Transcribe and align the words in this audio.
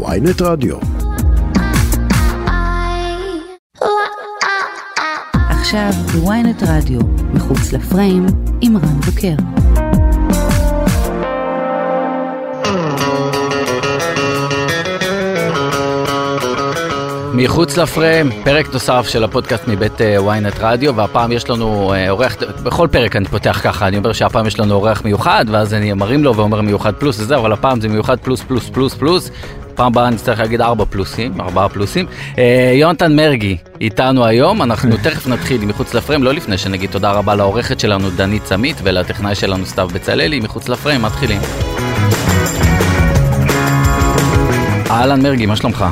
ויינט 0.00 0.42
רדיו. 0.42 0.76
עכשיו 5.50 5.90
בוויינט 6.12 6.62
רדיו, 6.62 7.00
מחוץ 7.34 7.72
לפריים, 7.72 8.26
עם 8.60 8.76
רן 8.76 9.00
בוקר. 9.00 9.34
מחוץ 17.34 17.76
לפריים, 17.76 18.30
פרק 18.44 18.72
נוסף 18.72 19.06
של 19.08 19.24
הפודקאסט 19.24 19.68
מבית 19.68 20.00
ynet 20.00 20.58
רדיו, 20.60 20.96
והפעם 20.96 21.32
יש 21.32 21.50
לנו 21.50 21.92
אה, 21.94 22.10
אורח, 22.10 22.36
בכל 22.62 22.88
פרק 22.90 23.16
אני 23.16 23.24
פותח 23.24 23.60
ככה, 23.64 23.88
אני 23.88 23.96
אומר 23.96 24.12
שהפעם 24.12 24.46
יש 24.46 24.60
לנו 24.60 24.74
אורח 24.74 25.04
מיוחד, 25.04 25.44
ואז 25.48 25.74
אני 25.74 25.92
מרים 25.92 26.24
לו 26.24 26.36
ואומר 26.36 26.60
מיוחד 26.60 26.94
פלוס 26.94 27.20
וזה, 27.20 27.36
אבל 27.36 27.52
הפעם 27.52 27.80
זה 27.80 27.88
מיוחד 27.88 28.20
פלוס 28.20 28.42
פלוס 28.42 28.68
פלוס 28.68 28.94
פלוס. 28.94 29.30
פעם 29.74 29.86
הבאה 29.86 30.16
צריך 30.16 30.40
להגיד 30.40 30.60
ארבע 30.60 30.84
פלוסים, 30.84 31.40
ארבעה 31.40 31.68
פלוסים. 31.68 32.06
אה, 32.38 32.72
יונתן 32.74 33.16
מרגי 33.16 33.56
איתנו 33.80 34.24
היום, 34.24 34.62
אנחנו 34.62 34.96
תכף 35.04 35.26
נתחיל 35.26 35.64
מחוץ 35.64 35.94
לפריים, 35.94 36.22
לא 36.22 36.34
לפני 36.34 36.58
שנגיד 36.58 36.90
תודה 36.90 37.12
רבה 37.12 37.34
לעורכת 37.34 37.80
שלנו 37.80 38.10
דנית 38.10 38.46
סמית 38.46 38.76
ולטכנאי 38.82 39.34
שלנו 39.34 39.66
סתיו 39.66 39.88
בצללי, 39.94 40.40
מחוץ 40.40 40.68
לפריים, 40.68 41.02
מתחילים. 41.02 41.40
אהלן 44.90 45.22
מרגי, 45.22 45.46
מה 45.46 45.56
שלומך? 45.56 45.84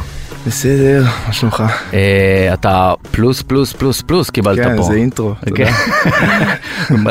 בסדר, 0.47 1.05
מה 1.27 1.33
שלומך? 1.33 1.63
אה, 1.95 2.51
אתה 2.55 2.93
פלוס 3.11 3.43
פלוס 3.43 3.73
פלוס 3.73 4.03
פלוס 4.03 4.31
קיבלת 4.31 4.59
פה. 4.59 4.65
כן, 4.65 4.83
זה 4.83 4.95
אינטרו, 4.95 5.35
תודה. 5.45 5.57
כן. 5.67 5.73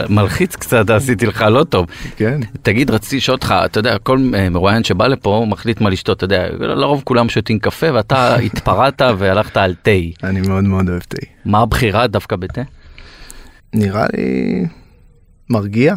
מלחיץ 0.09 0.55
קצת 0.55 0.89
עשיתי 0.89 1.25
לך 1.25 1.41
לא 1.41 1.63
טוב. 1.63 1.85
כן. 2.15 2.39
תגיד 2.61 2.91
רציתי 2.91 3.17
לשאול 3.17 3.35
אותך 3.35 3.55
אתה 3.65 3.79
יודע 3.79 3.97
כל 3.97 4.19
אה, 4.33 4.49
מרואיין 4.49 4.83
שבא 4.83 5.07
לפה 5.07 5.45
מחליט 5.49 5.81
מה 5.81 5.89
לשתות 5.89 6.17
אתה 6.17 6.25
יודע 6.25 6.47
לרוב 6.59 7.01
כולם 7.05 7.29
שותים 7.29 7.59
קפה 7.59 7.87
ואתה 7.93 8.35
התפרעת 8.45 9.01
והלכת 9.17 9.57
על 9.57 9.75
תה. 9.81 9.91
אני 10.23 10.41
מאוד 10.41 10.63
מאוד 10.63 10.89
אוהב 10.89 11.01
תה. 11.01 11.17
מה 11.45 11.59
הבחירה 11.59 12.07
דווקא 12.07 12.35
בתה? 12.35 12.61
נראה 13.73 14.05
לי 14.13 14.65
מרגיע, 15.49 15.95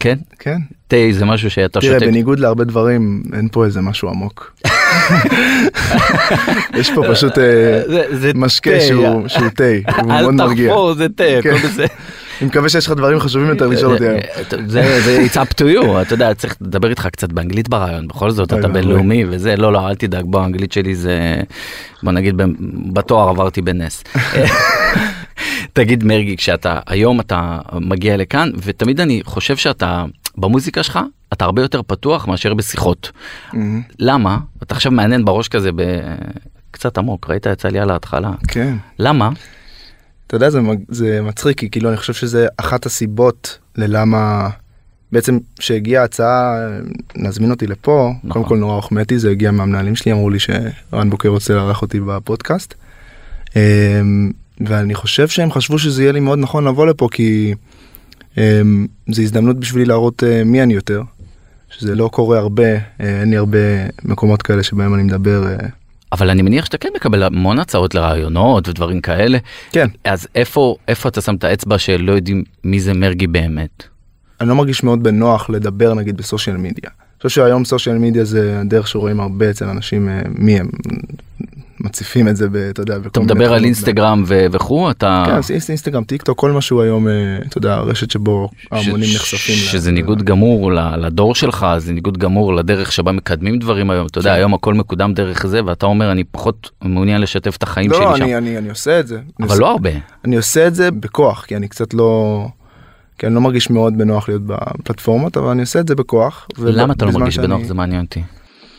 כן? 0.00 0.18
כן. 0.38 0.58
תה 0.88 0.96
זה 1.10 1.24
משהו 1.24 1.50
שאתה 1.50 1.80
תראה, 1.80 1.94
שותה. 1.94 2.06
בניגוד 2.06 2.38
להרבה 2.38 2.64
דברים, 2.64 3.22
אין 3.32 3.48
פה 3.52 3.64
איזה 3.64 3.80
משהו 3.80 4.08
עמוק. 4.08 4.54
יש 6.80 6.90
פה 6.94 7.02
פשוט 7.10 7.38
אה, 7.38 7.80
משקה. 8.34 8.80
שהוא 8.80 9.48
תה, 9.56 9.64
הוא 10.00 10.06
מאוד 10.08 10.24
אל 10.24 10.30
מרגיע. 10.30 10.68
תחפור 10.68 10.94
זה 10.94 11.08
תה, 11.08 11.24
כן. 11.42 11.50
הכל 11.54 11.68
בסדר. 11.68 11.86
אני 12.40 12.48
מקווה 12.48 12.68
שיש 12.68 12.86
לך 12.86 12.92
דברים 12.92 13.20
חשובים 13.20 13.48
יותר 13.48 13.66
לשאול 13.66 13.92
אותי 13.92 14.04
היום. 14.08 14.20
זה 14.66 15.00
זה 15.04 15.26
it's 15.26 15.36
up 15.36 15.54
to 15.60 15.82
you 15.82 16.02
אתה 16.02 16.14
יודע 16.14 16.34
צריך 16.34 16.56
לדבר 16.60 16.90
איתך 16.90 17.06
קצת 17.12 17.32
באנגלית 17.32 17.68
ברעיון 17.68 18.08
בכל 18.08 18.30
זאת 18.30 18.52
אתה. 18.52 18.68
בינלאומי 18.68 19.24
וזה 19.28 19.56
לא 19.56 19.72
לא 19.72 19.88
אל 19.88 19.94
תדאג 19.94 20.24
בוא 20.26 20.40
האנגלית 20.40 20.72
שלי 20.72 20.94
זה 20.94 21.18
בוא 22.02 22.12
נגיד 22.12 22.34
בתואר 22.92 23.28
עברתי 23.28 23.62
בנס. 23.62 24.04
תגיד 25.72 26.04
מרגי 26.04 26.36
כשאתה 26.36 26.80
היום 26.86 27.20
אתה 27.20 27.58
מגיע 27.80 28.16
לכאן 28.16 28.50
ותמיד 28.62 29.00
אני 29.00 29.20
חושב 29.24 29.56
שאתה 29.56 30.04
במוזיקה 30.38 30.82
שלך 30.82 30.98
אתה 31.32 31.44
הרבה 31.44 31.62
יותר 31.62 31.82
פתוח 31.82 32.26
מאשר 32.26 32.54
בשיחות. 32.54 33.12
מהמם. 33.52 33.82
למה 33.98 34.38
אתה 34.62 34.74
עכשיו 34.74 34.92
מעניין 34.92 35.24
בראש 35.24 35.48
כזה 35.48 35.70
קצת 36.70 36.98
עמוק 36.98 37.30
ראית 37.30 37.46
יצא 37.46 37.68
לי 37.68 37.78
על 37.78 37.90
ההתחלה 37.90 38.30
כן. 38.48 38.76
למה 38.98 39.30
אתה 40.26 40.36
יודע, 40.36 40.50
זה 40.50 40.60
זה 40.88 41.22
מצחיק, 41.22 41.58
כי 41.58 41.70
כאילו 41.70 41.88
אני 41.88 41.96
חושב 41.96 42.12
שזה 42.12 42.46
אחת 42.56 42.86
הסיבות 42.86 43.58
ללמה 43.76 44.48
בעצם 45.12 45.38
שהגיעה 45.60 46.02
ההצעה 46.02 46.54
להזמין 47.16 47.50
אותי 47.50 47.66
לפה, 47.66 48.12
נכון. 48.18 48.30
קודם 48.32 48.44
כל 48.44 48.56
נורא 48.56 48.74
הוחמאתי, 48.74 49.18
זה 49.18 49.30
הגיע 49.30 49.50
מהמנהלים 49.50 49.96
שלי, 49.96 50.12
אמרו 50.12 50.30
לי 50.30 50.38
שרן 50.38 51.10
בוקר 51.10 51.28
רוצה 51.28 51.54
לארח 51.54 51.82
אותי 51.82 52.00
בפודקאסט. 52.00 52.74
אמ, 53.56 54.32
ואני 54.66 54.94
חושב 54.94 55.28
שהם 55.28 55.52
חשבו 55.52 55.78
שזה 55.78 56.02
יהיה 56.02 56.12
לי 56.12 56.20
מאוד 56.20 56.38
נכון 56.38 56.64
לבוא 56.64 56.86
לפה, 56.86 57.08
כי 57.12 57.54
זו 59.08 59.22
הזדמנות 59.22 59.60
בשבילי 59.60 59.84
להראות 59.84 60.24
אה, 60.24 60.44
מי 60.44 60.62
אני 60.62 60.74
יותר, 60.74 61.02
שזה 61.70 61.94
לא 61.94 62.08
קורה 62.12 62.38
הרבה, 62.38 62.72
אה, 62.72 62.80
אין 63.00 63.30
לי 63.30 63.36
הרבה 63.36 63.58
מקומות 64.04 64.42
כאלה 64.42 64.62
שבהם 64.62 64.94
אני 64.94 65.02
מדבר. 65.02 65.46
אה, 65.46 65.56
אבל 66.12 66.30
אני 66.30 66.42
מניח 66.42 66.64
שאתה 66.64 66.78
כן 66.78 66.88
מקבל 66.96 67.22
המון 67.22 67.58
הצעות 67.58 67.94
לרעיונות 67.94 68.68
ודברים 68.68 69.00
כאלה. 69.00 69.38
כן, 69.72 69.88
אז 70.04 70.28
איפה 70.34 70.76
איפה 70.88 71.08
אתה 71.08 71.20
שם 71.20 71.34
את 71.34 71.44
האצבע 71.44 71.78
שלא 71.78 72.12
יודעים 72.12 72.44
מי 72.64 72.80
זה 72.80 72.94
מרגי 72.94 73.26
באמת? 73.26 73.84
אני 74.40 74.48
לא 74.48 74.54
מרגיש 74.54 74.84
מאוד 74.84 75.02
בנוח 75.02 75.50
לדבר 75.50 75.94
נגיד 75.94 76.16
ב 76.16 76.22
social 76.22 76.56
media. 76.56 76.90
אני 77.00 77.28
חושב 77.28 77.40
שהיום 77.40 77.64
social 77.64 77.98
media 77.98 78.24
זה 78.24 78.60
הדרך 78.60 78.88
שרואים 78.88 79.20
הרבה 79.20 79.50
אצל 79.50 79.64
אנשים 79.64 80.08
מי 80.28 80.60
הם. 80.60 80.68
מציפים 81.84 82.28
את 82.28 82.36
זה, 82.36 82.48
ב- 82.48 82.56
אתה 82.56 82.82
יודע, 82.82 82.96
אתה 83.06 83.20
מדבר 83.20 83.52
על. 83.52 83.64
אינסטגרם 83.64 84.24
ו- 84.26 84.46
וכו' 84.52 84.90
אתה 84.90 85.22
כן, 85.26 85.32
אז 85.34 85.50
אינסט- 85.50 85.68
אינסטגרם, 85.68 86.04
טיק 86.04 86.22
טוק, 86.22 86.38
כל 86.38 86.50
מה 86.52 86.60
שהוא 86.60 86.82
היום, 86.82 87.08
אה, 87.08 87.12
אתה 87.48 87.58
יודע, 87.58 87.76
רשת 87.76 88.10
שבו 88.10 88.48
ההמונים 88.72 89.08
ש- 89.08 89.14
נחשפים. 89.14 89.54
לה- 89.64 89.70
שזה 89.72 89.90
ניגוד 89.92 90.22
גמור 90.22 90.72
ל- 90.72 90.96
לדור 91.06 91.34
שלך 91.34 91.66
זה 91.78 91.92
ניגוד 91.92 92.18
גמור 92.18 92.54
לדרך 92.54 92.92
שבה 92.92 93.12
מקדמים 93.12 93.58
דברים 93.58 93.90
היום 93.90 94.06
אתה 94.06 94.18
יודע 94.18 94.30
כן. 94.30 94.36
היום 94.36 94.54
הכל 94.54 94.74
מקודם 94.74 95.14
דרך 95.14 95.46
זה 95.46 95.60
ואתה 95.64 95.86
אומר 95.86 96.12
אני 96.12 96.24
פחות 96.24 96.70
מעוניין 96.82 97.20
לשתף 97.20 97.56
את 97.56 97.62
החיים 97.62 97.90
לא, 97.90 97.96
שלי 97.96 98.04
לא, 98.06 98.16
שם 98.16 98.22
אני- 98.22 98.36
אני 98.36 98.58
אני 98.58 98.68
עושה 98.68 99.00
את 99.00 99.06
זה. 99.06 99.16
אני 99.40 99.46
אבל 99.48 99.58
לא 99.58 99.70
הרבה 99.70 99.90
אני 100.24 100.36
עושה 100.36 100.66
את 100.66 100.74
זה 100.74 100.90
בכוח, 100.90 101.44
כי 101.44 101.56
אני 101.56 101.68
קצת 101.68 101.94
לא... 101.94 102.46
כי 103.18 103.26
אני 103.26 103.34
לא 103.34 103.40
מרגיש 103.40 103.70
מאוד 103.70 103.98
בנוח 103.98 104.28
להיות 104.28 104.42
בפלטפורמות, 104.46 105.36
אבל 105.36 105.48
אני 105.48 105.60
עושה 105.60 105.80
את 105.80 105.88
זה 105.88 105.94
בכוח. 105.94 106.46
למה 106.58 106.92
אתה 106.92 107.04
לא 107.04 107.12
מרגיש 107.12 107.34
שאני- 107.34 107.46
בנוח 107.46 107.62
זה 107.64 107.74
מעניין 107.74 108.00
אותי. 108.04 108.22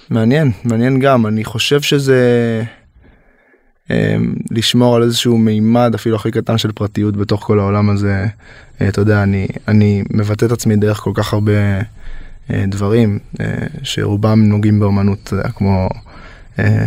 מעניין, 0.10 0.52
מעניין 0.64 1.00
גם, 1.00 1.28
אני 1.28 1.44
חושב 1.44 1.82
שזה 1.82 2.20
לשמור 4.52 4.96
על 4.96 5.04
איזשהו 5.04 5.38
מימד 5.38 5.92
אפילו 5.96 6.16
הכי 6.16 6.32
קטן 6.32 6.58
של 6.58 6.72
פרטיות 6.72 7.18
בתוך 7.18 7.44
כל 7.44 7.60
העולם 7.60 7.90
הזה. 7.90 8.26
אה, 8.82 8.88
אתה 8.88 9.02
יודע, 9.02 9.24
אני, 9.24 9.48
אני 9.68 10.04
מבטא 10.14 10.46
את 10.46 10.52
עצמי 10.52 10.76
דרך 10.76 10.98
כל 10.98 11.12
כך 11.14 11.34
הרבה 11.34 11.52
אה, 12.54 12.64
דברים 12.68 13.20
אה, 13.42 13.46
שרובם 13.84 14.44
נוגעים 14.44 14.80
יודע, 15.34 15.50
כמו, 15.56 15.90
אה, 16.60 16.86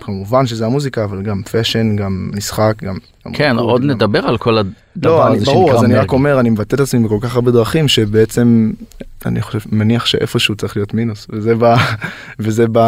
כמובן 0.00 0.46
שזה 0.46 0.66
המוזיקה, 0.66 1.04
אבל 1.04 1.22
גם 1.22 1.42
fashion, 1.42 1.96
גם 1.96 2.30
משחק, 2.34 2.74
גם... 2.82 2.96
כן 3.32 3.56
עוד 3.56 3.82
גם- 3.82 3.90
נדבר 3.90 4.26
על 4.26 4.38
כל 4.38 4.58
הדבר 4.58 4.72
לא, 4.96 5.26
הזה 5.28 5.44
ברור, 5.44 5.66
שנקרא 5.66 5.78
אז 5.78 5.84
אני 5.84 5.94
רק. 5.94 6.12
אומר, 6.12 6.40
אני 6.40 6.50
מבטא 6.50 6.74
את 6.74 6.80
עצמי 6.80 7.04
בכל 7.04 7.18
כך 7.20 7.34
הרבה 7.34 7.50
דרכים 7.50 7.88
שבעצם 7.88 8.72
אני 9.26 9.42
חושב, 9.42 9.58
מניח 9.72 10.06
שאיפשהו 10.06 10.56
צריך 10.56 10.76
להיות 10.76 10.94
מינוס, 10.94 11.26
וזה 11.30 11.54
ב... 11.58 11.74
וזה 12.38 12.64
ב... 12.72 12.78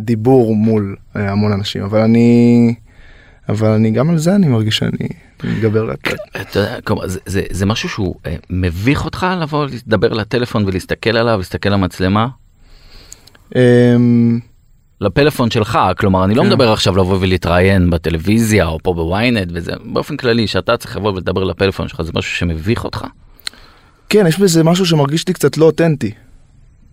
דיבור 0.00 0.56
מול 0.56 0.96
אה, 1.16 1.30
המון 1.30 1.52
אנשים, 1.52 1.82
אבל 1.82 2.00
אני... 2.00 2.74
אבל 3.48 3.68
אני 3.68 3.90
גם 3.90 4.10
על 4.10 4.18
זה 4.18 4.34
אני 4.34 4.48
מרגיש 4.48 4.76
שאני 4.76 5.08
מתגבר 5.44 5.94
יודע, 6.56 6.80
כלומר, 6.80 7.06
זה, 7.08 7.18
זה, 7.26 7.42
זה 7.50 7.66
משהו 7.66 7.88
שהוא 7.88 8.14
אה, 8.26 8.36
מביך 8.50 9.04
אותך 9.04 9.26
לבוא 9.40 9.66
לדבר 9.66 10.12
לטלפון 10.12 10.64
ולהסתכל 10.66 11.16
עליו, 11.16 11.38
להסתכל 11.38 11.68
למצלמה? 11.68 12.28
אמ, 13.56 14.40
לפלאפון 15.00 15.50
שלך, 15.50 15.78
כלומר 15.98 16.24
אני 16.24 16.34
לא 16.34 16.42
כן. 16.42 16.48
מדבר 16.48 16.72
עכשיו 16.72 16.96
לבוא 16.96 17.18
ולהתראיין 17.20 17.90
בטלוויזיה 17.90 18.66
או 18.66 18.78
פה 18.82 18.94
בוויינט 18.94 19.48
וזה, 19.54 19.72
באופן 19.84 20.16
כללי 20.16 20.46
שאתה 20.46 20.76
צריך 20.76 20.96
לבוא 20.96 21.12
ולדבר 21.12 21.44
לפלאפון 21.44 21.88
שלך 21.88 22.02
זה 22.02 22.12
משהו 22.14 22.36
שמביך 22.36 22.84
אותך? 22.84 23.04
כן, 24.08 24.26
יש 24.26 24.38
בזה 24.38 24.64
משהו 24.64 24.86
שמרגיש 24.86 25.28
לי 25.28 25.34
קצת 25.34 25.56
לא 25.56 25.64
אותנטי. 25.64 26.10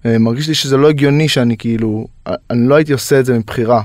אה, 0.06 0.18
מרגיש 0.18 0.47
לי 0.47 0.53
שזה 0.53 0.78
לא 0.78 0.90
הגיוני 0.90 1.30
שאני 1.30 1.58
כאילו, 1.58 2.08
אה, 2.28 2.34
אני 2.50 2.68
לא 2.69 2.75
הייתי 2.75 2.94
עושה 2.94 3.19
את 3.19 3.25
זה 3.25 3.38
מבחירה. 3.40 3.81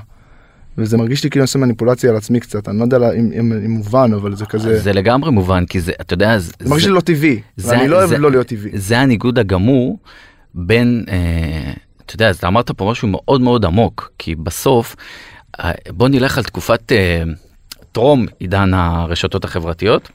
וזה 0.78 0.96
מרגיש 0.96 1.24
לי 1.24 1.30
כאילו 1.30 1.40
אני 1.40 1.44
עושה 1.44 1.58
מניפולציה 1.58 2.10
על 2.10 2.16
עצמי 2.16 2.40
קצת, 2.40 2.68
אני 2.68 2.78
לא 2.78 2.84
יודע 2.84 2.96
אם, 3.12 3.30
אם, 3.38 3.52
אם 3.52 3.70
מובן, 3.70 4.10
אבל 4.14 4.36
זה 4.36 4.46
כזה, 4.46 4.78
זה 4.78 4.92
לגמרי 4.92 5.30
מובן 5.30 5.66
כי 5.66 5.80
זה, 5.80 5.92
אתה 6.00 6.14
יודע, 6.14 6.38
זה, 6.38 6.52
זה 6.60 6.68
מרגיש 6.70 6.86
לי 6.86 6.92
לא 6.92 7.00
טבעי, 7.00 7.40
זה- 7.56 7.70
ואני 7.76 7.88
לא 7.88 7.96
אוהב 7.96 8.12
לא 8.12 8.30
להיות 8.30 8.46
טבעי. 8.46 8.70
זה 8.74 8.98
הניגוד 8.98 9.38
הגמור 9.38 9.98
בין, 10.54 11.04
אה, 11.08 11.72
אתה 12.06 12.14
יודע, 12.14 12.28
אז 12.28 12.36
אתה 12.36 12.46
אמרת 12.48 12.70
פה 12.70 12.90
משהו 12.90 13.08
מאוד 13.08 13.40
מאוד 13.40 13.64
עמוק, 13.64 14.12
כי 14.18 14.34
בסוף, 14.34 14.96
אה, 15.60 15.72
בוא 15.90 16.08
נלך 16.08 16.38
על 16.38 16.44
תקופת 16.44 16.92
אה, 16.92 17.22
טרום 17.92 18.26
עידן 18.38 18.74
הרשתות 18.74 19.44
החברתיות. 19.44 20.08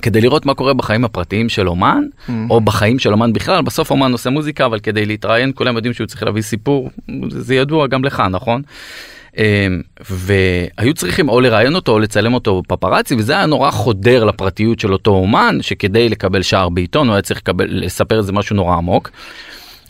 כדי 0.00 0.20
לראות 0.20 0.46
מה 0.46 0.54
קורה 0.54 0.74
בחיים 0.74 1.04
הפרטיים 1.04 1.48
של 1.48 1.68
אומן, 1.68 2.02
Mm. 2.28 2.32
או 2.50 2.60
בחיים 2.60 2.98
של 2.98 3.12
אומן 3.12 3.32
בכלל, 3.32 3.62
בסוף 3.62 3.90
אומן 3.90 4.12
עושה 4.12 4.30
מוזיקה, 4.30 4.66
אבל 4.66 4.78
כדי 4.78 5.06
להתראיין 5.06 5.52
כולם 5.54 5.76
יודעים 5.76 5.94
שהוא 5.94 6.06
צריך 6.06 6.22
להביא 6.22 6.42
סיפור, 6.42 6.90
זה 7.28 7.54
ידוע 7.54 7.86
גם 7.86 8.04
לך, 8.04 8.22
נכון? 8.30 8.62
אה, 9.38 9.66
והיו 10.10 10.94
צריכים 10.94 11.28
או 11.28 11.40
לראיין 11.40 11.74
אותו 11.74 11.92
או 11.92 11.98
לצלם 11.98 12.34
אותו 12.34 12.62
פפראצי, 12.68 13.14
וזה 13.14 13.32
היה 13.32 13.46
נורא 13.46 13.70
חודר 13.70 14.24
לפרטיות 14.24 14.80
של 14.80 14.92
אותו 14.92 15.10
אומן, 15.10 15.58
שכדי 15.60 16.08
לקבל 16.08 16.42
שער 16.42 16.68
בעיתון 16.68 17.06
הוא 17.08 17.14
היה 17.14 17.22
צריך 17.22 17.40
לקבל, 17.40 17.66
לספר 17.68 18.18
איזה 18.18 18.32
משהו 18.32 18.56
נורא 18.56 18.76
עמוק, 18.76 19.10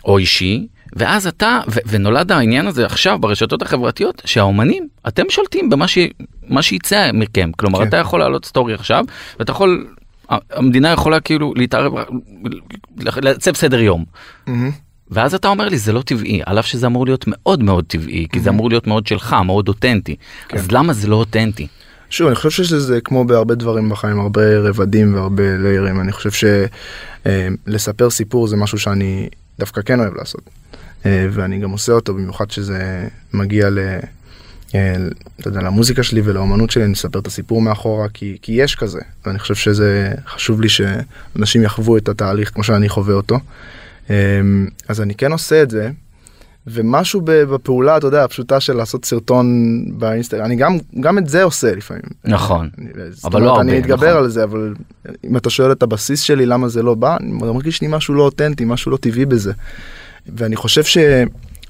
או 0.05 0.19
אישי. 0.19 0.67
ואז 0.97 1.27
אתה, 1.27 1.61
ו- 1.69 1.79
ונולד 1.87 2.33
העניין 2.33 2.67
הזה 2.67 2.87
עכשיו 2.87 3.19
ברשתות 3.19 3.62
החברתיות, 3.62 4.23
שהאומנים, 4.25 4.89
אתם 5.09 5.23
שולטים 5.29 5.71
במה 5.71 5.89
ש, 5.89 5.99
מה 6.49 6.62
שיצא 6.62 7.11
מכם. 7.12 7.51
כלומר, 7.57 7.79
כן. 7.79 7.89
אתה 7.89 7.97
יכול 7.97 8.21
להעלות 8.21 8.45
סטורי 8.45 8.75
עכשיו, 8.75 9.05
ואתה 9.39 9.51
יכול, 9.51 9.87
המדינה 10.50 10.93
יכולה 10.93 11.21
כאילו 11.21 11.53
להתערב, 11.56 11.93
לעצב 12.97 13.55
סדר 13.55 13.81
יום. 13.81 14.05
מהמם. 14.47 14.71
ואז 15.11 15.35
אתה 15.35 15.49
אומר 15.49 15.69
לי 15.69 15.79
זה 15.79 15.93
לא 15.93 16.03
טבעי, 16.03 16.41
על 16.47 16.59
אף 16.59 16.67
שזה 16.67 16.87
אמור 16.87 17.06
להיות 17.06 17.25
מאוד 17.27 17.62
מאוד 17.62 17.85
טבעי, 17.88 18.27
כי 18.32 18.41
זה 18.41 18.50
אמור 18.50 18.69
להיות 18.69 18.87
מאוד 18.87 19.06
שלך, 19.06 19.37
מאוד 19.44 19.69
אותנטי. 19.69 20.17
אז 20.53 20.73
למה 20.73 20.93
זה 20.93 21.09
לא 21.09 21.17
אותנטי? 21.17 21.67
שוב, 22.11 22.27
אני 22.27 22.37
חושב 22.37 22.65
שזה 22.65 23.00
כמו 23.00 23.25
בהרבה 23.25 23.55
דברים 23.55 23.88
בחיים, 23.88 24.21
הרבה 24.21 24.59
רבדים 24.59 25.15
והרבה 25.15 25.56
ליירים. 25.56 26.00
אני 26.00 26.12
חושב 26.12 26.49
שלספר 27.67 28.11
סיפור 28.11 28.47
זה 28.47 28.56
משהו 28.56 28.79
שאני 28.79 29.29
דווקא 29.59 29.83
כן 29.83 30.00
אוהב 30.00 30.15
לעשות. 30.15 30.50
אה, 31.06 31.26
ואני 31.31 31.59
גם 31.59 31.71
עושה 31.71 31.93
אותו, 31.93 32.15
במיוחד 32.15 32.50
שזה 32.50 33.09
מגיע 33.33 33.71
ל... 33.71 33.79
אה, 34.75 34.94
אתה 35.40 35.49
יודע, 35.49 35.61
למוזיקה 35.61 36.02
שלי 36.02 36.20
ולאומנות 36.25 36.70
שלי, 36.70 36.84
אני 36.84 36.93
אספר 36.93 37.19
את 37.19 37.26
הסיפור 37.26 37.62
מאחורה, 37.62 38.08
כי, 38.08 38.38
כי 38.43 38.52
יש 38.52 38.75
כזה. 38.75 39.00
ואני 39.26 39.38
חושב 39.38 39.55
שזה 39.55 40.12
חשוב 40.26 40.61
לי 40.61 40.69
שאנשים 40.69 41.62
יחוו 41.62 41.96
את 41.96 42.08
התהליך 42.08 42.50
כמו 42.55 42.64
שאני 42.64 42.88
חווה 42.88 43.14
אותו. 43.14 43.38
אה, 44.11 44.17
אז 44.88 45.00
אני 45.00 45.14
כן 45.14 45.32
עושה 45.32 45.62
את 45.62 45.70
זה. 45.70 45.90
ומשהו 46.67 47.20
בפעולה, 47.25 47.96
אתה 47.96 48.06
יודע, 48.06 48.25
הפשוטה 48.25 48.61
של 48.61 48.72
לעשות 48.72 49.05
סרטון 49.05 49.46
באינסטגרם, 49.99 50.44
אני 50.44 50.56
גם, 50.56 50.78
גם 51.00 51.19
את 51.19 51.28
זה 51.28 51.43
עושה 51.43 51.75
לפעמים. 51.75 52.02
נכון, 52.25 52.70
אני, 52.78 52.88
אבל 53.25 53.43
לא 53.43 53.50
הרבה, 53.50 53.61
אני 53.61 53.78
מתגבר 53.78 54.06
נכון. 54.11 54.25
על 54.25 54.28
זה, 54.28 54.44
אבל 54.44 54.75
אם 55.25 55.37
אתה 55.37 55.50
שואל 55.50 55.73
את 55.73 55.82
הבסיס 55.82 56.20
שלי 56.20 56.46
למה 56.46 56.69
זה 56.69 56.82
לא 56.82 56.94
בא, 56.94 57.16
אני 57.20 57.32
מרגיש 57.32 57.81
לי 57.81 57.88
משהו 57.90 58.14
לא 58.14 58.23
אותנטי, 58.23 58.64
משהו 58.64 58.90
לא 58.90 58.96
טבעי 58.96 59.26
בזה. 59.26 59.52
ואני 60.37 60.56
חושב 60.56 60.84
ש... 60.84 60.99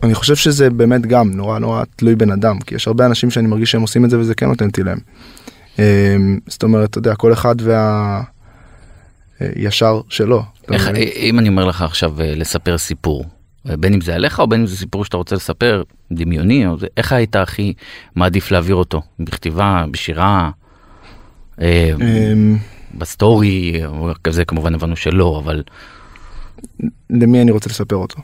אני 0.02 0.14
חושב 0.14 0.36
שזה 0.36 0.70
באמת 0.70 1.06
גם 1.06 1.30
נורא 1.30 1.58
נורא 1.58 1.84
תלוי 1.96 2.16
בן 2.16 2.30
אדם, 2.30 2.58
כי 2.58 2.74
יש 2.74 2.86
הרבה 2.86 3.06
אנשים 3.06 3.30
שאני 3.30 3.48
מרגיש 3.48 3.70
שהם 3.70 3.82
עושים 3.82 4.04
את 4.04 4.10
זה 4.10 4.18
וזה 4.18 4.34
כן 4.34 4.48
אותנטי 4.48 4.82
להם. 4.82 4.98
אמ, 5.78 6.38
זאת 6.46 6.62
אומרת, 6.62 6.90
אתה 6.90 6.98
יודע, 6.98 7.14
כל 7.14 7.32
אחד 7.32 7.54
וה... 7.60 8.22
אה, 9.42 9.48
ישר 9.56 10.00
שלו. 10.08 10.42
איך, 10.72 10.88
מבין? 10.88 11.08
אם 11.16 11.38
אני 11.38 11.48
אומר 11.48 11.64
לך 11.64 11.82
עכשיו 11.82 12.20
אה, 12.20 12.34
לספר 12.34 12.78
סיפור, 12.78 13.24
אה, 13.70 13.76
בין 13.76 13.94
אם 13.94 14.00
זה 14.00 14.14
עליך 14.14 14.40
או 14.40 14.46
בין 14.46 14.60
אם 14.60 14.66
זה 14.66 14.76
סיפור 14.76 15.04
שאתה 15.04 15.16
רוצה 15.16 15.36
לספר, 15.36 15.82
דמיוני, 16.12 16.66
או 16.66 16.78
זה, 16.78 16.86
איך 16.96 17.12
היית 17.12 17.36
הכי 17.36 17.72
מעדיף 18.14 18.50
להעביר 18.50 18.74
אותו? 18.74 19.02
בכתיבה, 19.20 19.84
בשירה, 19.90 20.50
אה, 21.60 21.92
אמ, 22.00 22.56
בסטורי, 22.94 23.82
כזה 24.24 24.44
כמובן 24.44 24.74
הבנו 24.74 24.96
שלא, 24.96 25.40
אבל 25.44 25.62
למי 27.10 27.42
אני 27.42 27.50
רוצה 27.50 27.70
לספר 27.70 27.96
אותו? 27.96 28.18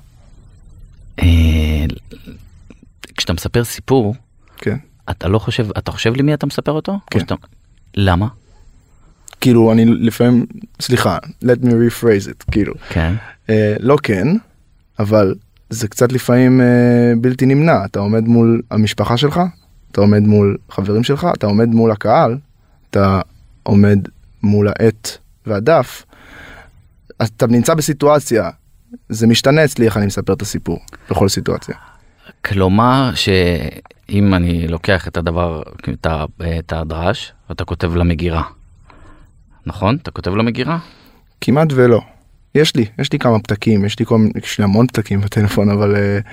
אה, 1.19 1.85
כשאתה 3.17 3.33
מספר 3.33 3.65
סיפור, 3.65 4.15
כן. 4.57 4.77
אתה 5.11 5.29
לא 5.29 5.39
חושב, 5.39 5.67
אתה 5.79 5.93
חושב 5.93 6.13
למי 6.17 6.35
אתה 6.35 6.47
מספר 6.47 6.73
אותו? 6.73 6.93
או 6.93 6.99
כן. 7.11 7.21
שאתה- 7.21 7.35
למה? 7.95 8.27
כאילו 9.41 9.73
אני 9.73 9.85
לפעמים, 9.85 10.47
סליחה, 10.81 11.19
let 11.45 11.65
me 11.65 11.69
rephrase 11.69 12.29
it, 12.31 12.45
כאילו. 12.51 12.75
כן. 12.89 13.15
אה, 13.51 13.77
לא 13.81 13.97
כן, 14.03 14.29
אבל 14.99 15.35
זה 15.71 15.89
קצת 15.89 16.13
לפעמים 16.13 16.61
אה, 16.61 16.67
בלתי 17.21 17.47
נמנע. 17.47 17.85
אתה 17.85 17.99
עומד 17.99 18.25
מול 18.25 18.63
המשפחה 18.71 19.17
שלך, 19.17 19.41
אתה 19.93 20.01
עומד 20.01 20.23
מול 20.23 20.57
חברים 20.71 21.05
שלך, 21.05 21.27
אתה 21.35 21.47
עומד 21.47 21.69
מול 21.69 21.91
הקהל, 21.91 22.39
אתה 22.91 23.21
עומד 23.63 23.99
מול 24.43 24.69
העט 24.69 25.11
והדף. 25.47 26.05
אתה 27.23 27.47
נמצא 27.47 27.75
בסיטואציה, 27.75 28.51
זה 29.09 29.27
משתנה 29.27 29.65
אצלי 29.65 29.87
איך 29.87 29.97
אני 29.97 30.07
מספר 30.07 30.33
את 30.33 30.43
הסיפור, 30.43 30.79
בכל 31.11 31.29
סיטואציה. 31.29 31.75
כלומר 32.45 33.11
שאם 33.15 34.35
אני 34.35 34.69
לוקח 34.69 35.09
את 35.09 35.17
הדבר, 35.17 35.63
את 35.91 36.07
ה- 36.07 36.25
את 36.59 36.73
הדרש, 36.73 37.33
אתה 37.51 37.65
כותב 37.65 37.97
למגירה. 37.97 38.43
נכון? 39.67 39.97
אתה 40.03 40.11
כותב 40.11 40.35
למגירה? 40.35 40.79
כמעט 41.41 41.69
ולא. 41.71 42.01
יש 42.55 42.77
לי, 42.77 42.85
יש 42.99 43.13
לי 43.13 43.19
כמה 43.19 43.39
פתקים, 43.39 43.85
יש 43.85 43.99
לי, 43.99 44.07
כל, 44.07 44.19
יש 44.43 44.59
לי 44.59 44.65
המון 44.65 44.87
פתקים 44.87 45.21
בטלפון, 45.21 45.71
אבל 45.71 45.95
uh, 45.95 46.27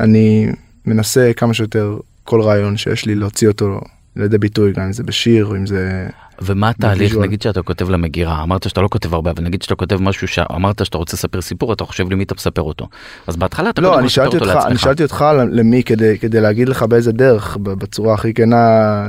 אני 0.00 0.46
מנסה 0.86 1.30
כמה 1.36 1.54
שיותר 1.54 1.98
כל 2.24 2.40
רעיון 2.40 2.76
שיש 2.76 3.06
לי 3.06 3.14
להוציא 3.14 3.48
אותו 3.48 3.80
לידי 4.16 4.38
ביטוי, 4.38 4.72
גם 4.72 4.82
אם 4.82 4.92
זה 4.92 5.02
בשיר 5.02 5.56
אם 5.56 5.66
זה... 5.66 6.08
ומה 6.42 6.68
התהליך. 6.68 7.16
נגיד 7.16 7.42
שאתה 7.42 7.62
כותב 7.62 7.90
למגירה, 7.90 8.42
אמרת 8.42 8.68
שאתה 8.68 8.80
לא 8.80 8.88
כותב 8.88 9.14
הרבה, 9.14 9.30
אבל 9.30 9.44
נגיד 9.44 9.62
שאתה 9.62 9.74
כותב 9.74 10.02
משהו 10.02 10.28
שאמרת 10.28 10.84
שאתה 10.84 10.98
רוצה 10.98 11.16
לספר 11.16 11.40
סיפור, 11.40 11.72
אתה 11.72 11.84
חושב 11.84 12.10
למי 12.10 12.24
אתה 12.24 12.34
מספר 12.34 12.62
אותו. 12.62 12.88
אז 13.26 13.36
בהתחלה 13.36 13.70
אתה 13.70 13.80
לא, 13.80 13.98
אני 13.98 14.08
שאלתי 14.08 14.36
אותך, 14.36 14.58
אני. 14.66 14.78
שאלתי 14.78 15.02
אותך 15.02 15.24
למי 15.52 15.82
כדי, 15.82 16.18
כדי 16.18 16.40
להגיד 16.40 16.68
לך 16.68 16.82
באיזה 16.82 17.12
דרך, 17.12 17.56
בצורה 17.56 18.14
הכי 18.14 18.34
כנה, 18.34 18.56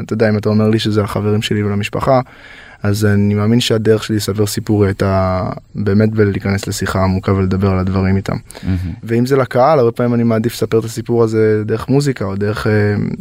אתה 0.06 0.14
יודע, 0.14 0.30
אם 0.30 0.38
אתה 0.38 0.50
אומר 0.50 0.70
לי 0.70 0.80
שזה 0.80 1.02
לחברים 1.02 1.42
שלי 1.42 1.64
ולמשפחה, 1.64 2.22
אז 2.84 3.06
אני 3.06 3.34
מאמין 3.34 3.60
שהדרך 3.60 4.04
שלי 4.04 4.16
לספר 4.16 4.46
סיפור 4.46 4.86
הייתה 4.86 5.44
באמת 5.76 6.12
בלהיכנס 6.12 6.68
לשיחה 6.68 7.04
עמוקה 7.04 7.34
ולדבר 7.34 7.70
על 7.70 7.80
הדברים 7.80 8.18
איתם. 8.18 8.36
מהמם. 8.64 8.78
ואם 9.04 9.26
זה 9.26 9.36
לקהל, 9.36 9.80
הרבה 9.80 9.92
פעמים 9.92 10.14
אני 10.14 10.24
מעדיף 10.24 10.54
לספר 10.54 10.80
את 10.80 10.86
הסיפור 10.86 11.24
הזה 11.24 11.64
דרך 11.66 11.90
מוזיקה 11.90 12.26
או 12.26 12.36
דרך 12.36 12.68
אה, 12.68 12.72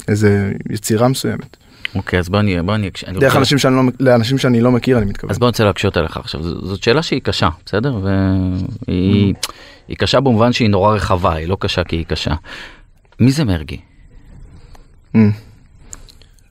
איזה 0.08 0.52
יצירה 0.70 1.08
מסוימת. 1.08 1.56
אוקיי, 1.94 2.19
אז 2.19 2.28
בוא 2.28 2.40
אני, 2.40 2.62
בוא 2.62 2.75
אני, 2.75 2.90
דרך 2.90 3.22
רוצה- 3.22 3.38
אנשים 3.38 3.58
שאני 3.58 3.76
לא, 3.76 3.82
לאנשים 4.00 4.38
שאני 4.38 4.60
לא 4.60 4.70
מכיר, 4.70 4.98
אני 4.98 5.06
מתכוון. 5.06 5.31
אז 5.31 5.38
בוא 5.38 5.48
נצא 5.48 5.64
להקשות 5.64 5.96
עליך 5.96 6.16
עכשיו, 6.16 6.42
זאת 6.42 6.82
שאלה 6.82 7.02
שהיא 7.02 7.20
קשה, 7.20 7.48
בסדר? 7.66 7.98
והיא 8.02 9.34
היא 9.88 9.96
קשה 9.96 10.20
במובן 10.20 10.52
שהיא 10.52 10.70
נורא 10.70 10.94
רחבה, 10.94 11.34
היא 11.34 11.48
לא 11.48 11.56
קשה 11.60 11.84
כי 11.84 11.96
היא 11.96 12.04
קשה. 12.04 12.34
מי 13.20 13.31
זה 13.32 13.44
מרגי? 13.44 13.81
Mm. 15.14 15.19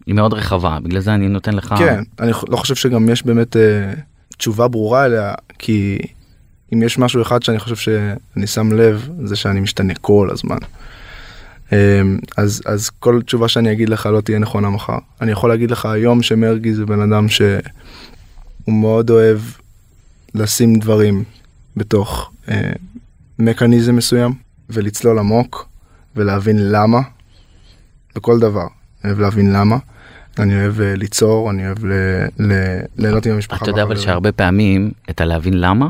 היא 0.06 0.16
מאוד 0.16 0.34
רחבה, 0.34 0.78
בגלל 0.84 1.02
זה 1.02 1.14
אני 1.14 1.28
נותן 1.28 1.54
לך... 1.54 1.76
כן, 1.78 2.04
אני 2.20 2.32
לא 2.48 2.58
חושב 2.58 2.76
שגם 2.76 3.10
יש 3.10 3.26
באמת 3.26 3.58
אה, 3.58 3.94
תשובה 4.38 4.68
ברורה 4.68 5.06
אליה, 5.06 5.34
כי 5.60 5.98
אם 6.74 6.84
יש 6.84 6.98
משהו 6.98 7.22
אחד 7.22 7.44
שאני 7.44 7.60
חושב 7.60 7.76
שאני 7.76 8.48
שם 8.48 8.72
לב, 8.72 9.10
זה 9.24 9.36
שאני 9.36 9.60
משתנה 9.60 9.94
כל 10.02 10.30
הזמן. 10.32 10.58
אה, 11.74 12.02
אז, 12.38 12.62
אז 12.66 12.90
כל 12.90 13.22
תשובה 13.22 13.48
שאני 13.48 13.72
אגיד 13.72 13.90
לך 13.90 14.06
לא 14.06 14.22
תהיה 14.22 14.40
נכונה 14.40 14.70
מחר. 14.70 14.98
אני 15.22 15.32
יכול 15.32 15.50
להגיד 15.50 15.72
לך 15.72 15.86
היום 15.86 16.24
שמרגי 16.24 16.74
זה 16.74 16.86
בן 16.86 17.02
אדם 17.02 17.30
שהוא 17.30 17.62
מאוד 18.68 19.10
אוהב 19.10 19.40
לשים 20.36 20.80
דברים 20.80 21.24
בתוך 21.78 22.32
אה, 22.50 22.72
מקניזם 23.40 23.96
מסוים 23.96 24.34
ולצלול 24.70 25.20
עמוק 25.20 25.68
ולהבין 26.16 26.72
למה 26.72 27.00
בכל 28.16 28.40
דבר. 28.40 28.68
אני 29.04 29.12
אוהב 29.12 29.20
להבין 29.20 29.54
למה. 29.54 29.78
אני 30.40 30.62
אוהב 30.62 30.82
אה, 30.82 30.96
ליצור, 30.96 31.52
אני 31.52 31.66
אוהב 31.66 31.78
ליהנות 32.98 33.26
עם 33.26 33.34
המשפחה. 33.34 33.64
אתה 33.64 33.70
יודע 33.70 33.84
אבל. 33.84 33.96
שהרבה 33.96 34.32
פעמים, 34.32 34.92
את 35.10 35.22
הלהבין 35.22 35.54
למה, 35.54 35.88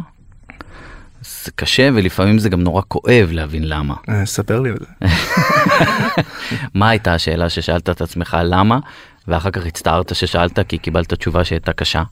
זה 1.49 1.53
קשה 1.55 1.89
ולפעמים 1.95 2.39
זה 2.39 2.49
גם 2.49 2.61
נורא 2.61 2.81
כואב 2.87 3.29
להבין 3.31 3.67
למה. 3.67 3.95
אה, 4.09 4.25
ספר 4.25 4.59
לי 4.59 4.69
על 4.69 4.77
זה. 4.79 5.07
מה 6.79 6.89
הייתה 6.89 7.13
השאלה 7.13 7.49
ששאלת 7.49 7.89
את 7.89 8.01
עצמך 8.01 8.37
למה, 8.43 8.79
ואחר 9.27 9.51
כך 9.51 9.65
הצטערת 9.65 10.15
ששאלת 10.15 10.59
כי 10.67 10.77
קיבלת 10.77 11.13
תשובה 11.13 11.43
שהייתה 11.43 11.73
קשה? 11.73 12.03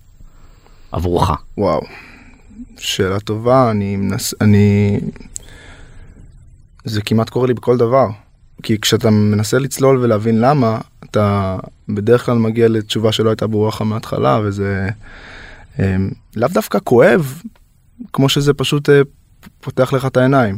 עבורך. 0.91 1.31
וואו, 1.57 1.81
שאלה 2.77 3.19
טובה, 3.19 3.71
אני 3.71 3.95
מנס... 3.95 4.33
אני... 4.41 4.99
זה 6.85 7.01
כמעט 7.01 7.29
קורה 7.29 7.47
לי 7.47 7.53
בכל 7.53 7.77
דבר. 7.77 8.07
כי 8.63 8.79
כשאתה 8.81 9.09
מנסה 9.09 9.59
לצלול 9.59 9.97
ולהבין 9.97 10.41
למה, 10.41 10.79
אתה 11.09 11.57
בדרך 11.89 12.25
כלל 12.25 12.37
מגיע 12.37 12.67
לתשובה 12.67 13.11
שלא 13.11 13.29
הייתה 13.29 13.47
ברורה 13.47 13.69
לך 13.69 13.81
מההתחלה, 13.81 14.39
וזה 14.43 14.89
אה, 15.79 15.95
לאו 16.35 16.49
דווקא 16.53 16.79
כואב, 16.83 17.41
כמו 18.13 18.29
שזה 18.29 18.53
פשוט 18.53 18.89
אה, 18.89 19.01
פותח 19.61 19.93
לך 19.93 20.05
את 20.05 20.17
העיניים. 20.17 20.57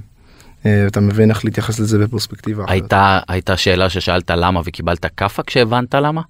אה, 0.66 0.88
אתה 0.88 1.00
מבין 1.00 1.30
איך 1.30 1.46
להתייחס 1.46 1.80
לזה 1.80 2.00
בפרספקטיבה 2.00 2.64
אחרת. 2.64 2.72
הייתה, 2.72 3.20
הייתה 3.28 3.58
שאלה 3.58 3.90
ששאלת 3.90 4.32
למה 4.32 4.62
וקיבלת 4.66 5.06
כאפה 5.18 5.44
כשהבנת 5.44 5.96
למה? 5.96 6.22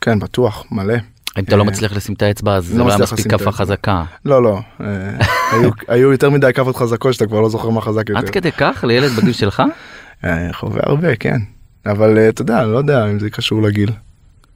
כן, 0.00 0.18
בטוח, 0.18 0.64
מלא. 0.70 0.94
אם 1.38 1.44
אתה 1.44 1.56
לא 1.56 1.62
אה, 1.62 1.66
מצליח 1.68 1.92
לשים 1.96 2.14
את 2.14 2.22
האצבע 2.22 2.54
אז 2.54 2.66
זה 2.66 2.78
לא 2.78 2.86
לא 2.86 2.90
היה 2.90 2.98
מספיק 3.02 3.30
כאפה. 3.30 3.52
חזקה. 3.52 4.04
לא, 4.24 4.42
לא, 4.42 4.60
אה, 4.80 4.86
היו, 5.88 6.12
יותר 6.12 6.30
מדי 6.30 6.50
כאפות 6.54 6.76
חזקות 6.76 7.14
שאתה 7.14 7.26
כבר 7.26 7.40
לא 7.40 7.48
זוכר 7.48 7.68
מה 7.68 7.80
חזק 7.80 8.08
יותר. 8.08 8.20
עד 8.20 8.30
כדי 8.30 8.52
כך 8.52 8.84
לילד 8.88 9.10
בגיל 9.10 9.32
שלך? 9.32 9.62
חווה 10.52 10.80
הרבה, 10.82 11.16
כן. 11.16 11.38
אבל 11.86 12.18
אתה 12.18 12.42
יודע, 12.42 12.64
לא 12.64 12.78
יודע 12.78 13.10
אם 13.10 13.18
זה 13.18 13.30
קשור 13.30 13.62
לגיל. 13.62 13.90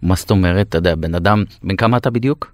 מה 0.02 0.14
זאת 0.14 0.30
אומרת, 0.30 0.68
אתה 0.68 0.78
יודע, 0.78 0.94
בן 0.94 1.14
אדם, 1.14 1.44
בן 1.62 1.76
כמה 1.76 1.96
אתה 1.96 2.10
בדיוק? 2.10 2.52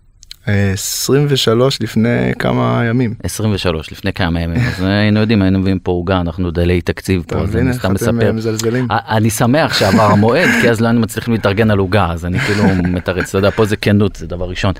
אה, 0.48 0.72
23 0.72 1.82
לפני 1.82 2.32
כמה 2.38 2.82
ימים. 2.88 3.14
23, 3.22 3.92
לפני 3.92 4.12
כמה 4.12 4.40
ימים, 4.40 4.60
אז 4.60 4.82
היינו 4.82 5.20
יודעים, 5.20 5.42
היינו 5.42 5.58
מביאים 5.58 5.78
פה 5.78 5.92
עוגה, 5.92 6.20
אנחנו 6.20 6.50
דלי 6.50 6.80
תקציב 6.80 7.24
פה, 7.28 7.38
אז 7.38 7.56
אני 7.56 7.72
סתם 7.72 7.86
אתם 7.86 7.94
מספר. 7.94 8.26
אה, 8.26 8.32
מזלזלים? 8.32 8.88
אני 8.90 9.30
שמח 9.30 9.78
שעבר 9.78 10.02
המועד, 10.02 10.48
כי 10.60 10.70
אז 10.70 10.80
לא 10.80 10.86
היינו 10.86 11.00
מצליחים 11.00 11.34
להתארגן 11.34 11.70
על 11.70 11.78
עוגה, 11.78 12.06
אז 12.10 12.24
אני 12.24 12.38
כאילו 12.38 12.64
מתרץ, 12.84 13.28
אתה 13.28 13.38
יודע, 13.38 13.50
פה 13.50 13.64
זה 13.64 13.76
כנות, 13.76 14.16
זה 14.16 14.26
דבר 14.26 14.48
ראשון. 14.48 14.72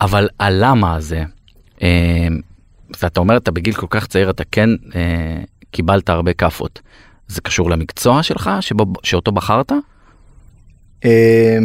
אבל 0.00 0.28
הלמה 0.40 0.94
הזה, 0.94 1.22
אה, 1.82 1.88
ואתה 3.02 3.20
אומר, 3.20 3.36
אתה 3.36 3.50
בגיל 3.50 3.74
כל 3.74 3.86
כך 3.90 4.06
צעיר, 4.06 4.30
אתה 4.30 4.42
כן 4.52 4.70
אה, 4.94 5.42
קיבלת 5.70 6.08
הרבה 6.08 6.32
כאפות. 6.32 6.80
זה 7.28 7.40
קשור 7.40 7.70
למקצוע 7.70 8.22
שלך, 8.22 8.50
שבו, 8.60 8.92
שאותו 9.02 9.32
בחרת? 9.32 9.72
אה, 11.04 11.58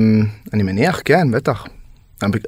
אני 0.54 0.64
מניח, 0.64 1.02
כן, 1.06 1.32
בטח. 1.32 1.68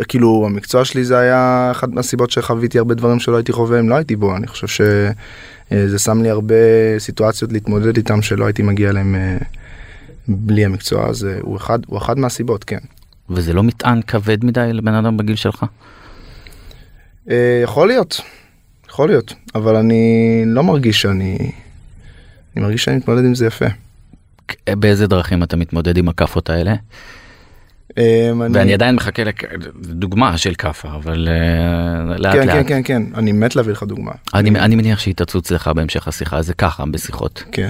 כאילו 0.07 0.45
המקצוע 0.45 0.85
שלי 0.85 1.03
זה 1.03 1.17
היה 1.17 1.67
אחת 1.71 1.89
מהסיבות 1.89 2.31
שחוויתי 2.31 2.77
הרבה 2.77 2.95
דברים 2.95 3.19
שלא 3.19 3.35
הייתי 3.35 3.51
חווה 3.51 3.79
אם 3.79 3.89
לא 3.89 3.95
הייתי 3.95 4.15
בו, 4.15 4.35
אני 4.35 4.47
חושב 4.47 4.67
שזה 4.67 5.99
שם 5.99 6.21
לי 6.21 6.29
הרבה 6.29 6.55
סיטואציות 6.99 7.51
להתמודד 7.51 7.97
איתם 7.97 8.21
שלא 8.21 8.45
הייתי 8.45 8.61
מגיע 8.61 8.89
אליהם 8.89 9.15
אה, 9.15 9.37
בלי 10.27 10.65
המקצוע 10.65 11.07
הזה, 11.07 11.39
הוא 11.41 11.57
אחד, 11.57 11.79
הוא 11.87 11.97
אחד 11.97 12.19
מהסיבות, 12.19 12.63
כן. 12.63 12.79
וזה 13.29 13.53
לא 13.53 13.63
מטען 13.63 14.01
כבד 14.01 14.45
מדי 14.45 14.69
לבן 14.73 14.93
אדם 14.93 15.17
בגיל 15.17 15.35
שלך? 15.35 15.65
אה, 17.29 17.61
יכול 17.63 17.87
להיות, 17.87 18.21
יכול 18.89 19.09
להיות, 19.09 19.33
אבל 19.55 19.75
אני 19.75 20.43
לא 20.45 20.63
מרגיש 20.63 21.01
שאני, 21.01 21.37
אני 22.55 22.63
מרגיש 22.63 22.83
שאני 22.83 22.97
מתמודד 22.97 23.25
עם 23.25 23.35
זה 23.35 23.45
יפה. 23.45 23.65
באיזה 24.69 25.07
דרכים 25.07 25.43
אתה 25.43 25.57
מתמודד 25.57 25.97
עם 25.97 26.09
הכאפות 26.09 26.49
האלה? 26.49 26.75
אה, 27.97 28.31
ואני 28.53 28.73
עדיין 28.73 28.95
מחכה 28.95 29.23
לדוגמה 29.89 30.37
של 30.37 30.53
כאפה, 30.57 30.89
אבל 30.95 31.27
אה, 31.27 32.17
לאט 32.17 32.33
כן, 32.33 32.41
כן, 32.41 32.47
לאט. 32.47 32.65
כן, 32.67 32.81
כן, 32.83 33.03
אני 33.15 33.31
מת 33.31 33.55
להביא 33.55 33.71
לך 33.71 33.83
דוגמה. 33.83 34.11
אני 34.33 34.75
מניח 34.75 34.99
שהיא 34.99 35.15
תצוץ 35.15 35.51
לך 35.51 35.67
בהמשך 35.67 36.07
השיחה, 36.07 36.41
זה 36.41 36.53
ככה 36.53 36.85
בשיחות. 36.85 37.43
כן. 37.51 37.69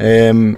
אמ, 0.00 0.54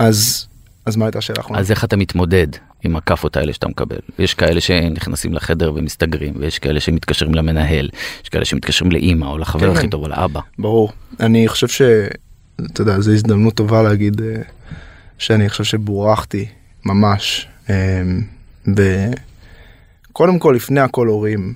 אז, 0.00 0.46
אז 0.86 0.96
מה 0.96 1.04
הייתה 1.04 1.18
השאלה 1.18 1.38
האחרונה? 1.38 1.60
אז 1.60 1.70
איך 1.70 1.84
אתה 1.84 1.96
מתמודד 1.96 2.46
עם 2.84 2.96
הכאפות 2.96 3.36
האלה 3.36 3.52
שאתה 3.52 3.68
מקבל? 3.68 3.98
יש 4.18 4.34
כאלה 4.34 4.60
שנכנסים 4.60 5.34
לחדר 5.34 5.72
ומסתגרים, 5.74 6.34
ויש 6.36 6.58
כאלה 6.58 6.80
שמתקשרים 6.80 7.34
למנהל, 7.34 7.88
יש 8.22 8.28
כאלה 8.28 8.44
שמתקשרים 8.44 8.92
לאימא 8.92 9.26
או 9.26 9.38
לחבר 9.38 9.66
כן, 9.66 9.72
הכי 9.72 9.82
כן. 9.82 9.90
טוב 9.90 10.02
או 10.02 10.08
לאבא. 10.08 10.40
ברור. 10.58 10.92
אני 11.20 11.48
חושב 11.48 11.68
ש... 11.68 11.82
אתה 12.72 12.82
יודע, 12.82 13.00
זו 13.00 13.12
הזדמנות 13.12 13.54
טובה 13.54 13.82
להגיד 13.82 14.20
אה, 14.20 14.42
שאני 15.18 15.48
חושב 15.48 15.64
שבורכתי 15.64 16.46
ממש. 16.84 17.48
ב... 18.74 19.10
קודם 20.12 20.38
כל, 20.38 20.52
לפני 20.56 20.80
הכל 20.80 21.06
הורים 21.06 21.54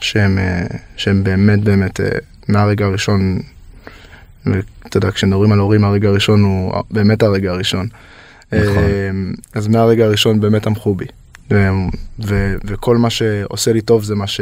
שהם, 0.00 0.38
אה, 0.38 0.66
שהם 0.96 1.24
באמת 1.24 1.60
באמת 1.60 2.00
אה, 2.00 2.08
מהרגע 2.48 2.86
הראשון, 2.86 3.40
ואתה 4.46 4.96
יודע, 4.96 5.10
כשמדברים 5.10 5.52
על 5.52 5.58
הורים 5.58 5.84
הרגע 5.84 6.08
הראשון 6.08 6.42
הוא 6.42 6.72
באמת 6.90 7.22
הרגע 7.22 7.50
הראשון. 7.50 7.88
נכון. 8.52 8.82
אמ, 9.10 9.32
אז 9.54 9.68
מהרגע 9.68 10.04
הראשון 10.04 10.40
באמת 10.40 10.62
תמכו 10.62 10.94
בי. 10.94 11.04
ו- 11.50 11.68
ו- 12.26 12.54
וכל 12.64 12.96
מה 12.96 13.10
שעושה 13.10 13.72
לי 13.72 13.80
טוב 13.80 14.04
זה 14.04 14.14
מה, 14.14 14.26
ש... 14.26 14.40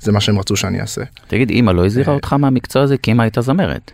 זה 0.00 0.12
מה 0.12 0.20
שהם 0.20 0.38
רצו 0.38 0.56
שאני 0.56 0.80
אעשה. 0.80 1.02
תגיד, 1.28 1.50
אימא 1.50 1.70
לא 1.70 1.86
הזהירה 1.86 2.10
אה. 2.10 2.14
אותך 2.14 2.32
מהמקצוע 2.32 2.82
הזה 2.82 2.98
כי 2.98 3.10
אימא 3.10 3.22
הייתה 3.22 3.40
זמרת. 3.40 3.90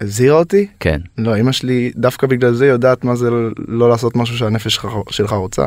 הזהירה 0.00 0.38
אותי? 0.38 0.66
כן. 0.80 1.00
לא, 1.18 1.40
אמא 1.40 1.52
שלי 1.52 1.92
דווקא 1.96 2.26
בגלל 2.26 2.54
זה 2.54 2.66
יודעת 2.66 3.04
מה 3.04 3.16
זה 3.16 3.30
לא 3.68 3.88
לעשות 3.88 4.16
משהו 4.16 4.38
שהנפש 4.38 4.78
שלך 5.10 5.32
רוצה. 5.32 5.66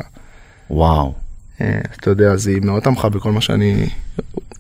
וואו. 0.72 1.14
אה, 1.62 1.80
אתה 2.00 2.10
יודע, 2.10 2.32
אז 2.32 2.48
היא 2.48 2.62
מאוד 2.62 2.84
תמכה 2.84 3.10
בכל 3.10 3.32
מה 3.32 3.42
שאני 3.42 3.90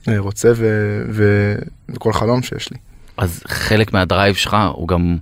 אה, 0.07 0.19
רוצה 0.19 0.51
ו, 0.55 0.65
ו, 1.09 1.53
וכל 1.89 2.13
חלום 2.13 2.41
שיש 2.41 2.71
לי. 2.71 2.77
אז 3.17 3.43
חלק 3.47 3.93
מהדרייב 3.93 4.35
שלך 4.35 4.57
הוא 4.73 4.87
גם 4.87 5.17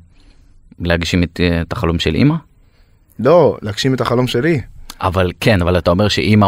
להגשים 0.80 1.24
את, 1.24 1.40
אה, 1.44 1.62
את 1.62 1.72
החלום 1.72 2.00
של 2.00 2.16
אימא? 2.16 2.36
לא, 3.20 3.58
להגשים 3.62 3.94
את 3.94 4.02
החלום 4.02 4.28
שלי. 4.28 4.62
אבל 5.02 5.32
כן, 5.40 5.62
אבל 5.62 5.78
אתה 5.78 5.92
אומר 5.92 6.08
שאימא 6.08 6.48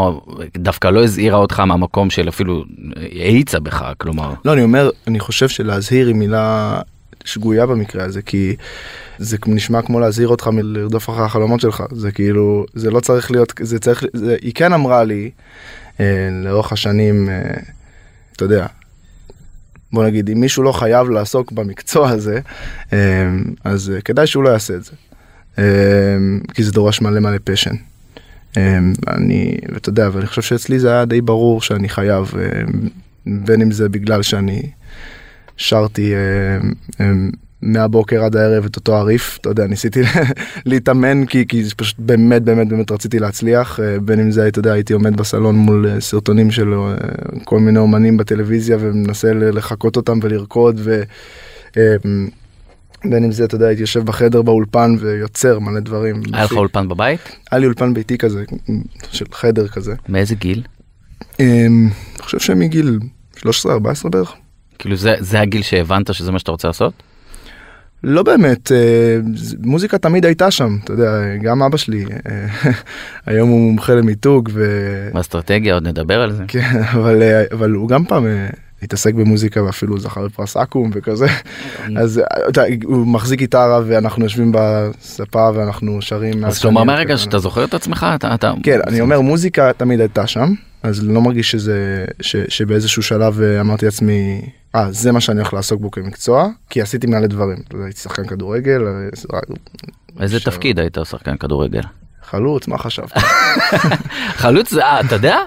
דווקא 0.57 0.87
לא 0.87 1.03
הזהירה 1.03 1.37
אותך 1.37 1.59
מהמקום 1.59 2.09
של 2.09 2.29
אפילו 2.29 2.63
האיצה 2.95 3.59
בך, 3.59 3.91
כלומר. 3.97 4.33
לא, 4.45 4.53
אני 4.53 4.63
אומר, 4.63 4.89
אני 5.07 5.19
חושב 5.19 5.49
שלהזהיר 5.49 6.07
היא 6.07 6.15
מילה 6.15 6.81
שגויה 7.25 7.65
במקרה 7.65 8.03
הזה, 8.03 8.21
כי 8.21 8.55
זה 9.21 9.37
נשמע 9.47 9.81
כמו 9.81 9.99
להזהיר 9.99 10.27
אותך 10.27 10.47
מלרדוף 10.47 11.09
אחרי 11.09 11.25
החלומות 11.25 11.59
שלך. 11.59 11.83
זה 11.91 12.11
כאילו, 12.11 12.65
זה 12.73 12.91
לא 12.91 12.99
צריך 12.99 13.31
להיות, 13.31 13.53
זה 13.61 13.79
צריך, 13.79 14.03
זה, 14.13 14.35
היא 14.41 14.53
כן 14.55 14.73
אמרה 14.73 15.03
לי 15.03 15.31
אה, 15.99 16.29
לאורך 16.43 16.71
השנים, 16.71 17.29
אה, 17.29 17.41
אתה 18.35 18.45
יודע, 18.45 18.67
בוא 19.93 20.03
נגיד, 20.03 20.29
אם 20.29 20.39
מישהו 20.39 20.63
לא 20.63 20.71
חייב 20.71 21.09
לעסוק 21.09 21.51
במקצוע 21.51 22.09
הזה, 22.09 22.39
אה, 22.93 23.29
אז 23.63 23.91
אה, 23.95 24.01
כדאי 24.01 24.27
שהוא 24.27 24.43
לא 24.43 24.49
יעשה 24.49 24.75
את 24.75 24.83
זה. 24.83 24.91
אה, 25.59 25.63
כי 26.53 26.63
זה 26.63 26.71
דורש 26.71 27.01
מלא 27.01 27.19
מלא 27.19 27.37
פשן. 27.43 27.75
אה, 28.57 28.79
אני, 29.07 29.57
ואתה 29.73 29.89
יודע, 29.89 30.09
ואני 30.13 30.27
חושב 30.27 30.41
שאצלי 30.41 30.79
זה 30.79 30.91
היה 30.91 31.05
די 31.05 31.21
ברור 31.21 31.61
שאני 31.61 31.89
חייב, 31.89 32.33
אה, 32.39 32.61
בין 33.25 33.61
אם 33.61 33.71
זה 33.71 33.89
בגלל 33.89 34.21
שאני 34.21 34.71
שרתי 35.57 36.13
אה, 36.13 36.19
אה, 37.01 37.13
מהבוקר 37.61 38.23
עד 38.23 38.35
הערב 38.35 38.65
את 38.65 38.75
אותו 38.75 38.95
הריף, 38.95 39.37
אתה 39.41 39.49
יודע, 39.49 39.67
ניסיתי 39.67 40.01
להתאמן 40.65 41.25
כי, 41.25 41.47
כי 41.47 41.63
פשוט 41.77 41.99
באמת 41.99 42.41
באמת 42.41 42.67
באמת 42.67 42.91
רציתי 42.91 43.19
להצליח, 43.19 43.79
אה, 43.79 43.99
בין 43.99 44.19
אם 44.19 44.31
זה, 44.31 44.47
אתה 44.47 44.59
יודע, 44.59 44.73
הייתי 44.73 44.93
עומד 44.93 45.17
בסלון 45.17 45.55
מול 45.55 45.87
אה, 45.87 46.01
סרטונים 46.01 46.51
של 46.51 46.73
אה, 46.73 46.95
כל 47.43 47.59
מיני 47.59 47.79
אומנים 47.79 48.17
בטלוויזיה 48.17 48.77
ומנסה 48.79 49.33
לחקות 49.33 49.97
אותם 49.97 50.19
ולרקוד, 50.21 50.79
ו... 50.83 51.01
אה, 51.77 51.95
בין 53.05 53.23
אם 53.23 53.31
זה, 53.31 53.45
אתה 53.45 53.55
יודע, 53.55 53.67
הייתי 53.67 53.81
יושב 53.81 54.05
בחדר 54.05 54.41
באולפן 54.41 54.95
ויוצר 54.99 55.59
מלא 55.59 55.79
דברים. 55.79 56.21
היה 56.33 56.43
לך 56.43 56.51
אולפן 56.51 56.87
בבית? 56.87 57.19
היה 57.51 57.59
לי 57.59 57.65
אולפן 57.65 57.93
ביתי 57.93 58.17
כזה, 58.17 58.43
של 59.11 59.25
חדר 59.31 59.67
כזה. 59.67 59.93
מאיזה 60.09 60.35
גיל? 60.35 60.63
אני 61.39 61.89
חושב 62.21 62.39
שמגיל 62.39 62.99
13-14 63.37 63.41
בערך. 64.09 64.33
כאילו 64.79 64.95
זה, 64.95 65.15
זה 65.19 65.41
הגיל 65.41 65.61
שהבנת 65.61 66.13
שזה 66.13 66.31
מה 66.31 66.39
שאתה 66.39 66.51
רוצה 66.51 66.67
לעשות? 66.67 66.93
לא 68.03 68.23
באמת, 68.23 68.71
אה, 68.71 69.17
מוזיקה 69.59 69.97
תמיד 69.97 70.25
הייתה 70.25 70.51
שם, 70.51 70.77
אתה 70.83 70.93
יודע, 70.93 71.35
גם 71.41 71.63
אבא 71.63 71.77
שלי, 71.77 72.05
אה, 72.05 72.71
היום 73.25 73.49
הוא 73.49 73.59
מומחה 73.59 73.93
למיתוג, 73.93 74.49
ו... 74.53 75.09
באסטרטגיה 75.13 75.73
עוד 75.73 75.87
נדבר 75.87 76.21
על 76.21 76.31
זה. 76.31 76.43
כן, 76.47 76.81
אבל, 76.95 77.21
אה, 77.21 77.43
אבל 77.51 77.71
הוא 77.71 77.89
גם 77.89 78.05
פעם 78.05 78.25
התעסק 78.83 79.13
במוזיקה 79.13 79.63
ואפילו 79.63 79.99
זכה 79.99 80.21
בפרס 80.21 80.57
אקו"ם 80.57 80.89
וכזה, 80.93 81.27
אז 81.97 82.19
אה, 82.19 82.23
אתה 82.49 82.61
הוא 82.83 83.07
מחזיק 83.07 83.39
גיטרה 83.39 83.81
ואנחנו 83.85 84.23
יושבים 84.23 84.51
בספה 84.55 85.49
ואנחנו 85.55 86.01
שרים. 86.01 86.45
אז 86.45 86.59
כלומר 86.59 86.83
מהרגע. 86.83 87.17
שאתה 87.17 87.39
זוכר 87.39 87.63
את 87.63 87.73
עצמך 87.73 88.05
אתה... 88.15 88.33
אתה... 88.33 88.53
כן, 88.63 88.79
אני 88.87 89.01
אומר 89.01 89.21
מוזיקה 89.21 89.71
תמיד 89.77 89.99
הייתה 89.99 90.27
שם, 90.27 90.53
אז 90.83 91.03
לא 91.03 91.21
מרגיש 91.21 91.51
שזה, 91.51 92.05
ש, 92.21 92.35
שבאיזשהו 92.49 93.03
שלב 93.03 93.41
אה, 93.41 93.61
אמרתי 93.61 93.85
לעצמי, 93.85 94.41
אה, 94.75 94.91
זה 94.91 95.11
מה 95.11 95.21
שאני 95.21 95.39
הולך 95.39 95.53
לעסוק 95.53 95.81
בו 95.81 95.91
כמקצוע, 95.91 96.47
כי 96.69 96.81
עשיתי 96.81 97.07
מלא 97.07 97.27
דברים, 97.27 97.57
הייתי 97.83 97.99
שחקן 97.99 98.25
כדורגל, 98.27 98.81
אה, 98.87 99.39
איזה 100.19 100.37
עכשיו- 100.37 100.51
תפקיד 100.53 100.79
היית 100.79 100.97
שחקן 101.09 101.37
כדורגל? 101.37 101.81
חלוץ, 102.23 102.67
מה 102.67 102.77
חשבת? 102.77 103.11
חלוץ 104.43 104.71
זה, 104.71 104.83
אה, 104.85 104.99
אתה 104.99 105.15
יודע? 105.15 105.37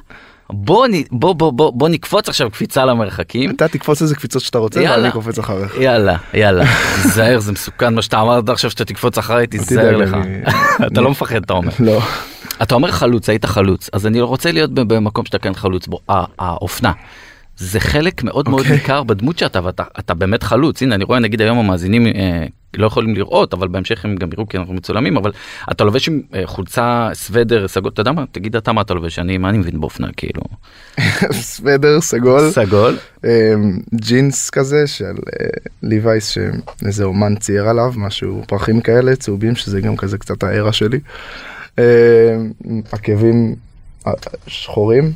בוא, 0.51 0.87
בוא, 1.11 1.33
בוא, 1.35 1.53
בוא, 1.53 1.73
בוא 1.75 1.89
נקפוץ 1.89 2.29
עכשיו 2.29 2.51
קפיצה 2.51 2.85
למרחקים. 2.85 3.51
אתה 3.51 3.69
תקפוץ 3.69 4.03
איזה 4.03 4.15
קפיצות 4.15 4.43
שאתה 4.43 4.59
רוצה, 4.59 4.81
יאללה. 4.83 5.03
ואני 5.03 5.13
קופץ 5.13 5.39
אחריך. 5.39 5.77
יאללה, 5.81 6.17
יאללה, 6.35 6.65
תיזהר, 7.03 7.39
זה 7.41 7.53
מסוכן 7.53 7.95
מה 7.95 8.03
שאתה 8.03 8.21
אמרת 8.21 8.49
עכשיו 8.49 8.71
שאתה 8.71 8.85
תקפוץ 8.85 9.19
אחריי, 9.19 9.47
תיזהר 9.47 9.97
לך. 9.97 10.15
אני- 10.15 10.43
אתה 10.93 11.01
לא 11.01 11.11
מפחד, 11.11 11.43
אתה 11.45 11.53
אומר. 11.53 11.73
לא, 11.81 12.01
אתה 12.63 12.75
אומר 12.75 12.91
חלוץ, 12.91 13.29
היית 13.29 13.45
חלוץ, 13.45 13.91
אז 13.93 14.07
אני 14.07 14.21
רוצה 14.21 14.53
להיות 14.53 14.71
במקום 14.75 15.25
שאתה 15.25 15.39
כן 15.39 15.55
חלוץ 15.55 15.87
בו. 15.87 15.99
ה- 16.09 16.25
האופנה. 16.39 16.93
זה 17.57 17.81
חלק 17.81 18.23
מאוד 18.25 18.49
מאוד 18.49 18.61
אוקיי. 18.61 18.77
ניכר 18.77 19.03
בדמות 19.03 19.39
שאתה, 19.39 19.61
ואתה 19.65 19.83
אתה 19.99 20.15
באמת 20.15 20.43
חלוץ. 20.43 20.83
הנה, 20.83 20.95
אני 20.95 21.05
רואה, 21.05 21.19
נגיד 21.19 21.41
היום 21.43 21.59
המאזינים 21.59 22.07
אה, 22.07 22.47
לא 22.77 22.87
יכולים 22.87 23.15
לראות, 23.15 23.55
אבל 23.55 23.69
בהמשך 23.69 24.05
הם 24.05 24.17
גם 24.17 24.29
יראו 24.33 24.49
כי 24.49 24.59
אנחנו 24.59 24.75
מצולמים, 24.75 25.17
אבל 25.17 25.33
אתה 25.71 25.85
לובש 25.85 26.09
עם 26.09 26.21
אה, 26.35 26.43
חולצה, 26.47 27.09
סוודר, 27.13 27.69
סגול, 27.69 27.91
אתה 27.95 28.01
יודע 28.01 28.13
מה? 28.13 28.25
תגיד 28.33 28.57
אתה 28.57 28.73
מה 28.73 28.81
אתה 28.81 28.95
לובש, 28.95 29.19
אני, 29.19 29.39
מה 29.39 29.49
אני 29.49 29.59
מבין 29.59 29.81
באופנה, 29.81 30.09
כאילו? 30.17 30.43
סוודר, 31.33 32.01
סגול, 32.01 32.51
סגול. 32.51 32.97
אמ, 33.25 33.31
ג'ינס 33.95 34.51
כזה 34.51 34.87
של 34.87 35.05
אה, 35.05 35.47
ליווייס 35.83 36.29
שאיזה 36.29 37.05
אומן 37.05 37.37
צייר 37.37 37.69
עליו, 37.69 37.93
משהו 37.97 38.43
פרחים 38.47 38.81
כאלה, 38.81 39.17
צהובים, 39.17 39.57
שזה 39.57 39.81
גם 39.81 39.97
כזה 39.97 40.19
קצת 40.19 40.43
הארה 40.43 40.73
שלי. 40.73 41.01
אמ, 41.79 41.83
עקבים 42.93 43.55
אה, 44.07 44.13
שחורים, 44.47 45.13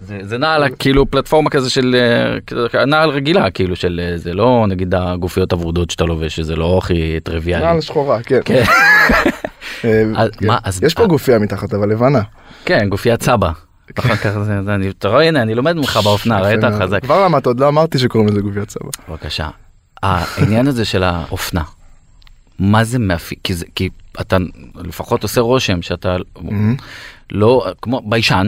זה, 0.00 0.18
זה 0.22 0.38
נעל 0.38 0.64
כאילו 0.78 1.06
פלטפורמה 1.10 1.50
כזה 1.50 1.70
של 1.70 1.96
אה, 2.74 2.84
נעל 2.84 3.10
רגילה 3.10 3.50
כאילו 3.50 3.76
של 3.76 4.00
אה, 4.04 4.18
זה 4.18 4.34
לא 4.34 4.64
נגיד 4.68 4.94
הגופיות 4.94 5.52
הוורודות 5.52 5.90
שאתה 5.90 6.04
לובש 6.04 6.36
שזה 6.36 6.56
לא 6.56 6.78
הכי 6.78 7.20
טריוויאלי. 7.22 7.64
נעל 7.64 7.80
שחורה, 7.80 8.22
כן. 8.22 8.40
כן. 8.44 8.62
אה, 9.84 10.02
אז 10.16 10.30
כן. 10.38 10.46
אז- 10.64 10.82
יש 10.82 10.94
פה 10.94 11.06
גופייה 11.06 11.38
מתחת, 11.38 11.74
אבל 11.74 11.88
לבנה. 11.90 12.20
כן 12.64 12.88
גופיית 12.88 13.22
סבא. 13.22 13.50
אחר 13.98 14.16
כך 14.16 14.30
זה, 14.38 14.58
אני, 14.74 14.88
אתה 14.88 15.08
רואה 15.08 15.28
הנה 15.28 15.42
אני 15.42 15.54
לומד 15.54 15.72
ממך 15.76 15.96
באופנה 16.04 16.40
ראית. 16.40 16.60
חזק. 16.80 17.02
כבר 17.02 17.24
למדת, 17.24 17.46
עוד 17.46 17.60
לא 17.60 17.68
אמרתי 17.68 17.98
שקוראים 17.98 18.28
לזה 18.28 18.40
גופיית 18.40 18.70
סבא. 18.70 18.88
בבקשה. 19.08 19.48
העניין 20.02 20.66
הזה 20.66 20.84
של 20.84 21.02
האופנה. 21.02 21.62
מה 22.58 22.84
זה 22.84 22.98
מאפיין 22.98 23.40
כי, 23.44 23.54
זה- 23.54 23.66
כי 23.74 23.88
אתה 24.20 24.36
לפחות 24.76 25.22
עושה 25.22 25.40
רושם 25.40 25.82
שאתה 25.82 26.16
מהמם. 26.40 26.76
לא 27.32 27.66
כמו 27.82 28.02
ביישן. 28.06 28.46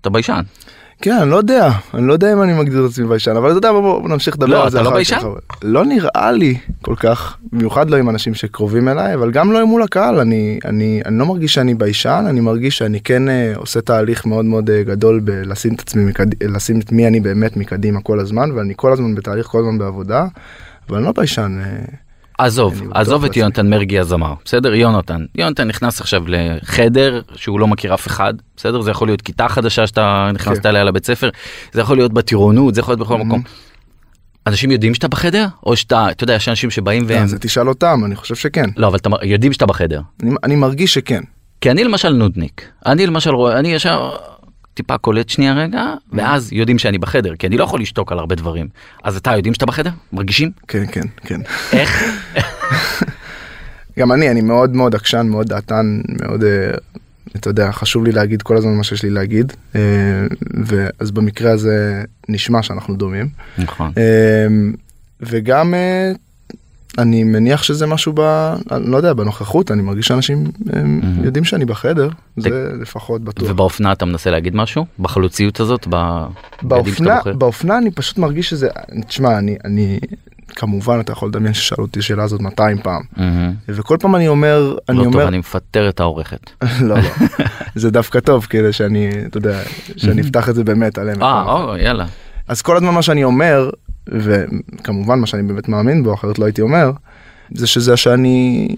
אתה 0.00 0.10
ביישן. 0.10 0.40
כן, 1.02 1.18
אני 1.22 1.30
לא 1.30 1.36
יודע, 1.36 1.70
אני 1.94 2.06
לא 2.06 2.12
יודע 2.12 2.32
אם 2.32 2.42
אני 2.42 2.52
מגדיר 2.52 2.84
את 2.86 2.90
עצמי 2.90 3.06
ביישן, 3.06 3.36
אבל 3.36 3.48
אתה 3.50 3.58
יודע, 3.58 3.72
בוא 3.72 4.00
בוא 4.00 4.08
נמשיך 4.08 4.34
לדבר 4.34 4.46
לא, 4.46 4.64
על 4.64 4.70
זה. 4.70 4.76
אתה 4.78 4.84
לא 4.84 4.88
אחר 4.88 4.96
ביישן? 4.96 5.16
כך, 5.16 5.24
אבל- 5.24 5.40
לא 5.62 5.84
נראה 5.84 6.32
לי 6.32 6.56
כל 6.82 6.94
כך, 6.96 7.36
במיוחד 7.52 7.90
לא 7.90 7.96
עם 7.96 8.10
אנשים 8.10 8.34
שקרובים 8.34 8.88
אליי, 8.88 9.14
אבל 9.14 9.30
גם 9.30 9.52
לא 9.52 9.66
מול 9.66 9.82
הקהל, 9.82 10.20
אני, 10.20 10.58
אני, 10.64 11.00
אני 11.06 11.18
לא 11.18 11.26
מרגיש 11.26 11.54
שאני 11.54 11.74
ביישן, 11.74 12.24
אני 12.28 12.40
מרגיש 12.40 12.78
שאני 12.78 13.00
כן 13.00 13.28
אה, 13.28 13.52
עושה 13.56 13.80
תהליך 13.80 14.26
מאוד 14.26 14.44
מאוד 14.44 14.70
אה, 14.70 14.82
גדול 14.82 15.20
בלשים 15.20 15.74
את 15.74 15.80
עצמי, 15.80 16.04
מקד... 16.04 16.26
לשים 16.44 16.80
את 16.80 16.92
מי 16.92 17.06
אני 17.06 17.20
באמת 17.20 17.56
מקדימה 17.56 18.00
כל 18.00 18.20
הזמן, 18.20 18.50
ואני 18.52 18.72
כל 18.76 18.92
הזמן 18.92 19.14
בתהליך, 19.14 19.46
כל 19.46 19.58
הזמן 19.60 19.78
בעבודה, 19.78 20.26
אבל 20.88 20.96
אני 20.96 21.06
לא 21.06 21.12
ביישן. 21.12 21.58
אה, 21.64 21.84
עזוב, 22.38 22.82
עזוב 22.94 23.24
את. 23.24 23.36
יונתן 23.36 23.70
מרגי 23.70 23.98
הזמר, 23.98 24.34
בסדר? 24.44 24.74
יונתן. 24.74 25.24
יונתן 25.34 25.68
נכנס 25.68 26.00
עכשיו 26.00 26.22
לחדר 26.26 27.20
שהוא 27.34 27.60
לא 27.60 27.66
מכיר 27.66 27.94
אף 27.94 28.06
אחד, 28.06 28.34
בסדר? 28.56 28.80
זה 28.80 28.90
יכול 28.90 29.08
להיות 29.08 29.22
כיתה 29.22 29.48
חדשה 29.48 29.86
שאתה 29.86 30.30
נכנסת 30.34 30.62
כן. 30.62 30.68
אליה 30.68 30.84
לבית 30.84 31.06
ספר, 31.06 31.30
זה 31.72 31.80
יכול 31.80 31.96
להיות 31.96 32.12
בטירונות, 32.12 32.74
זה 32.74 32.80
יכול 32.80 32.92
להיות 32.92 33.00
בכל 33.00 33.18
מקום. 33.18 33.42
אנשים 34.46 34.70
יודעים 34.70 34.94
שאתה 34.94 35.08
בחדר? 35.08 35.46
או 35.66 35.76
שאתה, 35.76 36.10
אתה 36.10 36.24
יודע, 36.24 36.34
יש 36.34 36.48
אנשים 36.48 36.70
שבאים 36.70 37.04
והם... 37.06 37.22
אז 37.22 37.36
תשאל 37.40 37.68
אותם, 37.68 38.00
אני 38.04 38.16
חושב 38.16 38.34
שכן. 38.34 38.70
לא, 38.76 38.86
אבל 38.86 38.98
יודעים 39.22 39.52
שאתה 39.52 39.66
בחדר. 39.66 40.00
אני 40.44 40.56
מרגיש 40.56 40.94
שכן. 40.94 41.20
כי 41.60 41.70
אני 41.70 41.84
למשל 41.84 42.08
נודניק. 42.08 42.68
אני 42.86 43.06
למשל 43.06 43.30
רואה, 43.30 43.58
אני 43.58 43.68
ישר 43.68 44.16
טיפה 44.78 44.98
קולט 44.98 45.28
שנייה 45.28 45.54
רגע, 45.54 45.94
ואז 46.12 46.52
יודעים 46.52 46.78
שאני 46.78 46.98
בחדר, 46.98 47.36
כי 47.36 47.46
אני 47.46 47.56
לא 47.56 47.64
יכול 47.64 47.80
לשתוק 47.80 48.12
על 48.12 48.18
הרבה 48.18 48.34
דברים. 48.34 48.68
אז 49.04 49.16
אתה 49.16 49.36
יודעים 49.36 49.54
שאתה 49.54 49.66
בחדר? 49.66 49.90
מרגישים? 50.12 50.50
כן, 50.68 50.84
כן, 50.92 51.06
כן. 51.16 51.40
איך? 51.72 52.04
גם 53.98 54.12
אני, 54.12 54.30
אני 54.30 54.40
מאוד 54.40 54.74
מאוד 54.74 54.94
עקשן, 54.94 55.26
מאוד 55.26 55.46
דעתן, 55.48 56.00
מאוד, 56.20 56.44
אה, 56.44 56.70
אתה 57.36 57.50
יודע, 57.50 57.72
חשוב 57.72 58.04
לי 58.04 58.12
להגיד 58.12 58.42
כל 58.42 58.56
הזמן 58.56 58.74
מה 58.74 58.84
שיש 58.84 59.02
לי 59.02 59.10
להגיד, 59.10 59.52
אה, 59.76 59.80
ואז 60.64 61.10
במקרה 61.10 61.52
הזה 61.52 62.04
נשמע 62.28 62.62
שאנחנו 62.62 62.96
דומים. 62.96 63.28
נכון. 63.58 63.92
אה, 63.98 64.46
וגם 65.20 65.74
אני 66.98 67.24
מניח 67.24 67.62
שזה 67.62 67.86
משהו 67.86 68.12
ב... 68.16 68.20
אני 68.70 68.90
לא 68.90 68.96
יודע, 68.96 69.12
בנוכחות, 69.12 69.70
אני 69.70 69.82
מרגיש 69.82 70.06
שאנשים 70.06 70.44
Mhm. 70.66 70.72
יודעים 71.24 71.44
שאני 71.44 71.64
בחדר, 71.64 72.08
זה 72.36 72.48
לפחות 72.80 73.22
בטוח. 73.24 73.50
ובאופנה 73.50 73.92
אתה 73.92 74.04
מנסה 74.04 74.30
להגיד 74.30 74.56
משהו? 74.56 74.86
בחלוציות 75.00 75.60
הזאת? 75.60 75.86
ב... 75.90 76.24
באופנה? 76.62 77.18
באופנה 77.38 77.78
אני 77.78 77.90
פשוט 77.90 78.18
מרגיש 78.18 78.50
שזה, 78.50 78.68
תשמע, 79.06 79.38
אני, 79.38 79.56
אני, 79.64 79.98
כמובן 80.48 81.00
אתה 81.00 81.12
יכול 81.12 81.28
לדמיין 81.28 81.54
ששאלו 81.54 81.84
אותי 81.84 81.98
השאלה 81.98 82.22
הזאת 82.24 82.40
200 82.40 82.78
פעם, 82.78 83.02
מהמם. 83.16 83.52
וכל 83.68 83.96
פעם 84.00 84.16
אני 84.16 84.28
אומר, 84.28 84.76
אני 84.88 84.98
לא 84.98 85.04
טוב, 85.04 85.14
אומר, 85.14 85.28
אני 85.28 85.38
מפטר 85.38 85.88
את 85.88 86.00
העורכת. 86.00 86.50
לא, 86.80 86.94
לא, 86.96 87.02
זה 87.74 87.90
דווקא 87.90 88.20
טוב 88.20 88.46
כדי 88.50 88.72
שאני, 88.72 89.10
אתה 89.26 89.38
יודע, 89.38 89.60
שאני 89.96 90.20
אפתח 90.22 90.48
את 90.48 90.54
זה 90.54 90.64
באמת 90.64 90.98
עליהם. 90.98 91.22
אה, 91.22 91.42
או, 91.42 91.76
יאללה. 91.76 92.06
אז 92.48 92.62
כל 92.62 92.76
הזמן 92.76 92.90
מה 92.90 93.02
שאני 93.02 93.24
אומר, 93.24 93.70
וכמובן 94.12 95.18
מה 95.18 95.26
שאני 95.26 95.42
באמת 95.42 95.68
מאמין 95.68 96.02
בו, 96.02 96.14
אחרת 96.14 96.38
לא 96.38 96.44
הייתי 96.44 96.62
אומר, 96.62 96.90
זה 97.54 97.66
שזה 97.66 97.96
שאני 97.96 98.68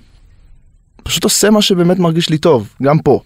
פשוט 1.03 1.25
עושה 1.25 1.51
מה 1.51 1.63
שבאמת 1.63 1.99
מרגיש 1.99 2.31
לי 2.31 2.39
טוב, 2.39 2.75
גם 2.83 2.99
פה. 2.99 3.21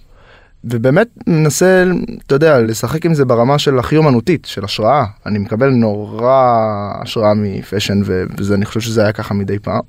ובאמת 0.65 1.09
מנסה, 1.27 1.85
אתה 2.27 2.35
יודע, 2.35 2.61
לשחק 2.61 3.07
עם 3.07 3.15
זה 3.15 3.25
ברמה 3.25 3.59
של 3.59 3.79
הכי 3.79 3.97
אומנותית, 3.97 4.45
של 4.45 4.65
השראה. 4.65 5.05
אני 5.27 5.39
מקבל 5.39 5.71
נורא 5.71 6.63
השראה 7.03 7.35
מפאשן, 7.37 8.01
ו- 8.05 8.25
וזה, 8.39 8.55
אני 8.55 8.65
חושב 8.65 8.81
שזה 8.81 9.03
היה 9.03 9.13
ככה 9.13 9.35
מדי 9.35 9.59
פעם, 9.59 9.81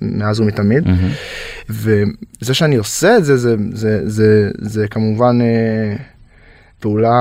מאז 0.00 0.40
ומתמיד. 0.40 0.88
מהמם. 0.88 1.10
וזה 1.68 2.54
שאני 2.54 2.76
עושה 2.76 3.16
את 3.16 3.24
זה, 3.24 3.36
זה, 3.36 3.56
זה, 3.72 4.00
זה, 4.04 4.50
זה 4.58 4.88
כמובן 4.88 5.38
אה, 5.40 5.96
פעולה 6.82 7.20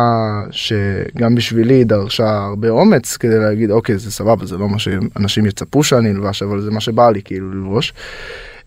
שגם 0.51 1.36
בשבילי 1.36 1.84
דרשה 1.84 2.38
הרבה 2.38 2.70
אומץ 2.70 3.18
כדי 3.18 3.39
להגיד, 3.39 3.72
אוקיי, 3.72 3.98
זה 3.98 4.12
סבבה, 4.12 4.46
זה 4.46 4.58
לא 4.58 4.70
מה 4.70 4.80
שאנשים 4.80 5.46
יצפו 5.46 5.84
שאני 5.84 6.12
אלבש, 6.12 6.44
אבל 6.44 6.62
זה 6.62 6.72
מה 6.72 6.82
שבא 6.82 7.10
לי 7.10 7.22
כאילו 7.22 7.51
ללבוש. 7.51 7.94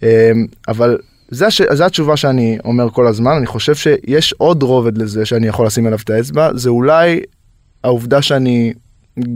אה, 0.02 0.32
אבל 0.68 0.98
זה, 1.28 1.46
הש... 1.46 1.62
זה 1.62 1.86
התשובה 1.86 2.16
שאני 2.16 2.58
אומר 2.64 2.90
כל 2.90 3.06
הזמן, 3.06 3.32
אני 3.36 3.46
חושב 3.46 3.74
שיש 3.74 4.32
עוד 4.38 4.62
רובד 4.62 4.98
לזה 4.98 5.26
שאני 5.26 5.46
יכול 5.46 5.66
לשים 5.66 5.86
עליו 5.86 5.98
את 6.04 6.10
האצבע, 6.10 6.50
זה 6.54 6.68
אולי 6.68 7.20
העובדה 7.84 8.22
שאני, 8.22 8.72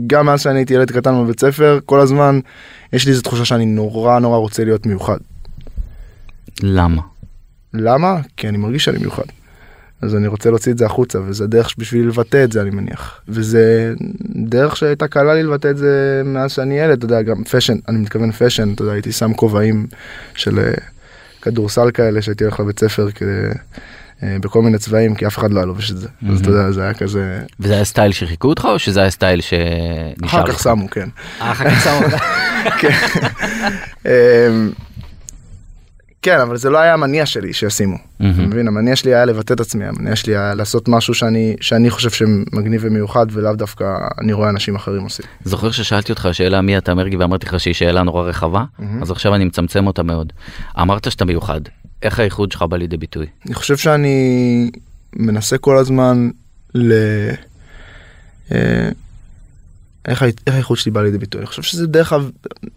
גם 0.07 0.25
מאז 0.25 0.41
שאני 0.41 0.59
הייתי 0.59 0.73
ילד 0.73 0.91
קטן 0.91 1.23
בבית 1.23 1.39
ספר, 1.39 1.79
כל 1.85 1.99
הזמן 1.99 2.39
יש 2.93 3.05
לי 3.05 3.11
איזו 3.11 3.21
תחושה 3.21 3.45
שאני 3.45 3.65
נורא 3.65 4.19
נורא 4.19 4.37
רוצה 4.37 4.63
להיות 4.63 4.85
מיוחד. 4.85 5.17
למה? 6.63 7.01
למה? 7.73 8.19
כי 8.37 8.49
אני 8.49 8.57
מרגיש 8.57 8.85
שאני 8.85 8.97
מיוחד. 8.97 9.38
אז 10.01 10.15
אני 10.15 10.27
רוצה 10.27 10.49
להוציא 10.49 10.71
את 10.71 10.77
זה 10.77 10.85
החוצה, 10.85 11.19
וזה 11.25 11.47
דרך 11.47 11.73
בשבילי 11.77 12.07
לבטא 12.07 12.43
את 12.43 12.51
זה, 12.51 12.61
אני 12.61 12.69
מניח. 12.69 13.21
וזה 13.27 13.93
דרך 14.35 14.75
שהייתה 14.75 15.07
קלה 15.07 15.33
לי 15.33 15.43
לבטא 15.43 15.67
את 15.67 15.77
זה 15.77 16.21
מאז 16.25 16.51
שאני 16.51 16.79
ילד, 16.79 16.97
אתה 16.97 17.05
יודע, 17.05 17.21
גם 17.21 17.43
fashion, 17.43 17.77
אני 17.87 17.97
מתכוון 17.97 18.31
fashion, 18.31 18.73
אתה 18.73 18.81
יודע, 18.81 18.93
הייתי 18.93 19.11
שם 19.11 19.33
כובעים 19.33 19.87
של 20.35 20.59
אה, 20.59 20.71
כדורסל 21.41 21.91
כאלה, 21.91 22.21
שהייתי 22.21 22.43
הולך 22.43 22.59
לבית 22.59 22.79
ספר 22.79 23.11
כדי, 23.11 23.31
אה, 24.23 24.37
בכל 24.41 24.61
מיני 24.61 24.77
צבעים, 24.77 25.15
כי 25.15 25.27
אף 25.27 25.37
אחד 25.37 25.51
לא 25.51 25.59
היה 25.59 25.65
לובש 25.65 25.91
את 25.91 25.97
זה. 25.97 26.07
אז 26.29 26.39
אתה 26.39 26.49
יודע, 26.49 26.71
זה 26.71 26.83
היה 26.83 26.93
כזה... 26.93 27.39
וזה 27.59 27.73
היה 27.73 27.85
סטייל 27.85 28.11
שחיקו 28.11 28.47
אותך 28.47 28.65
או 28.65 28.79
שזה 28.79 28.99
היה 28.99 29.09
סטייל 29.09 29.41
שנשאר 29.41 30.25
אחר? 30.25 30.47
כך 30.51 30.59
שמו, 30.59 30.89
כן. 30.89 31.09
אחר 31.39 31.69
כך 31.69 31.83
שמו 31.83 32.05
אותך. 32.05 32.23
אמ, 34.05 34.71
כן, 36.21 36.39
אבל 36.39 36.57
זה 36.57 36.69
לא 36.69 36.77
היה 36.77 36.93
המניע 36.93 37.25
שלי 37.25 37.53
שישימו. 37.53 37.97
אתה. 38.17 38.23
מבין? 38.23 38.67
המניע 38.67 38.95
שלי 38.95 39.15
היה 39.15 39.25
לבטא 39.25 39.53
את 39.53 39.59
עצמי, 39.59 39.85
המניע 39.85 40.15
שלי 40.15 40.37
היה 40.37 40.53
לעשות 40.53 40.87
משהו 40.87 41.13
שאני, 41.13 41.55
שאני 41.61 41.89
חושב 41.89 42.09
שמגניב 42.09 42.81
ומיוחד, 42.83 43.25
ולאו 43.31 43.55
דווקא 43.55 43.85
אני 44.21 44.33
רואה 44.33 44.49
אנשים 44.49 44.75
אחרים 44.75 45.03
עושים. 45.03 45.25
זוכר 45.43 45.71
ששאלתי 45.71 46.11
אותך 46.11 46.29
שאלה 46.31 46.61
מי 46.61 46.77
אתה 46.77 46.93
מרגי 46.93 47.15
ואמרתי 47.15 47.45
לך 47.45 47.59
שהיא 47.59 47.73
שאלה 47.73 48.03
נורא 48.03 48.23
רחבה? 48.23 48.63
מהמם. 48.79 49.01
אז 49.01 49.11
עכשיו 49.11 49.35
אני 49.35 49.45
מצמצם 49.45 49.87
אותה 49.87 50.03
מאוד. 50.03 50.33
אמרת 50.81 51.11
שאתה 51.11 51.25
מיוחד. 51.25 51.61
איך 52.03 52.19
האיחוד 52.19 52.51
שלך 52.51 52.61
בא 52.61 52.77
לידי 52.77 52.97
ביטוי? 52.97 53.25
אני 53.45 53.55
חושב 53.55 53.77
שאני 53.77 54.71
מנסה 55.15 55.57
כל 55.57 55.77
הזמן 55.77 56.29
ל... 56.75 56.93
איך, 60.05 60.23
האיכות 60.47 60.77
שלי 60.77 60.91
בא 60.91 61.01
לידי 61.01 61.17
ביטוי? 61.17 61.39
אני 61.41 61.47
חושב 61.47 61.61
שזה 61.61 61.87
דרך 61.87 62.13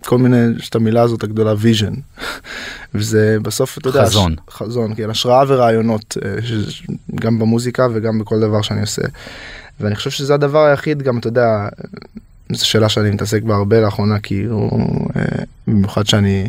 כל 0.06 0.18
מיני, 0.18 0.37
יש 0.58 0.68
את 0.68 0.74
המילה 0.74 1.02
הזאת 1.02 1.22
הגדולה 1.22 1.52
vision. 1.52 2.22
וזה 2.94 3.37
בסוף, 3.42 3.78
אתה 3.78 3.88
יודע, 3.88 4.04
חזון. 4.04 4.32
הש- 4.48 4.54
חזון, 4.54 4.94
כן, 4.94 5.11
השראה 5.11 5.44
ורעיונות, 5.48 6.16
אה, 6.24 6.42
ש- 6.42 6.87
גם 7.14 7.38
במוזיקה 7.38 7.87
וגם 7.94 8.18
בכל 8.18 8.40
דבר 8.40 8.62
שאני 8.62 8.80
עושה. 8.80 9.02
ואני 9.80 9.94
חושב 9.96 10.11
שזה 10.11 10.35
הדבר 10.35 10.64
היחיד, 10.64 11.02
גם 11.02 11.18
אתה 11.18 11.28
יודע, 11.28 11.68
זו 12.52 12.66
שאלה 12.66 12.88
שאני 12.88 13.11
מתעסק 13.11 13.42
בה 13.42 13.54
הרבה 13.54 13.80
לאחרונה, 13.80 14.18
כאילו, 14.18 14.70
אה, 15.16 15.22
במיוחד 15.66 16.06
שאני 16.06 16.48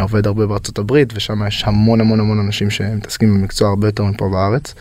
עובד 0.00 0.26
הרבה 0.26 0.46
בארצות 0.46 0.78
הברית, 0.78 1.12
ושם 1.16 1.46
יש 1.46 1.64
המון 1.66 2.00
המון 2.00 2.20
המון 2.20 2.38
אנשים 2.40 2.70
שמתעסקים 2.70 3.34
במקצוע 3.34 3.68
הרבה 3.68 3.88
יותר 3.88 4.04
מפה 4.04 4.28
בארץ. 4.28 4.74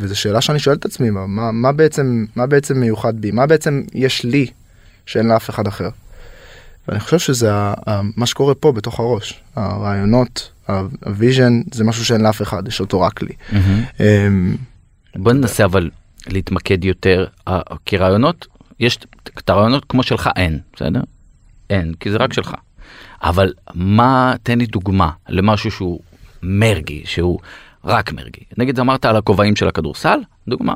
וזו 0.00 0.16
שאלה 0.16 0.40
שאני 0.40 0.58
שואל 0.58 0.76
את 0.76 0.84
עצמי, 0.84 1.10
מה, 1.10 1.52
מה, 1.52 1.72
בעצם, 1.72 2.24
מה 2.36 2.46
בעצם 2.46 2.80
מיוחד 2.80 3.20
בי? 3.20 3.30
מה 3.30 3.46
בעצם 3.46 3.82
יש 3.94 4.24
לי 4.24 4.46
שאין 5.06 5.28
לאף 5.28 5.50
אחד 5.50 5.66
אחר? 5.66 5.88
ואני 6.88 7.00
חושב 7.00 7.18
שזה 7.18 7.50
מה 8.16 8.26
שקורה 8.26 8.54
פה 8.54 8.72
בתוך 8.72 9.00
הראש. 9.00 9.40
הרעיונות, 9.56 10.50
ה 11.06 11.13
vision, 11.13 11.60
זה 11.72 11.84
משהו 11.84 12.04
שאין 12.04 12.20
לאף 12.20 12.42
אחד, 12.42 12.68
יש 12.68 12.80
אותו 12.80 13.00
רק 13.00 13.22
לי. 13.22 13.32
אמ, 14.00 14.56
בוא 15.16 15.32
ננסה 15.32 15.64
אבל 15.64 15.90
להתמקד 16.26 16.84
יותר, 16.84 17.26
כי 17.84 17.96
רעיונות, 17.96 18.46
יש 18.80 18.98
את 19.38 19.50
הרעיונות 19.50 19.84
כמו 19.88 20.02
שלך 20.02 20.30
אין, 20.36 20.58
בסדר? 20.76 21.00
אין, 21.70 21.94
כי 22.00 22.10
זה 22.10 22.16
רק 22.16 22.32
שלך. 22.32 22.54
אבל 23.22 23.52
מה, 23.74 24.34
תן 24.42 24.58
לי 24.58 24.66
דוגמה 24.66 25.10
למשהו 25.28 25.70
שהוא 25.70 26.00
מרגי, 26.42 27.02
שהוא 27.04 27.38
רק 27.86 28.12
מרגי. 28.12 28.40
נגיד 28.58 28.80
אמרת 28.80 29.04
על 29.04 29.16
הכובעים 29.16 29.56
של 29.56 29.68
הכדורסל, 29.68 30.18
דוגמה. 30.48 30.74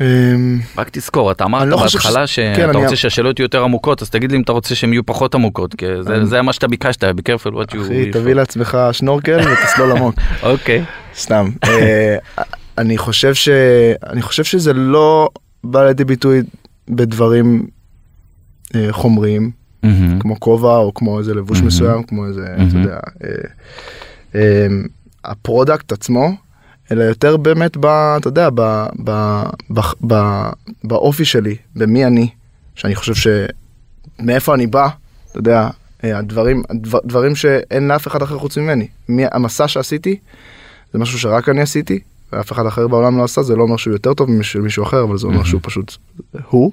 אמ, 0.00 0.60
רק 0.78 0.88
תזכור, 0.92 1.30
אתה 1.32 1.44
אמרת 1.44 1.68
לא 1.68 1.76
בהתחלה 1.76 2.26
ש- 2.26 2.34
שאתה 2.36 2.56
כן, 2.56 2.68
אני- 2.68 2.78
רוצה 2.84 2.96
שהשאלות 2.96 3.38
יהיו 3.38 3.44
יותר 3.44 3.62
עמוקות, 3.64 4.02
אז 4.02 4.10
תגיד 4.10 4.30
לי 4.30 4.36
אם 4.36 4.42
אתה 4.42 4.52
רוצה 4.52 4.74
שהן 4.74 4.92
יהיו 4.92 5.06
פחות 5.06 5.34
עמוקות, 5.34 5.74
כי 5.74 5.86
זה- 6.00 6.24
זה 6.24 6.42
מה 6.42 6.52
שאתה 6.52 6.68
ביקשת, 6.68 7.04
be 7.04 7.06
careful 7.06 7.52
what 7.54 7.74
you... 7.74 7.80
אחי, 7.82 8.10
תביא. 8.10 8.34
לעצמך 8.34 8.78
שנורקל 8.92 9.38
ותסלול 9.40 9.90
עמוק. 9.92 10.14
אוקיי. 10.42 10.84
סתם. 11.14 11.50
אה, 11.64 12.16
אני 12.78 12.98
חושב 12.98 13.34
ש... 13.34 13.48
אני 14.06 14.22
חושב 14.22 14.44
שזה 14.44 14.72
לא 14.72 15.28
בא 15.64 15.84
לידי 15.84 16.04
ביטוי 16.04 16.40
בדברים 16.88 17.66
אה, 18.74 18.88
חומריים. 18.90 19.50
כמו 20.20 20.40
כובע 20.40 20.76
או 20.76 20.94
כמו 20.94 21.18
איזה 21.18 21.34
לבוש. 21.34 21.60
מסוים, 21.60 22.02
כמו 22.02 22.26
איזה, 22.26 22.46
אתה. 22.54 22.78
יודע, 22.78 22.98
אה, 23.24 23.28
ה 25.24 25.32
product 25.32 25.92
עצמו, 25.92 26.30
אלא 26.92 27.02
יותר 27.02 27.36
באמת, 27.36 27.76
ב, 27.76 27.86
אתה 27.86 28.28
יודע, 28.28 28.48
ב, 28.54 28.86
ב, 29.04 29.42
ב, 29.70 29.80
ב, 30.06 30.42
באופי 30.84 31.24
שלי, 31.24 31.56
במי 31.76 32.04
אני, 32.06 32.28
שאני 32.74 32.94
חושב 32.94 33.14
ש... 33.14 33.26
מאיפה 34.18 34.54
אני 34.54 34.66
בא, 34.66 34.88
אתה 35.30 35.38
יודע, 35.38 35.68
אה, 36.04 36.18
הדברים, 36.18 36.62
הדבר, 36.70 36.98
דברים 37.04 37.36
שאין 37.36 37.88
לאף 37.88 38.06
אחד 38.06 38.22
אחר 38.22 38.38
חוץ 38.38 38.58
ממני. 38.58 38.86
מי, 39.08 39.24
המסע 39.32 39.68
שעשיתי, 39.68 40.16
זה 40.92 40.98
משהו 40.98 41.18
שרק 41.18 41.48
אני 41.48 41.60
עשיתי, 41.60 42.00
ואף 42.32 42.52
אחד 42.52 42.66
אחר 42.66 42.88
בעולם 42.88 43.18
לא 43.18 43.24
עשה 43.24 43.42
זה 43.42 43.56
לא 43.56 43.62
אומר 43.62 43.76
שהוא 43.76 43.92
יותר 43.92 44.14
טוב 44.14 44.30
משל 44.30 44.60
מישהו 44.60 44.84
אחר 44.84 45.02
אבל 45.04 45.18
זה 45.18 45.26
אומר. 45.26 45.44
שהוא 45.44 45.60
פשוט 45.64 45.96
הוא. 46.48 46.72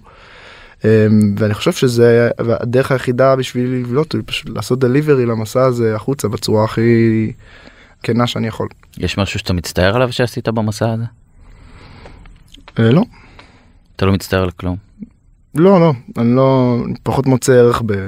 אמ, 0.85 0.89
ואני 1.37 1.53
חושב 1.53 1.71
שזה 1.71 2.29
הדרך 2.37 2.91
היחידה 2.91 3.35
בשביל 3.35 3.81
לבלוט 3.81 4.15
היא 4.15 4.21
פשוט 4.25 4.49
לעשות 4.49 4.79
דליברי 4.79 5.25
למסע 5.25 5.61
הזה 5.61 5.95
החוצה 5.95 6.27
בצורה 6.27 6.63
הכי 6.63 7.31
כנה 8.03 8.27
שאני 8.27 8.47
יכול. 8.47 8.67
יש 8.97 9.17
משהו 9.17 9.39
שאתה 9.39 9.53
מצטער 9.53 9.95
עליו 9.95 10.11
שעשית 10.11 10.47
במסע 10.47 10.91
הזה? 10.91 11.03
אה, 12.79 12.91
לא. 12.91 13.03
אתה 13.95 14.05
לא 14.05 14.11
מצטער 14.11 14.43
על 14.43 14.51
כלום. 14.51 14.75
לא 15.55 15.79
לא 15.79 15.93
אני 16.17 16.35
לא 16.35 16.77
פחות 17.03 17.25
מוצא 17.25 17.51
ערך 17.53 17.81
ב... 17.85 18.07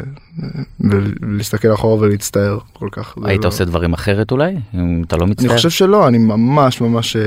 בלהסתכל 0.80 1.74
אחורה 1.74 2.02
ולהצטער 2.02 2.60
כל 2.74 2.90
כך. 2.92 3.16
היית 3.24 3.44
לא- 3.44 3.48
עושה 3.50 3.66
דברים 3.66 3.94
אחרת 3.94 4.32
אולי? 4.32 4.56
אם 4.74 5.04
אתה 5.08 5.18
לא 5.18 5.28
מצטער? 5.28 5.48
אני 5.48 5.56
חושב 5.56 5.70
שלא 5.70 6.08
אני 6.08 6.18
ממש 6.18 6.82
ממש. 6.82 7.18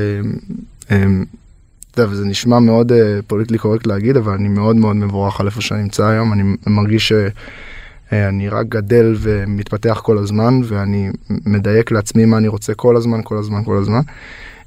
אה, 1.99 2.05
אה, 2.05 2.11
וזה 2.11 2.25
נשמע 2.25 2.59
מאוד 2.59 2.93
פוליטלי 3.27 3.59
קורקט 3.59 3.87
להגיד 3.87 4.17
אבל 4.17 4.33
אני 4.33 4.49
מאוד 4.49 4.77
מאוד 4.77 4.97
מבורך 4.97 5.41
על 5.41 5.47
איפה 5.47 5.61
שאני 5.61 5.83
נמצא 5.83 6.07
היום 6.07 6.33
אני 6.33 6.43
מרגיש 6.67 7.13
שאני 7.13 8.49
רק 8.49 8.67
גדל 8.67 9.15
ומתפתח 9.19 10.01
כל 10.03 10.19
הזמן 10.19 10.61
ואני 10.65 11.11
מדייק 11.47 11.91
לעצמי 11.91 12.25
מה 12.25 12.37
אני 12.37 12.49
רוצה 12.49 12.75
כל 12.75 12.97
הזמן 12.97 13.21
כל 13.25 13.39
הזמן 13.39 13.65
כל 13.65 13.77
הזמן. 13.77 14.01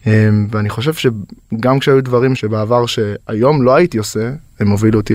אה, 0.08 0.30
ואני 0.50 0.70
חושב 0.70 0.94
שגם 0.94 1.80
כשהיו 1.80 2.04
דברים 2.04 2.36
שבעבר 2.36 2.86
שהיום 2.86 3.62
לא 3.62 3.76
הייתי 3.76 3.98
עושה 3.98 4.32
הם 4.60 4.70
הובילו 4.70 5.00
אותי 5.00 5.14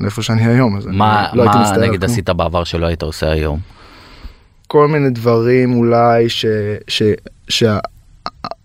לאיפה 0.00 0.22
שאני 0.22 0.46
היום 0.46 0.76
אז 0.76 0.86
אני 0.86 0.96
מה, 0.96 1.26
לא 1.32 1.42
הייתי 1.42 1.58
מה 1.58 1.86
נגיד 1.86 2.00
כלום. 2.00 2.10
עשית 2.12 2.30
בעבר 2.30 2.64
שלא 2.64 2.86
היית 2.86 3.02
עושה 3.02 3.30
היום? 3.30 3.58
כל 4.66 4.88
מיני 4.88 5.10
דברים 5.10 5.74
אולי 5.74 6.28
ש... 6.28 6.46
ש... 6.88 7.02
ש... 7.48 7.64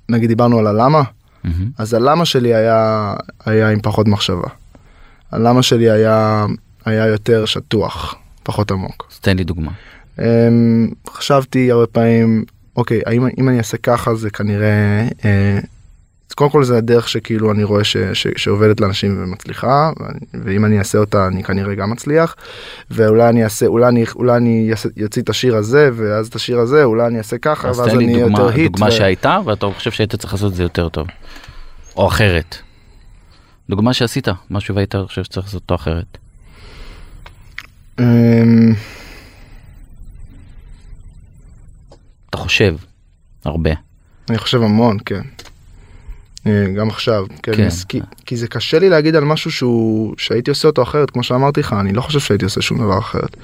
נגיד 0.09 0.29
דיברנו 0.29 0.59
על 0.59 0.67
הלמה 0.67 1.01
מהמם. 1.43 1.69
אז 1.77 1.93
הלמה 1.93 2.25
שלי 2.25 2.56
היה 2.56 3.13
היה 3.45 3.69
עם 3.69 3.80
פחות 3.82 4.08
מחשבה. 4.08 4.47
הלמה 5.32 5.63
שלי 5.63 5.89
היה 5.89 6.45
היה 6.86 7.08
יותר 7.08 7.45
שטוח 7.45 8.15
פחות 8.43 8.71
עמוק. 8.71 9.08
אז 9.12 9.19
תן 9.19 9.38
לי 9.38 9.43
דוגמה. 9.43 9.71
אמ, 10.19 10.89
חשבתי 11.10 11.71
הרבה 11.71 11.88
פעמים 11.88 12.45
אוקיי 12.75 13.01
האם 13.06 13.27
אם 13.38 13.49
אני 13.49 13.58
אעשה 13.58 13.77
ככה 13.77 14.15
זה 14.15 14.30
כנראה 14.30 15.08
אה, 15.25 15.60
אז 16.31 16.35
קודם 16.35 16.51
כל 16.51 16.63
זה 16.63 16.77
הדרך 16.77 17.09
שכאילו 17.09 17.51
אני 17.51 17.63
רואה 17.63 17.83
ש, 17.83 17.97
ש, 17.97 18.27
שעובדת 18.35 18.79
לאנשים 18.81 19.23
ומצליחה 19.23 19.91
ואם 20.43 20.65
אני 20.65 20.79
אעשה 20.79 20.97
אותה 20.97 21.27
אני 21.27 21.43
כנראה 21.43 21.75
גם 21.75 21.89
מצליח 21.89 22.35
ואולי 22.91 23.29
אני 23.29 23.43
אעשה 23.43 23.65
אולי 23.65 23.87
אני 23.87 24.05
אולי 24.15 24.37
אני 24.37 24.67
אעשה, 24.71 24.89
יוציא 24.97 25.21
את 25.21 25.29
השיר 25.29 25.55
הזה 25.55 25.89
ואז 25.93 26.27
את 26.27 26.35
השיר 26.35 26.59
הזה 26.59 26.83
אולי 26.83 27.07
אני 27.07 27.17
אעשה 27.17 27.37
ככה 27.37 27.69
אז 27.69 27.79
ואז 27.79 27.93
אני 27.95 28.21
דוגמה, 28.21 28.39
יותר 28.39 28.55
היט. 28.55 28.71
דוגמה 28.71 28.87
ו- 28.87 28.91
שהייתה 28.91 29.39
ואתה 29.45 29.67
חושב 29.75 29.91
שהיית 29.91 30.15
צריך 30.15 30.33
לעשות 30.33 30.51
את 30.51 30.57
זה 30.57 30.63
יותר 30.63 30.89
טוב. 30.89 31.07
או 31.95 32.07
אחרת. 32.07 32.55
דוגמה 33.69 33.93
שעשית 33.93 34.27
משהו 34.49 34.75
והיית 34.75 34.95
חושב 34.95 35.23
שצריך 35.23 35.45
לעשות 35.45 35.61
אותו 35.61 35.75
אחרת. 35.75 36.17
אמ, 37.99 38.73
אתה 42.29 42.37
חושב 42.37 42.75
הרבה. 43.45 43.71
אני 44.29 44.37
חושב 44.37 44.61
המון 44.61 44.97
כן. 45.05 45.21
אה, 46.47 46.65
גם 46.77 46.89
עכשיו 46.89 47.25
כן, 47.43 47.51
כן. 47.54 47.69
כי, 47.89 48.01
כי 48.25 48.38
זה 48.38 48.47
קשה 48.47 48.80
לי 48.80 48.89
להגיד 48.89 49.15
על 49.15 49.23
משהו 49.23 49.51
שהוא 49.51 50.13
שהייתי 50.17 50.49
עושה 50.49 50.67
אותו 50.67 50.84
אחרת 50.84 51.12
כמו 51.12 51.23
שאמרתי 51.23 51.60
לך 51.60 51.75
אני 51.80 51.93
לא 51.93 52.01
חושב 52.01 52.19
שהייתי 52.19 52.45
עושה 52.45 52.62
שום 52.62 52.77
דבר 52.77 52.99
אחרת. 52.99 53.38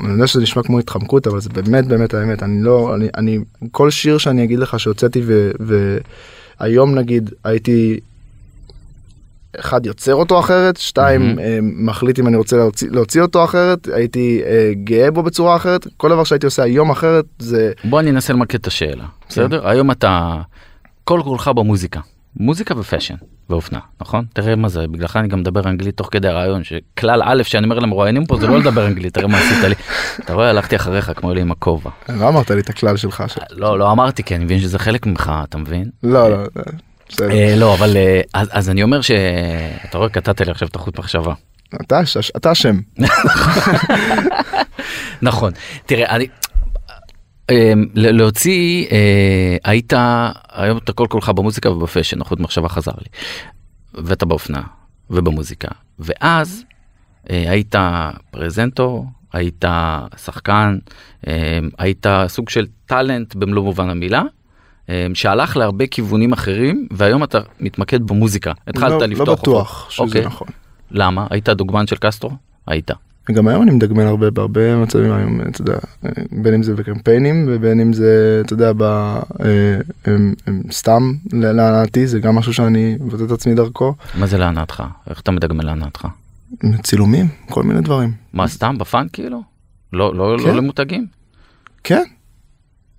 אני 0.00 0.12
יודע 0.12 0.26
שזה 0.26 0.42
נשמע 0.42 0.62
כמו 0.62 0.78
התחמקות 0.78 1.26
אבל 1.26 1.40
זה 1.40 1.48
באמת 1.50 1.86
באמת 1.86 2.14
האמת 2.14 2.42
אני 2.42 2.62
לא 2.62 2.94
אני 2.94 3.08
אני 3.16 3.38
כל 3.70 3.90
שיר 3.90 4.18
שאני 4.18 4.44
אגיד 4.44 4.58
לך 4.58 4.80
שהוצאתי 4.80 5.22
והיום 6.60 6.94
נגיד 6.94 7.30
הייתי. 7.44 8.00
אחד 9.60 9.86
יוצר 9.86 10.14
אותו 10.14 10.40
אחרת 10.40 10.76
שתיים. 10.76 11.38
אה, 11.38 11.58
מחליט 11.62 12.18
אם 12.18 12.28
אני 12.28 12.36
רוצה 12.36 12.56
להוציא, 12.56 12.88
להוציא 12.90 13.22
אותו 13.22 13.44
אחרת 13.44 13.88
הייתי 13.94 14.42
אה, 14.46 14.72
גאה 14.84 15.10
בו 15.10 15.22
בצורה 15.22 15.56
אחרת 15.56 15.86
כל 15.96 16.10
דבר 16.10 16.24
שהייתי 16.24 16.46
עושה 16.46 16.62
היום 16.62 16.90
אחרת 16.90 17.24
זה 17.38 17.72
בוא 17.84 18.00
אני 18.00 18.10
אנסה 18.10 18.32
למקד 18.32 18.58
את 18.58 18.66
השאלה. 18.66 19.04
בסדר? 19.28 19.68
היום 19.68 19.90
אתה 19.90 20.40
כל 21.04 21.20
כולך 21.24 21.48
במוזיקה. 21.48 22.00
מוזיקה 22.36 22.78
ופאשן 22.78 23.14
ואופנה 23.50 23.78
נכון 24.00 24.24
תראה 24.32 24.56
מה 24.56 24.68
זה 24.68 24.88
בגללך 24.88 25.16
אני 25.16 25.28
גם 25.28 25.40
מדבר 25.40 25.68
אנגלית 25.68 25.96
תוך 25.96 26.08
כדי 26.10 26.28
הרעיון 26.28 26.64
שכלל 26.64 27.22
א' 27.24 27.42
שאני 27.42 27.64
אומר 27.64 27.78
למרואיינים 27.78 28.26
פה 28.26 28.36
זה 28.40 28.46
לא 28.46 28.58
לדבר 28.58 28.86
אנגלית 28.86 29.14
תראה 29.14 29.28
מה 29.28 29.38
עשית 29.38 29.64
לי 29.64 29.74
אתה 30.20 30.34
רואה 30.34 30.50
הלכתי 30.50 30.76
אחריך 30.76 31.12
כמו 31.16 31.34
לי 31.34 31.40
עם 31.40 31.50
הכובע 31.50 31.90
לא 32.08 32.28
אמרת 32.28 32.50
לי 32.50 32.60
את 32.60 32.70
הכלל 32.70 32.96
שלך. 32.96 33.24
ש... 33.28 33.38
לא 33.50 33.78
לא 33.78 33.92
אמרתי 33.92 34.22
כי 34.22 34.36
אני 34.36 34.44
מבין 34.44 34.60
שזה 34.60 34.78
חלק 34.78 35.06
ממך 35.06 35.32
אתה 35.44 35.58
מבין 35.58 35.90
לא, 36.02 36.30
לא, 36.30 36.42
לא, 36.42 36.62
בסדר. 37.08 37.30
אה, 37.30 37.54
לא 37.56 37.74
אבל 37.74 37.96
אה, 37.96 38.20
אז, 38.32 38.70
אני 38.70 38.82
אומר 38.82 39.00
שאתה 39.00 39.98
רואה 39.98 40.08
קטעת 40.08 40.40
לי 40.40 40.50
עכשיו 40.50 40.68
את 40.68 40.76
החוט 40.76 40.98
מחשבה. 40.98 41.34
אתה 42.36 42.52
אשם. 42.52 42.80
נכון 45.22 45.52
תראה 45.86 46.16
אני 46.16 46.24
אה, 46.24 46.30
להוציא 47.94 48.86
אה, 48.92 49.56
היית 49.64 49.92
היום 50.52 50.78
אתה 50.78 50.92
כל 50.92 51.06
כולך 51.10 51.28
במוזיקה 51.28 51.70
ובפאשן 51.70 52.20
החוט 52.20 52.40
מחשבה 52.40 52.68
חזר 52.68 52.92
לי 52.98 53.08
ואתה 54.04 54.26
באופנה 54.26 54.60
ובמוזיקה 55.10 55.68
ואז 55.98 56.64
אה, 57.30 57.44
היית 57.50 57.74
פרזנטור 58.30 59.06
היית 59.32 59.64
שחקן 60.16 60.78
אה, 61.26 61.58
היית 61.78 62.06
סוג 62.26 62.48
של 62.48 62.66
טאלנט 62.86 63.34
במלוא 63.34 63.64
מובן 63.64 63.90
המילה. 63.90 64.22
אה, 64.88 65.06
שהלך 65.14 65.56
להרבה 65.56 65.86
כיוונים 65.86 66.32
אחרים 66.32 66.88
והיום 66.90 67.24
אתה 67.24 67.38
מתמקד 67.60 68.02
במוזיקה 68.06 68.52
התחלת 68.66 68.90
לא- 68.90 69.06
לפתוח 69.06 69.28
לא 69.28 69.34
בטוח 69.34 69.86
הופעות. 69.86 70.08
שזה 70.08 70.18
אוקיי. 70.18 70.26
נכון. 70.26 70.48
למה 70.90 71.26
היית 71.30 71.48
דוגמן 71.48 71.86
של 71.86 71.96
קסטרו 71.96 72.30
היית 72.66 72.90
גם 73.30 73.48
היום 73.48 73.62
אני 73.62 73.70
מדגמן 73.70 74.06
הרבה 74.06 74.30
בהרבה 74.30 74.76
מצבים 74.76 75.12
היום 75.12 75.40
אתה 75.40 75.60
יודע 75.60 75.78
אה, 76.04 76.10
בין 76.32 76.54
אם 76.54 76.62
זה 76.62 76.74
בקמפיינים 76.74 77.44
ובין 77.48 77.80
אם 77.80 77.92
זה 77.92 78.42
אתה 78.46 78.52
יודע 78.52 78.72
ב, 78.76 78.82
אה, 78.82 79.18
הם, 80.04 80.34
הם 80.46 80.62
סתם 80.70 81.12
להנאתי 81.32 82.06
זה 82.06 82.20
גם 82.20 82.34
משהו 82.34 82.54
שאני 82.54 82.96
מבטא 83.00 83.24
את 83.24 83.30
עצמי 83.30 83.54
דרכו 83.54 83.94
מה 84.14 84.26
זה 84.26 84.38
להנאתך 84.38 84.82
איך 85.10 85.20
אתה 85.20 85.30
מדגמן 85.30 85.64
להנאתך 85.64 86.08
צילומים 86.82 87.26
כל 87.50 87.62
מיני 87.62 87.80
דברים 87.80 88.12
מה 88.32 88.48
סתם 88.48 88.78
בפאן 88.78 89.06
כאילו? 89.12 89.42
לא 89.92 90.14
לא 90.14 90.36
כן. 90.38 90.48
לא 90.48 90.56
למותגים? 90.56 91.06
כן 91.84 92.04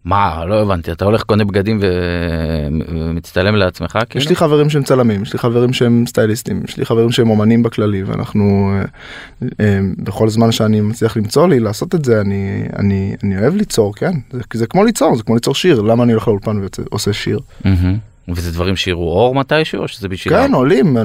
מה 0.05 0.45
לא 0.45 0.61
הבנתי 0.61 0.91
אתה 0.91 1.05
הולך 1.05 1.23
קונה 1.23 1.45
בגדים 1.45 1.79
ומצטלם 1.81 3.55
לעצמך 3.55 3.99
כאילו? 4.09 4.23
יש 4.23 4.29
לי 4.29 4.35
חברים 4.35 4.69
שהם 4.69 4.83
צלמים 4.83 5.21
יש 5.21 5.33
לי 5.33 5.39
חברים 5.39 5.73
שהם 5.73 6.03
סטייליסטים 6.07 6.61
יש 6.67 6.77
לי 6.77 6.85
חברים 6.85 7.11
שהם 7.11 7.29
אומנים 7.29 7.63
בכללי 7.63 8.03
ואנחנו 8.03 8.71
אה, 8.73 9.45
אה, 9.59 9.79
בכל 9.97 10.29
זמן 10.29 10.51
שאני 10.51 10.81
מצליח 10.81 11.17
למצוא 11.17 11.47
לי 11.47 11.59
לעשות 11.59 11.95
את 11.95 12.05
זה 12.05 12.21
אני 12.21 12.63
אני 12.79 13.15
אני 13.23 13.39
אוהב 13.39 13.55
ליצור 13.55 13.95
כן 13.95 14.13
זה, 14.31 14.41
זה 14.53 14.67
כמו 14.67 14.83
ליצור 14.83 15.15
זה 15.15 15.23
כמו 15.23 15.35
ליצור 15.35 15.55
שיר 15.55 15.81
למה 15.81 16.03
אני 16.03 16.11
הולך 16.11 16.27
לאולפן 16.27 16.61
ועושה 16.61 17.13
שיר 17.13 17.39
מהמם. 17.65 17.97
וזה 18.27 18.51
דברים 18.51 18.75
שיראו 18.75 19.11
אור 19.11 19.35
מתישהו 19.35 19.81
או 19.81 19.87
שזה 19.87 20.09
בשביל... 20.09 20.33
כן 20.33 20.53
עולים 20.53 20.97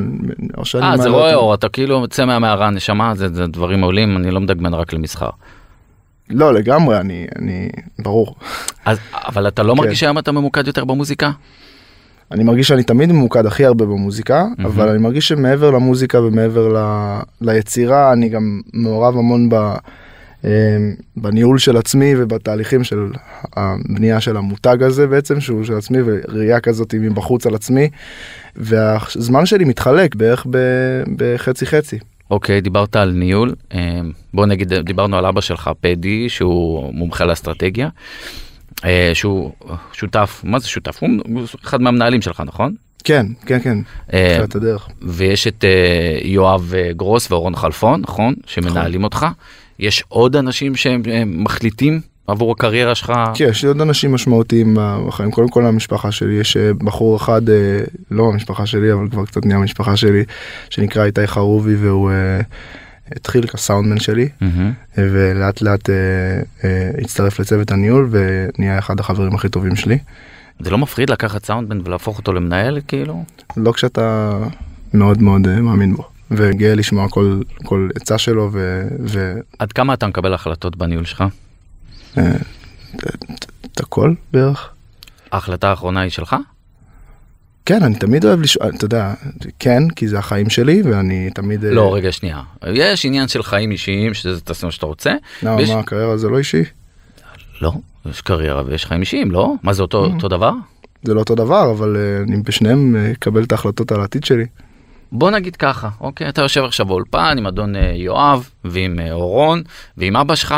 אה 0.83 0.97
זה 0.97 1.09
רואה 1.09 1.35
אותם. 1.35 1.37
אור 1.37 1.55
אתה 1.55 1.69
כאילו 1.69 2.01
יוצא 2.01 2.25
מהמערה 2.25 2.71
נשמה 2.71 3.15
זה, 3.15 3.29
זה 3.29 3.47
דברים 3.47 3.81
עולים 3.83 4.17
אני 4.17 4.31
לא 4.31 4.41
מדגמן 4.41 4.75
רק 4.75 4.93
למסחר. 4.93 5.31
לא 6.31 6.55
לגמרי 6.55 7.01
אני 7.01 7.27
אני 7.39 7.69
ברור 7.99 8.37
אז 8.85 8.99
אבל 9.15 9.49
אתה 9.49 9.63
לא 9.63 9.73
כן. 9.73 9.79
מרגיש 9.79 10.01
שהיום 10.01 10.19
אתה 10.19 10.33
ממוקד 10.33 10.67
יותר 10.67 10.85
במוזיקה? 10.85 11.31
אני 12.31 12.45
מרגיש 12.45 12.69
שאני 12.69 12.83
תמיד 12.83 13.13
ממוקד 13.13 13.47
הכי 13.47 13.65
הרבה 13.65 13.85
במוזיקה 13.85 14.45
מהמם. 14.59 14.67
אבל 14.67 14.89
אני 14.89 14.99
מרגיש 14.99 15.29
שמעבר 15.29 15.71
למוזיקה 15.71 16.21
ומעבר 16.21 16.69
ל, 16.69 16.79
ליצירה 17.41 18.13
אני 18.13 18.29
גם 18.29 18.61
מעורב 18.73 19.17
המון 19.17 19.49
ב, 19.49 19.55
אה, 20.45 20.51
בניהול 21.17 21.59
של 21.59 21.77
עצמי 21.77 22.15
ובתהליכים 22.17 22.85
של 22.85 23.07
הבנייה 23.57 24.21
של 24.21 24.37
המותג 24.37 24.83
הזה 24.83 25.07
בעצם 25.07 25.41
שהוא 25.41 25.65
של 25.65 25.77
עצמי 25.77 25.99
וראייה 26.05 26.61
כזאת 26.61 26.95
מבחוץ 26.95 27.47
על 27.47 27.55
עצמי 27.55 27.89
והזמן 28.57 29.47
שלי 29.47 29.65
מתחלק 29.65 30.15
בערך 30.15 30.47
בחצי 31.17 31.67
חצי. 31.67 31.99
אוקיי 32.31 32.61
דיברת 32.61 32.97
על 32.97 33.11
ניהול 33.11 33.55
אה, 33.75 34.01
בוא 34.35 34.47
נגיד 34.47 34.75
דיברנו 34.75 35.17
על 35.17 35.27
אבא 35.27 35.41
שלך 35.41 35.71
פדי 35.81 36.29
שהוא 36.29 36.95
מומחה 36.95 37.25
לאסטרטגיה. 37.25 37.89
אה, 38.85 39.11
שהוא 39.15 39.53
שותף 39.93 40.41
מה 40.45 40.59
זה 40.59 40.69
שותף 40.69 40.99
הוא 41.01 41.11
אחד 41.65 41.81
מהמנהלים 41.81 42.23
שלך 42.23 42.43
נכון? 42.47 42.75
כן 43.05 43.27
כן 43.47 43.61
כן 43.61 43.79
אה, 44.13 44.33
תחילת 44.35 44.55
הדרך. 44.55 44.89
ויש 45.03 45.47
את 45.47 45.65
יואב 46.25 46.75
גרוס 46.91 47.33
ואורון 47.33 47.57
חלפון 47.57 48.01
נכון 48.01 48.35
שמנהלים 48.47 49.05
אותך 49.05 49.27
יש 49.79 50.05
עוד 50.09 50.37
אנשים 50.37 50.77
שהם 50.77 51.03
מחליטים 51.45 52.01
עבור 52.29 52.53
הקריירה 52.53 52.95
שלך 52.95 53.13
כן, 53.35 53.45
יש 53.49 53.65
עוד 53.65 53.81
אנשים 53.81 54.15
משמעותיים 54.15 54.77
בחיים. 55.07 55.31
קודם 55.31 55.49
כל 55.49 55.67
המשפחה 55.67 56.13
שלי, 56.13 56.35
יש 56.35 56.57
אה, 56.57 56.75
בחור 56.75 57.17
אחד, 57.17 57.51
אה, 57.51 57.81
לא 58.11 58.29
המשפחה 58.33 58.67
שלי, 58.67 58.93
אבל 58.93 59.09
כבר 59.11 59.25
קצת 59.25 59.47
נהיה 59.47 59.59
המשפחה 59.59 59.97
שלי, 59.97 60.25
שנקרא 60.71 61.05
איתי 61.05 61.27
חרובי, 61.27 61.77
והוא 61.77 62.11
אה, 62.11 62.41
התחיל 63.17 63.47
כסאונדמן 63.47 64.01
שלי. 64.01 64.29
אה, 64.43 64.47
ולאט 64.97 65.63
לאט 65.63 65.91
הצטרף 67.03 67.41
לצוות 67.41 67.71
הניהול, 67.71 68.09
ונהיה 68.11 68.79
אחד 68.79 69.01
החברים 69.01 69.35
הכי 69.35 69.49
טובים 69.49 69.77
שלי. 69.77 69.99
זה 70.61 70.71
לא 70.71 70.79
מפחיד 70.79 71.11
לקחת 71.11 71.45
סאונדמן 71.45 71.81
ולהפוך 71.85 72.19
אותו 72.19 72.33
למנהל 72.33 72.81
כאילו? 72.89 73.25
לא 73.57 73.73
כשאתה 73.73 74.33
מאוד 74.95 75.23
מאוד 75.23 75.41
מאמין 75.61 75.97
בו 75.97 76.05
וגאה 76.31 76.75
לשמוע 76.75 77.09
כל 77.09 77.41
כל 77.65 77.89
עצה 77.95 78.19
שלו 78.19 78.49
ו... 78.53 78.89
ו... 79.01 79.35
עד 79.59 79.73
כמה 79.73 79.95
אתה 79.95 80.07
מקבל 80.07 80.35
החלטות 80.35 80.77
בניהול 80.77 81.05
שלך? 81.05 81.25
אה, 82.19 82.33
את 83.67 83.81
הכל 83.81 84.15
בערך. 84.33 84.69
ההחלטה 85.33 85.71
האחרונה 85.71 86.01
היא 86.01 86.11
שלך? 86.11 86.37
כן 87.67 87.83
אני 87.83 87.95
תמיד 87.95 88.25
אוהב 88.25 88.41
לשאול 88.41 88.71
אתה 88.77 88.85
יודע 88.85 89.15
כן 89.59 89.83
כי 89.97 90.09
זה 90.09 90.19
החיים 90.19 90.51
שלי 90.51 90.83
ואני 90.83 91.31
תמיד 91.35 91.65
אה, 91.65 91.71
לא 91.71 91.95
רגע 91.95 92.13
שנייה 92.13 92.43
יש 92.67 93.05
עניין 93.07 93.29
של 93.29 93.43
חיים 93.43 93.71
אישיים 93.71 94.15
שזה 94.15 94.41
תעשה 94.41 94.67
מה 94.67 94.73
שאתה 94.73 94.87
רוצה. 94.87 95.15
לא, 95.43 95.51
ויש- 95.51 95.71
מה 95.71 95.79
הקריירה 95.79 96.17
זה 96.17 96.29
לא 96.29 96.39
אישי 96.39 96.63
לא 97.61 97.73
יש 98.11 98.21
קריירה 98.21 98.63
ויש 98.67 98.87
חיים 98.87 99.01
אישיים 99.01 99.31
לא 99.31 99.55
מה 99.63 99.73
זה 99.73 99.83
אותו 99.83 100.07
Mm. 100.07 100.15
אותו 100.15 100.29
דבר? 100.29 100.53
זה 101.03 101.15
לא 101.15 101.21
אותו 101.21 101.35
דבר 101.35 101.71
אבל 101.71 101.97
אה, 101.97 102.23
אני 102.29 102.43
בשניהם 102.43 102.97
אה, 102.97 103.13
אקבל 103.13 103.43
את 103.43 103.53
ההחלטות 103.53 103.93
על 103.93 104.01
העתיד 104.01 104.25
שלי. 104.25 104.47
בוא 105.13 105.31
נגיד 105.31 105.57
ככה 105.57 105.89
אוקיי 106.01 106.29
אתה 106.29 106.43
יושב 106.43 106.65
עכשיו 106.65 106.87
באולפן 106.87 107.35
עם 107.39 107.47
אדון 107.47 107.77
אה, 107.77 107.93
יואב 107.95 108.49
ועם 108.65 109.01
אה, 109.01 109.13
אורון 109.13 109.63
ועם 109.97 110.17
אבא 110.17 110.35
שלך 110.35 110.55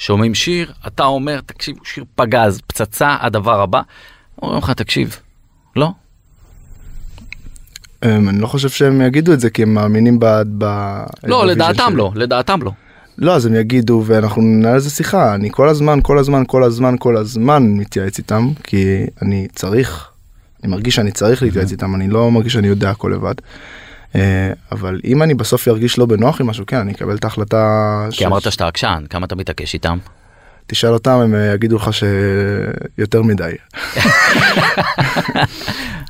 שומעים 0.00 0.34
שיר 0.34 0.72
אתה 0.86 1.04
אומר 1.04 1.40
תקשיב 1.46 1.76
שיר 1.84 2.04
פגז 2.14 2.60
פצצה 2.66 3.16
הדבר 3.20 3.60
הבא. 3.60 3.80
אומרים 4.42 4.58
לך 4.58 4.70
תקשיב 4.70 5.16
לא 5.76 5.90
אמ, 8.04 8.28
אני 8.28 8.40
לא 8.40 8.46
חושב 8.46 8.68
שהם 8.68 9.00
יגידו 9.00 9.32
את 9.32 9.40
זה 9.40 9.50
כי 9.50 9.62
הם 9.62 9.74
מאמינים 9.74 10.20
ב... 10.20 10.26
ב 10.58 10.64
לא 11.24 11.46
לדעתם. 11.46 11.96
לא 11.96 12.12
לדעתם 12.14 12.62
לא. 12.62 12.72
לא 13.18 13.34
אז 13.34 13.46
הם 13.46 13.54
יגידו 13.54 14.02
ואנחנו 14.06 14.42
ננהל 14.42 14.74
על 14.74 14.80
זה 14.80 14.90
שיחה 14.90 15.34
אני 15.34 15.48
כל 15.52 15.68
הזמן 15.68 15.98
כל 16.02 16.18
הזמן 16.18 16.42
כל 16.46 16.64
הזמן 16.64 16.94
כל 16.98 17.16
הזמן 17.16 17.62
מתייעץ 17.62 18.18
איתם 18.18 18.48
כי 18.62 19.06
אני 19.22 19.48
צריך 19.54 20.08
אני 20.62 20.72
מרגיש 20.72 20.94
שאני 20.94 21.12
צריך 21.12 21.42
להתייעץ 21.42 21.72
איתם 21.72 21.94
אני 21.94 22.08
לא 22.08 22.30
מרגיש 22.30 22.52
שאני 22.52 22.68
יודע 22.68 22.90
הכל 22.90 23.12
לבד. 23.14 23.34
אה, 24.14 24.52
אבל 24.72 25.00
אם 25.04 25.22
אני 25.22 25.34
בסוף 25.34 25.68
ארגיש 25.68 25.98
לא 25.98 26.06
בנוח 26.06 26.40
עם 26.40 26.46
משהו 26.46 26.66
כן 26.66 26.76
אני 26.76 26.92
אקבל 26.92 27.16
את 27.16 27.24
ההחלטה 27.24 28.06
כי 28.10 28.26
אמרת 28.26 28.52
שאתה 28.52 28.66
עקשן 28.66 29.04
כמה 29.10 29.26
אתה 29.26 29.34
מתעקש 29.34 29.74
איתם. 29.74 29.98
תשאל 30.66 30.90
אותם 30.90 31.10
הם 31.10 31.34
אה, 31.34 31.54
יגידו 31.54 31.76
לך 31.76 31.90
שיותר 31.92 33.22
מדי. 33.22 33.52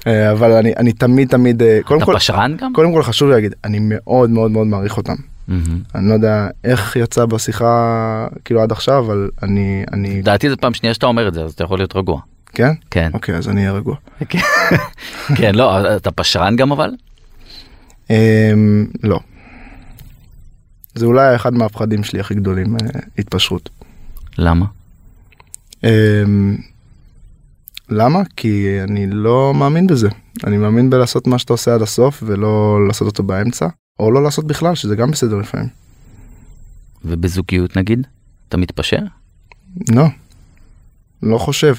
אה, 0.06 0.32
אבל 0.32 0.52
אני 0.52 0.72
אני 0.76 0.92
תמיד 0.92 1.28
תמיד 1.28 1.62
קודם 1.84 1.98
אתה 1.98 2.06
כל 2.06 2.14
פשרן 2.16 2.56
גם? 2.56 2.72
קודם 2.72 2.92
כל 2.92 3.02
חשוב 3.02 3.30
להגיד 3.30 3.54
אני 3.64 3.78
מאוד 3.80 4.30
מאוד 4.30 4.50
מאוד 4.50 4.66
מעריך 4.66 4.96
אותם. 4.96 5.14
אני 5.94 6.08
לא 6.08 6.14
יודע 6.14 6.48
איך 6.64 6.96
יצא 6.96 7.24
בשיחה 7.24 8.26
כאילו 8.44 8.62
עד 8.62 8.72
עכשיו 8.72 8.98
אבל 8.98 9.30
אני 9.42 9.84
אני 9.92 10.18
לדעתי 10.18 10.50
זה 10.50 10.56
פעם 10.56 10.74
שנייה 10.74 10.94
שאתה 10.94 11.06
אומר 11.06 11.28
את 11.28 11.34
זה 11.34 11.44
אז 11.44 11.52
אתה 11.52 11.64
יכול 11.64 11.78
להיות 11.78 11.96
רגוע. 11.96 12.20
כן 12.52 12.72
כן. 12.90 13.10
אוקיי 13.14 13.34
אז 13.36 13.48
אני 13.48 13.60
אהיה 13.60 13.72
רגוע. 13.72 13.96
כן 15.38 15.54
לא 15.54 15.96
אתה 15.96 16.10
פשרן 16.10 16.56
גם 16.56 16.72
אבל? 16.72 16.90
אמ, 18.10 18.86
לא. 19.02 19.20
זה 20.94 21.06
אולי 21.06 21.36
אחד 21.36 21.54
מהפחדים 21.54 22.04
שלי 22.04 22.20
הכי 22.20 22.34
גדולים 22.34 22.76
אה, 22.76 23.00
התפשרות. 23.18 23.68
למה? 24.38 24.66
אמ, 25.84 26.56
למה? 27.88 28.22
כי 28.36 28.80
אני 28.82 29.06
לא 29.10 29.54
מאמין 29.54 29.86
בזה. 29.86 30.08
אני 30.44 30.56
מאמין 30.56 30.90
בלעשות 30.90 31.26
מה 31.26 31.38
שאתה 31.38 31.52
עושה 31.52 31.74
עד 31.74 31.82
הסוף 31.82 32.22
ולא 32.26 32.78
לעשות 32.86 33.06
אותו 33.06 33.22
באמצע 33.22 33.66
או 33.98 34.10
לא 34.10 34.22
לעשות 34.22 34.46
בכלל 34.46 34.74
שזה 34.74 34.96
גם 34.96 35.10
בסדר 35.10 35.36
לפעמים. 35.36 35.68
ובזוגיות 37.04 37.76
נגיד? 37.76 38.06
אתה 38.48 38.56
מתפשר? 38.56 38.98
לא. 39.88 40.04
לא 41.22 41.38
חושב. 41.38 41.74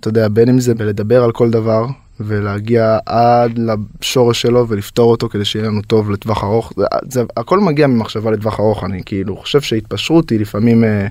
אתה 0.00 0.08
יודע 0.08 0.28
בין 0.28 0.48
אם 0.48 0.60
זה 0.60 0.74
בלדבר 0.74 1.24
על 1.24 1.32
כל 1.32 1.50
דבר 1.50 1.86
ולהגיע 2.20 2.98
עד 3.06 3.58
לשורש 3.58 4.42
שלו 4.42 4.68
ולפתור 4.68 5.10
אותו 5.10 5.28
כדי 5.28 5.44
שיהיה 5.44 5.66
לנו 5.66 5.82
טוב 5.82 6.10
לטווח 6.10 6.44
ארוך 6.44 6.72
זה, 6.76 6.84
זה 7.08 7.22
הכל 7.36 7.60
מגיע 7.60 7.86
ממחשבה 7.86 8.30
לטווח 8.30 8.60
ארוך 8.60 8.84
אני 8.84 9.02
כאילו 9.06 9.36
חושב 9.36 9.60
שהתפשרות 9.60 10.30
היא 10.30 10.40
לפעמים 10.40 10.84
אה, 10.84 11.06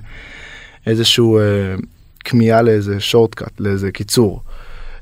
איזשהו 0.86 1.38
אה, 1.38 1.42
כמיהה 2.24 2.62
לאיזה 2.62 3.00
שורטקאט 3.00 3.60
לאיזה 3.60 3.92
קיצור. 3.92 4.42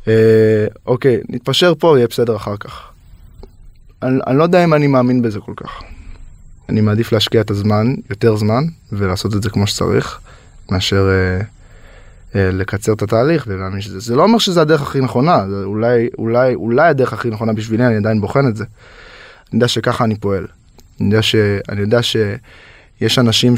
אה, 0.09 0.66
אוקיי 0.87 1.21
נתפשר 1.29 1.73
פה 1.79 1.97
יהיה 1.97 2.07
בסדר 2.07 2.37
אחר 2.37 2.57
כך. 2.57 2.83
אני, 4.03 4.19
אני 4.27 4.38
לא 4.38 4.42
יודע 4.42 4.64
אם 4.64 4.75
אני 4.75 4.87
מאמין 4.87 5.23
בזה 5.23 5.40
כל 5.40 5.53
כך. 5.57 5.83
אני 6.69 6.81
מעדיף 6.81 7.12
להשקיע 7.12 7.40
את 7.40 7.51
הזמן 7.51 7.95
יותר 8.11 8.37
זמן 8.37 8.64
ולעשות 8.92 9.35
את 9.35 9.42
זה 9.42 9.51
כמו 9.51 9.66
שצריך 9.66 10.21
מאשר 10.71 11.09
אה, 11.11 11.45
לקצר 12.34 12.92
את 12.92 13.02
התהליך 13.02 13.44
ולהאמין 13.48 13.80
שזה 13.80 13.98
זה 13.98 14.16
לא 14.16 14.22
אומר 14.22 14.38
שזה 14.38 14.60
הדרך 14.60 14.82
הכי 14.82 15.00
נכונה 15.00 15.48
זה 15.48 15.64
אולי 15.64 16.08
אולי 16.18 16.54
אולי 16.54 16.88
הדרך 16.88 17.12
הכי 17.12 17.30
נכונה 17.30 17.52
בשבילי 17.52 17.86
אני 17.86 17.96
עדיין 17.96 18.20
בוחן 18.20 18.48
את 18.48 18.56
זה. 18.56 18.64
אני 18.64 19.56
יודע 19.56 19.68
שככה 19.68 20.04
אני 20.04 20.16
פועל. 20.16 20.46
אני 21.00 21.08
יודע 21.08 21.22
שאני 21.22 21.80
יודע 21.80 22.00
שיש 22.02 23.18
אנשים 23.18 23.54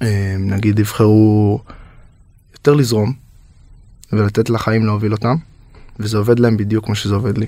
שנגיד 0.00 0.78
יבחרו 0.78 1.60
יותר 2.52 2.74
לזרום 2.74 3.12
ולתת 4.12 4.50
לחיים 4.50 4.86
להוביל 4.86 5.12
אותם 5.12 5.34
וזה 5.98 6.18
עובד 6.18 6.38
להם 6.38 6.56
בדיוק 6.56 6.84
כמו 6.84 6.94
שזה 6.94 7.14
עובד 7.14 7.38
לי. 7.38 7.46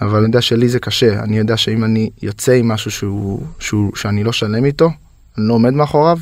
אבל 0.00 0.16
אני 0.16 0.26
יודע 0.26 0.42
שלי 0.42 0.68
זה 0.68 0.78
קשה 0.78 1.22
אני 1.22 1.38
יודע 1.38 1.56
שאם 1.56 1.84
אני 1.84 2.10
יוצא 2.22 2.52
עם 2.52 2.68
משהו 2.68 2.90
שהוא, 2.90 3.46
שהוא 3.58 3.96
שאני 3.96 4.24
לא 4.24 4.32
שלם 4.32 4.64
איתו 4.64 4.90
אני 5.38 5.48
לא 5.48 5.54
עומד 5.54 5.74
מאחוריו 5.74 6.18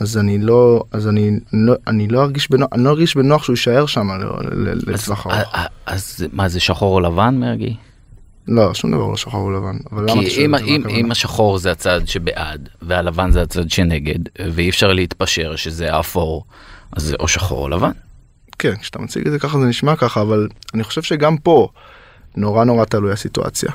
אז 0.00 0.18
אני 0.18 0.38
לא 0.38 0.82
אז 0.92 1.08
אני 1.08 1.30
לא 1.52 1.74
אני 1.86 2.08
לא 2.08 2.22
ארגיש 2.22 2.50
בנוח 2.50 2.68
אני 2.72 2.84
לא 2.84 2.90
ארגיש 2.90 3.16
בנוח 3.16 3.42
שהוא 3.44 3.54
יישאר 3.54 3.86
שם 3.86 4.08
לטווח 4.86 5.26
אז- 5.26 5.34
ארוך. 5.34 5.54
אז 5.86 6.26
מה 6.32 6.48
זה 6.48 6.60
שחור 6.60 6.94
או 6.94 7.00
לבן 7.00 7.36
מרגי? 7.38 7.76
לא 8.48 8.74
שום 8.74 8.90
דבר 8.90 9.06
לא 9.06 9.16
שחור 9.16 9.50
אבל 9.92 10.02
למה 10.02 10.12
אתה 10.22 10.30
כי 10.30 10.44
אם, 10.44 10.54
אם? 10.54 10.82
אם 10.88 11.10
השחור 11.10 11.58
זה 11.58 11.70
הצד 11.72 12.00
שבעד 12.06 12.68
והלבן 12.82 13.30
זה 13.30 13.42
הצד 13.42 13.70
שנגד 13.70 14.18
ואי 14.52 14.68
אפשר 14.68 14.92
להתפשר 14.92 15.56
שזה 15.56 15.98
אפור 16.00 16.44
אז 16.92 17.02
זה 17.02 17.16
או 17.20 17.28
שחור 17.28 17.58
או 17.62 17.68
לבן. 17.68 17.90
כן 18.58 18.76
כשאתה 18.76 18.98
מציג 18.98 19.26
את 19.26 19.32
זה 19.32 19.38
ככה 19.38 19.58
זה 19.58 19.64
נשמע 19.66 19.96
ככה 19.96 20.22
אבל 20.22 20.48
אני 20.74 20.84
חושב 20.84 21.02
שגם 21.02 21.36
פה 21.36 21.68
נורא 22.36 22.64
נורא 22.64 22.84
תלוי 22.84 23.12
הסיטואציה. 23.12 23.70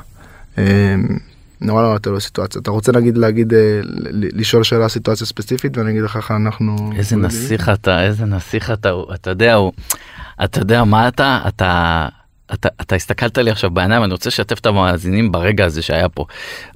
נורא 1.62 1.82
נורא 1.82 1.98
תלוי 1.98 2.18
הסיטואציה 2.18 2.62
אתה 2.62 2.72
רוצה 2.72 2.92
נגיד 2.92 3.18
להגיד 3.18 3.54
אה, 3.54 3.80
לשאול 4.12 4.64
שאלה 4.64 4.90
סיטואציה 4.90 5.28
ספציפית 5.28 5.78
ואני 5.78 5.92
אגיד 5.92 6.04
לך 6.04 6.18
איך 6.18 6.32
אנחנו 6.32 6.92
איזה? 6.96 7.16
נסיך 7.16 7.70
אתה 7.70 8.04
איזה 8.04 8.26
נסיך 8.26 8.72
אתה 8.72 8.92
אתה 9.14 9.30
יודע 9.30 9.58
אתה 10.44 10.60
יודע 10.60 10.84
מה 10.84 11.08
אתה 11.08 11.40
אתה. 11.48 12.08
אתה, 12.54 12.70
אתה 12.82 12.96
הסתכלת 12.96 13.38
לי 13.38 13.52
עכשיו 13.52 13.70
בעיניים 13.70 14.04
אני 14.04 14.12
רוצה 14.12 14.30
לשתף 14.30 14.60
את 14.60 14.66
המאזינים 14.66 15.32
ברגע 15.32 15.66
הזה 15.66 15.82
שהיה 15.82 16.10
פה. 16.10 16.26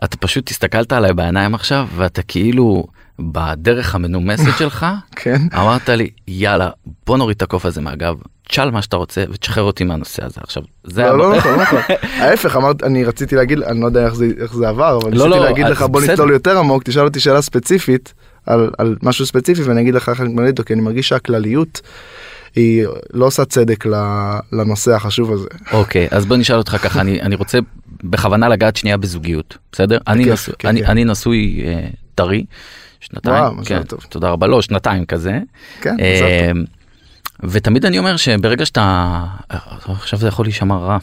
אתה 0.03 0.17
פשוט 0.17 0.49
הסתכלת 0.49 0.93
עליי 0.93 1.13
בעיניים 1.13 1.55
עכשיו 1.55 1.87
ואתה 1.95 2.21
כאילו 2.21 2.87
בדרך 3.19 3.95
המנומסת 3.95 4.57
שלך 4.59 4.85
כן 5.11 5.41
אמרת 5.53 5.89
לי 5.89 6.09
יאללה 6.27 6.69
בוא 7.05 7.17
נוריד 7.17 7.35
את 7.35 7.41
הקוף 7.41 7.65
הזה 7.65 7.81
מהגב 7.81 8.15
תשאל 8.47 8.71
מה 8.71 8.81
שאתה 8.81 8.97
רוצה 8.97 9.23
ותשחרר 9.31 9.63
אותי 9.63 9.83
מהנושא 9.83 10.25
הזה 10.25 10.41
עכשיו. 10.43 10.63
זה 10.83 11.03
לא, 11.03 11.17
לא 11.17 11.37
נכון, 11.37 11.51
לא 11.51 11.61
נכון. 11.61 11.79
ההפך, 12.21 12.55
אמרת, 12.55 12.83
אני 12.83 13.03
רציתי 13.03 13.35
להגיד, 13.35 13.61
אני 13.61 13.81
לא 13.81 13.85
יודע 13.85 14.05
איך 14.05 14.15
זה, 14.15 14.27
איך 14.41 14.55
זה 14.55 14.69
עבר, 14.69 14.97
אבל 14.97 15.05
לא, 15.05 15.09
ניסיתי 15.11 15.29
לא, 15.29 15.45
להגיד 15.45 15.65
לך 15.65 15.81
בוא. 15.81 16.01
נצלול 16.01 16.31
יותר 16.31 16.57
עמוק, 16.57 16.83
תשאל 16.83 17.03
אותי 17.03 17.19
שאלה 17.19 17.41
ספציפית 17.41 18.13
על, 18.45 18.71
על 18.77 18.95
משהו 19.03 19.25
ספציפי 19.25 19.61
ואני 19.63 19.81
אגיד 19.81 19.93
לך 19.93 20.09
איך 20.09 20.21
אני 20.21 20.29
מתמודד 20.29 20.47
איתו, 20.47 20.63
כי 20.63 20.73
אני 20.73 20.81
מרגיש 20.81 21.07
שהכלליות 21.07 21.81
היא 22.55 22.85
לא 23.13 23.25
עושה 23.25 23.45
צדק 23.45 23.85
לנושא 24.51 24.95
החשוב 24.95 25.31
הזה. 25.31 25.47
אוקיי 25.71 26.07
אז 26.11 26.25
בוא 26.25 26.37
נשאל 26.37 26.55
אותך 26.55 26.77
ככה 26.83 27.01
אני 27.01 27.21
אני 27.21 27.35
רוצה 27.35 27.57
בכוונה 28.03 28.49
לגעת 28.49 28.75
שנייה 28.75 28.97
בזוגיות 28.97 29.57
בסדר 29.71 29.97
אני 30.07 30.25
נשוי 30.25 30.53
כן, 30.59 30.67
אני 30.67 30.81
כן. 30.81 30.87
אני 30.89 31.05
נשוי 31.05 31.63
אה, 31.65 31.87
טרי. 32.15 32.45
שנתיים 32.99 33.63
כן, 33.65 33.83
טוב. 33.83 33.99
תודה 34.09 34.29
רבה 34.29 34.47
לא 34.47 34.61
שנתיים 34.61 35.05
כזה. 35.05 35.39
כן. 35.81 35.95
ותמיד 37.43 37.85
אני 37.85 37.99
אומר 37.99 38.17
שברגע 38.17 38.65
שאתה 38.65 39.23
עכשיו 39.87 40.19
זה 40.19 40.27
יכול 40.27 40.45
להישמע 40.45 40.77
רע. 40.77 40.97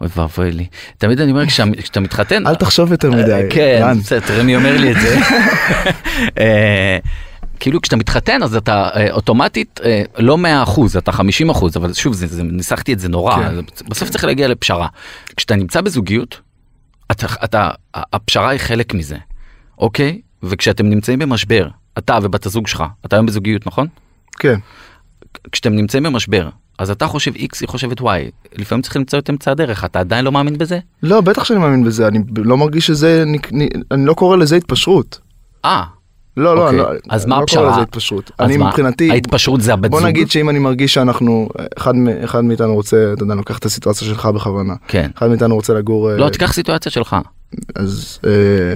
אוי 0.00 0.08
ואבוי 0.16 0.52
לי 0.52 0.66
תמיד 0.98 1.20
אני 1.20 1.30
אומר 1.30 1.46
כשאתה- 1.46 2.00
מתחתן 2.00 2.46
אל 2.46 2.54
תחשוב 2.54 2.92
יותר 2.92 3.10
מדי, 3.10 3.32
אה, 3.32 3.50
כן. 3.50 3.98
בסדר 3.98 4.42
מי 4.42 4.56
אומר 4.56 4.76
לי 4.76 4.92
את 4.92 4.96
זה. 5.00 5.18
אה, 6.38 6.98
כאילו 7.60 7.80
כשאתה 7.80 7.96
מתחתן 7.96 8.42
אז 8.42 8.56
אתה 8.56 8.88
אה, 8.94 9.10
אוטומטית 9.10 9.80
לא 10.18 10.38
100 10.38 10.62
אחוז 10.62 10.96
אתה 10.96 11.12
50 11.12 11.50
אחוז 11.50 11.76
אבל 11.76 11.92
שוב 11.94 12.12
זה, 12.14 12.26
זה 12.26 12.42
ניסחתי 12.42 12.92
את 12.92 12.98
זה 12.98 13.08
נורא 13.08 13.36
כן. 13.36 13.54
בסוף 13.88 14.10
צריך 14.10 14.24
להגיע 14.24 14.48
לפשרה. 14.48 14.88
כשאתה 15.36 15.56
נמצא 15.56 15.80
בזוגיות 15.80 16.40
אתה, 17.10 17.26
אתה 17.44 17.70
הפשרה 17.94 18.48
היא 18.50 18.60
חלק 18.60 18.94
מזה 18.94 19.16
אוקיי 19.78 20.20
וכשאתם 20.42 20.86
נמצאים 20.90 21.18
במשבר 21.18 21.68
אתה 21.98 22.18
ובת 22.22 22.46
הזוג 22.46 22.66
שלך 22.66 22.84
אתה 23.06 23.16
היום 23.16 23.26
בזוגיות 23.26 23.66
נכון? 23.66 23.86
כן, 24.38 24.56
כשאתם 25.52 25.72
נמצאים 25.76 26.02
במשבר 26.02 26.48
אז 26.78 26.90
אתה 26.90 27.06
חושב 27.06 27.32
x 27.34 27.56
היא 27.60 27.68
חושבת 27.68 28.00
y 28.00 28.04
לפעמים 28.58 28.82
צריך 28.82 28.96
למצוא 28.96 29.18
את 29.18 29.30
אמצע 29.30 29.50
הדרך 29.50 29.84
אתה 29.84 30.00
עדיין 30.00 30.24
לא 30.24 30.32
מאמין 30.32 30.58
בזה? 30.58 30.78
לא, 31.02 31.20
בטח 31.20 31.44
שאני 31.44 31.58
מאמין 31.58 31.84
בזה, 31.84 32.08
אני 32.08 32.18
לא 32.36 32.56
מרגיש 32.56 32.86
שזה, 32.86 33.22
נק- 33.26 33.52
נ- 33.52 33.80
אני 33.92 34.06
לא 34.06 34.14
קורא 34.14 34.36
לזה 34.36 34.56
התפשרות. 34.56 35.18
אה 35.64 35.82
לא, 36.36 36.56
לא, 36.56 36.64
אוקיי. 36.64 36.78
לא, 36.78 36.88
אז 37.10 37.22
אני 37.24 37.30
מה 37.30 37.38
לא 37.38 37.42
הפשרה? 37.42 37.62
קורא 37.62 37.72
לזה 37.72 37.80
התפשרות. 37.80 38.30
אז 38.38 38.46
אני 38.48 38.56
מה? 38.56 38.66
מבחינתי, 38.68 39.10
ההתפשרות 39.10 39.60
זה 39.60 39.72
הבת 39.72 39.90
בוא 39.90 39.98
זוג? 40.00 40.08
נגיד 40.08 40.30
שאם 40.30 40.50
אני 40.50 40.58
מרגיש 40.58 40.94
שאנחנו, 40.94 41.48
אחד 41.78 41.92
אחד 42.24 42.44
מאיתנו 42.44 42.74
רוצה, 42.74 43.10
אתה 43.12 43.22
יודע, 43.22 43.32
אני 43.32 43.38
לוקח 43.38 43.58
את 43.58 43.64
הסיטואציה 43.64 44.08
שלך 44.08 44.26
בכוונה. 44.26 44.74
כן. 44.88 45.10
אחד 45.18 45.28
מאיתנו 45.28 45.54
רוצה 45.54 45.74
לגור, 45.74 46.10
אה, 46.10 46.16
לא, 46.16 46.28
תיקח 46.28 46.52
סיטואציה 46.52 46.92
שלך. 46.92 47.16
אז 47.74 48.18
אה, 48.26 48.74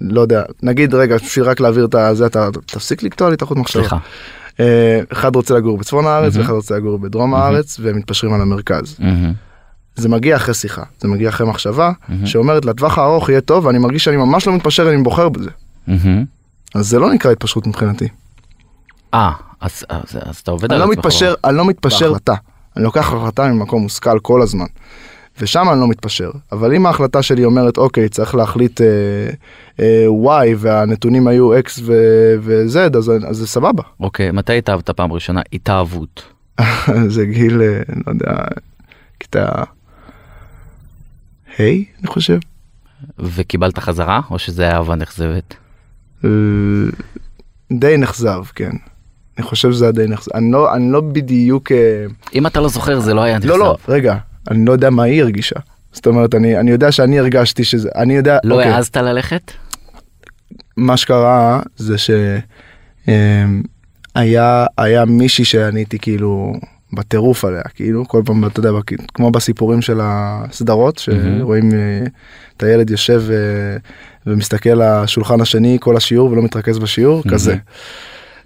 לא 0.00 0.20
יודע, 0.20 0.42
נגיד 0.62 0.94
רגע, 0.94 1.16
בשביל 1.16 1.44
רק 1.44 1.60
להעביר 1.60 1.84
את 1.84 1.94
הזה, 1.94 2.26
אתה 2.26 2.48
תפסיק 2.66 3.02
לקטוע 3.02 3.28
לי 3.28 3.34
את 3.34 3.42
החוט 3.42 3.58
מחשבה. 3.58 3.82
סליחה. 3.82 3.96
אה, 4.60 5.00
אחד 5.12 5.36
רוצה 5.36 5.54
לגור 5.54 5.78
בצפון 5.78 6.06
הארץ. 6.06 6.32
ואחד 6.36 6.52
רוצה 6.52 6.76
לגור 6.76 6.98
בדרום 6.98 7.34
הארץ 7.34 7.76
והם 7.80 7.96
מתפשרים 7.96 8.32
על 8.34 8.40
המרכז. 8.40 8.96
זה 9.96 10.08
מגיע 10.08 10.36
אחרי 10.36 10.54
שיחה, 10.54 10.82
זה 11.00 11.08
מגיע 11.08 11.28
אחרי 11.28 11.46
מחשבה. 11.46 11.92
שאומרת 12.24 12.64
לטווח 12.64 12.98
הארוך 12.98 13.28
יהיה 13.28 13.40
טוב 13.40 13.64
ואני 13.66 13.78
מרגיש 13.78 14.04
שאני 14.04 14.16
ממש 14.16 14.46
לא 14.46 14.52
מתפשר 14.52 14.88
אני 14.90 15.02
בוחר 15.02 15.28
בזה. 15.28 15.50
אז 16.74 16.88
זה 16.88 16.98
לא 16.98 17.12
נקרא 17.12 17.30
התפשרות 17.30 17.66
מבחינתי. 17.66 18.08
אה, 19.14 19.32
אז 19.60 19.84
אז- 19.88 20.18
אז 20.22 20.36
אתה 20.36 20.50
עובד 20.50 20.72
אני 20.72 20.80
על 20.82 20.86
לא 20.88 20.92
עצמך. 20.92 20.98
מתפשר, 21.04 21.34
אני 21.44 21.56
לא 21.56 21.64
מתפשר. 21.64 22.12
אני 22.76 22.84
לוקח 22.84 23.12
החלטה 23.12 23.48
ממקום 23.48 23.82
מושכל 23.82 24.18
כל 24.22 24.42
הזמן. 24.42 24.66
ושם 25.40 25.68
אני 25.72 25.80
לא 25.80 25.88
מתפשר. 25.88 26.30
אבל 26.52 26.74
אם 26.74 26.86
ההחלטה 26.86 27.22
שלי 27.22 27.44
אומרת 27.44 27.78
אוקיי 27.78 28.08
צריך 28.08 28.34
להחליט 28.34 28.80
אה, 28.80 28.86
אה, 29.80 30.06
y 30.44 30.54
והנתונים 30.58 31.26
היו 31.26 31.58
x 31.58 31.80
ו- 31.82 32.34
ו-z 32.40 32.96
אז, 32.98 33.12
אז 33.28 33.36
זה 33.36 33.46
סבבה. 33.46 33.82
אוקיי, 34.00 34.30
מתי 34.30 34.58
התאהבת 34.58 34.90
פעם 34.90 35.12
ראשונה? 35.12 35.40
התאהבות. 35.52 36.32
זה 37.14 37.26
גיל 37.26 37.62
אה, 37.62 37.82
לא 38.06 38.12
יודע 38.12 38.34
כיתה 39.20 39.48
ה' 41.58 41.62
אני 41.62 42.06
חושב. 42.06 42.38
וקיבלת 43.18 43.78
חזרה, 43.78 44.20
או 44.30 44.38
שזה 44.38 44.62
היה 44.62 44.76
אהבה 44.76 44.94
נכזבת? 44.94 45.54
די 47.72 47.96
נכזב 47.96 48.42
כן. 48.54 48.70
אני 49.38 49.46
חושב 49.46 49.72
שזה 49.72 49.84
היה 49.84 49.92
די 49.92 50.06
נכזב. 50.06 50.30
אני 50.34 50.52
לא, 50.52 50.74
אני 50.74 50.92
לא 50.92 51.00
בדיוק... 51.00 51.72
אה, 51.72 52.06
אם 52.34 52.46
אתה 52.46 52.60
לא 52.60 52.68
זוכר 52.68 53.00
זה 53.00 53.14
לא 53.14 53.20
היה 53.20 53.38
נכזב. 53.38 53.48
לא 53.48 53.58
לא 53.58 53.76
רגע 53.88 54.16
אני 54.50 54.66
לא 54.66 54.72
יודע 54.72 54.90
מה 54.90 55.02
היא 55.02 55.22
הרגישה. 55.22 55.60
זאת 55.92 56.06
אומרת 56.06 56.34
אני 56.34 56.58
אני 56.58 56.70
יודע 56.70 56.92
שאני 56.92 57.18
הרגשתי 57.18 57.64
שזה 57.64 57.88
אני 57.96 58.16
יודע 58.16 58.38
לא 58.44 58.54
אוקיי, 58.54 58.72
העזת 58.72 58.96
ללכת? 58.96 59.52
מה 60.76 60.96
שקרה 60.96 61.60
זה 61.76 61.98
שהיה 61.98 62.40
היה 64.78 65.04
מישהי 65.04 65.44
שאני 65.44 65.80
הייתי 65.80 65.98
כאילו 65.98 66.52
בטירוף 66.92 67.44
עליה 67.44 67.62
כאילו 67.74 68.08
כל 68.08 68.22
פעם 68.24 68.44
אתה 68.44 68.60
יודע 68.60 68.70
כמו 69.14 69.30
בסיפורים 69.30 69.82
של 69.82 70.00
הסדרות 70.02 70.98
שרואים 70.98 71.72
אה, 71.72 72.06
את 72.56 72.62
הילד 72.62 72.90
יושב 72.90 73.22
אה, 73.30 73.76
ומסתכל 74.26 74.74
לשולחן 74.74 75.40
השני 75.40 75.78
כל 75.80 75.96
השיעור 75.96 76.30
ולא 76.30 76.42
מתרכז 76.42 76.78
בשיעור 76.78 77.22
כזה. 77.30 77.56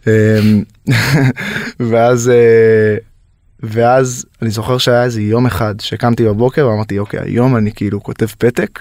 אמ, 0.06 0.62
ואז 1.90 2.28
אה, 2.28 2.96
ואז 3.62 4.26
אני 4.42 4.50
זוכר 4.50 4.78
שהיה 4.78 5.04
איזה 5.04 5.22
יום 5.22 5.46
אחד 5.46 5.74
שקמתי 5.80 6.24
בבוקר 6.24 6.68
ואמרתי 6.68 6.98
אוקיי 6.98 7.20
היום 7.20 7.56
אני 7.56 7.72
כאילו 7.72 8.02
כותב 8.02 8.26
פתק 8.26 8.80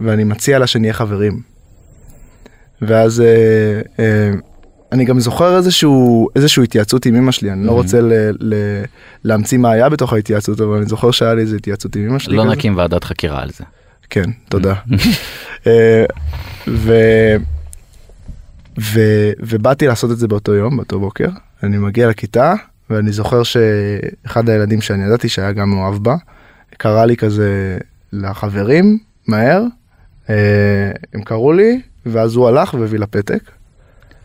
ואני 0.00 0.24
מציע 0.24 0.58
לה 0.58 0.66
שנהיה 0.66 0.92
חברים. 0.92 1.40
ואז 2.82 3.20
אה, 3.20 3.80
אה, 3.98 4.30
אני 4.92 5.04
גם 5.04 5.20
זוכר 5.20 5.56
איזשהו 5.56 6.28
איזשהו 6.36 6.62
התייעצות 6.62 7.06
עם 7.06 7.16
אמא 7.16 7.32
שלי 7.32 7.52
אני 7.52 7.66
לא 7.66 7.72
רוצה 7.72 8.00
ל, 8.00 8.12
ל, 8.40 8.54
להמציא 9.24 9.58
מה 9.58 9.70
היה 9.70 9.88
בתוך 9.88 10.12
ההתייעצות 10.12 10.60
אבל 10.60 10.76
אני 10.76 10.86
זוכר 10.86 11.10
שהיה 11.10 11.34
לי 11.34 11.40
איזה 11.42 11.56
התייעצות 11.56 11.96
עם 11.96 12.08
אמא 12.08 12.18
שלי. 12.18 12.36
לא 12.36 12.42
כזה. 12.42 12.52
נקים 12.52 12.76
ועדת 12.76 13.04
חקירה 13.04 13.42
על 13.42 13.50
זה. 13.50 13.64
כן, 14.10 14.30
תודה. 14.48 14.74
אה, 15.66 16.04
ו... 16.68 16.92
ו... 18.80 19.00
ובאתי 19.40 19.86
לעשות 19.86 20.10
את 20.10 20.18
זה 20.18 20.28
באותו 20.28 20.54
יום, 20.54 20.76
באותו 20.76 21.00
בוקר. 21.00 21.28
אני 21.62 21.78
מגיע 21.78 22.08
לכיתה, 22.08 22.54
ואני 22.90 23.12
זוכר 23.12 23.42
שאחד 23.42 24.48
הילדים 24.48 24.80
שאני 24.80 25.04
ידעתי 25.04 25.28
שהיה 25.28 25.52
גם 25.52 25.70
מאוהב 25.70 25.94
בה, 26.02 26.14
קרא 26.76 27.04
לי 27.04 27.16
כזה 27.16 27.78
לחברים, 28.12 28.98
מהר, 29.28 29.62
אה, 30.30 30.34
הם 31.14 31.22
קראו 31.22 31.52
לי, 31.52 31.80
ואז 32.06 32.34
הוא 32.36 32.48
הלך 32.48 32.74
והביא 32.74 32.98
לה 32.98 33.06
פתק, 33.06 33.40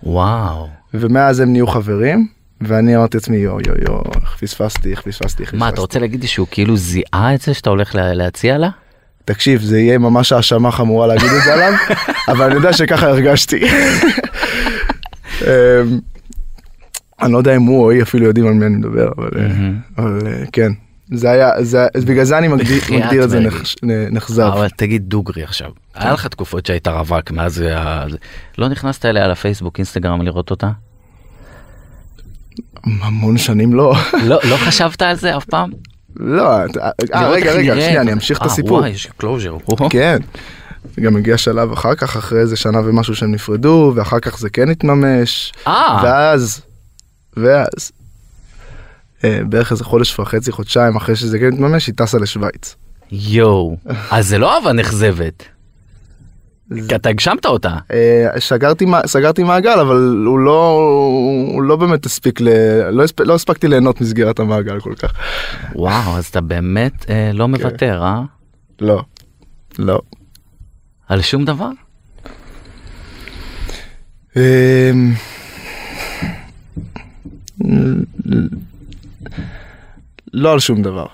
וואו. 0.03 0.67
ומאז 0.93 1.39
הם 1.39 1.51
נהיו 1.51 1.67
חברים, 1.67 2.27
ואני 2.61 2.95
אמרתי 2.95 3.17
לעצמי 3.17 3.37
יו 3.37 3.57
יו 3.67 3.73
יו, 3.87 3.99
איך 4.21 4.37
פספסתי, 4.39 4.91
איך 4.91 5.01
פספסתי, 5.01 5.23
איך 5.43 5.49
פספסתי. 5.49 5.57
מה 5.57 5.69
אתה 5.69 5.81
רוצה 5.81 5.99
להגיד 5.99 6.21
לי 6.21 6.27
שהוא 6.27 6.47
כאילו 6.51 6.77
זיהה 6.77 7.35
את 7.35 7.41
זה 7.41 7.53
שאתה 7.53 7.69
הולך 7.69 7.95
לה- 7.95 8.13
להציע 8.13 8.57
לה? 8.57 8.69
תקשיב, 9.25 9.61
זה 9.61 9.79
יהיה 9.79 9.97
ממש 9.97 10.31
האשמה 10.31 10.71
חמורה 10.71 11.07
להגיד 11.07 11.29
את 11.37 11.43
זה 11.43 11.53
עליו, 11.53 11.73
אבל 12.31 12.45
אני 12.45 12.55
יודע 12.55 12.73
שככה 12.73 13.07
הרגשתי. 13.07 13.61
אני 17.21 17.31
לא 17.33 17.37
יודע 17.37 17.55
אם 17.55 17.61
הוא 17.61 17.83
או 17.83 17.91
היא 17.91 18.01
אפילו 18.01 18.25
יודעים 18.25 18.47
על 18.47 18.53
מי 18.53 18.65
אני 18.65 18.75
מדבר, 18.75 19.09
אבל, 19.17 19.29
אה, 19.39 19.47
אבל 19.97 20.19
אה, 20.27 20.43
כן. 20.51 20.71
זה 21.13 21.29
היה, 21.31 21.49
זה, 21.63 21.87
בגלל 22.05 22.23
זה 22.23 22.37
אני 22.37 22.47
מגדיר, 22.47 22.81
מגדיר 22.91 23.23
את 23.23 23.29
זה 23.29 23.39
מרגי. 23.39 23.55
נחש- 23.55 23.75
נ- 23.83 24.15
נחזב. 24.15 24.49
אבל 24.53 24.67
תגיד 24.77 25.03
דוגרי 25.09 25.43
עכשיו. 25.43 25.69
היה 25.95 26.13
לך 26.13 26.27
תקופות 26.27 26.65
שהיית 26.65 26.87
רווק 26.87 27.31
מאז 27.31 27.63
לא 28.57 28.67
נכנסת 28.67 29.05
אליה 29.05 29.27
לפייסבוק 29.27 29.77
אינסטגרם 29.77 30.21
לראות 30.21 30.51
אותה? 30.51 30.69
המון 32.83 33.37
שנים 33.37 33.73
לא. 33.73 33.93
לא 34.29 34.39
לא 34.49 34.55
חשבת 34.57 35.01
על 35.01 35.15
זה 35.15 35.37
אף 35.37 35.45
פעם? 35.45 35.69
לא, 36.19 36.51
אה, 37.13 37.29
רגע, 37.29 37.51
רגע. 37.51 37.73
שנייה, 37.73 38.01
אני 38.01 38.13
אמשיך 38.13 38.37
את 38.37 38.41
אה, 38.41 38.47
הסיפור. 38.47 38.77
וואי, 38.77 38.89
יש 38.89 39.07
closure. 39.17 39.57
כן. 39.89 40.17
גם 40.99 41.15
הגיע 41.17 41.37
שלב 41.37 41.71
אחר 41.71 41.95
כך, 41.95 42.17
אחרי 42.17 42.39
איזה 42.39 42.55
שנה 42.55 42.79
ומשהו 42.85 43.15
שהם 43.15 43.31
נפרדו, 43.31 43.93
ואחר 43.95 44.19
כך 44.19 44.37
זה 44.39 44.49
כן 44.49 44.69
התממש. 44.69 45.53
אה, 45.67 45.99
ואז, 46.03 46.61
ואז, 47.37 47.91
אה, 49.23 49.39
בערך 49.49 49.71
איזה 49.71 49.83
חודש 49.83 50.19
וחצי, 50.19 50.51
חודשיים 50.51 50.95
אחרי 50.95 51.15
שזה 51.15 51.39
כן 51.39 51.53
התממש, 51.53 51.87
היא 51.87 51.95
טסה 51.97 52.17
לשוויץ. 52.17 52.75
יואו. 53.11 53.77
אז 54.11 54.27
זה 54.27 54.37
לא 54.37 54.55
אהבה 54.57 54.71
נכזבת. 54.73 55.43
אתה 56.95 57.09
הגשמת 57.09 57.45
אותה. 57.45 57.77
אה, 57.91 58.27
סגרתי, 58.39 58.85
מע- 58.85 59.07
סגרתי 59.07 59.43
מעגל, 59.43 59.79
אבל 59.79 60.23
הוא 60.25 60.39
לא, 60.39 60.69
הוא 61.53 61.61
לא 61.63 61.75
באמת 61.75 62.05
הספיק, 62.05 62.41
ל... 62.41 62.47
לא, 62.89 63.03
הספ... 63.03 63.19
לא 63.19 63.35
הספקתי 63.35 63.67
ליהנות 63.67 64.01
מסגירת 64.01 64.39
המעגל 64.39 64.79
כל 64.79 64.93
כך. 64.95 65.13
וואו, 65.75 66.17
אז 66.17 66.25
אתה 66.25 66.41
באמת 66.41 67.05
אה, 67.09 67.31
לא 67.33 67.47
מוותר, 67.47 68.01
אה? 68.03 68.21
לא, 68.81 69.03
לא. 69.79 70.01
על 71.07 71.21
שום 71.21 71.45
דבר? 71.45 71.69
לא 80.33 80.53
על 80.53 80.59
שום 80.59 80.81
דבר. 80.81 81.05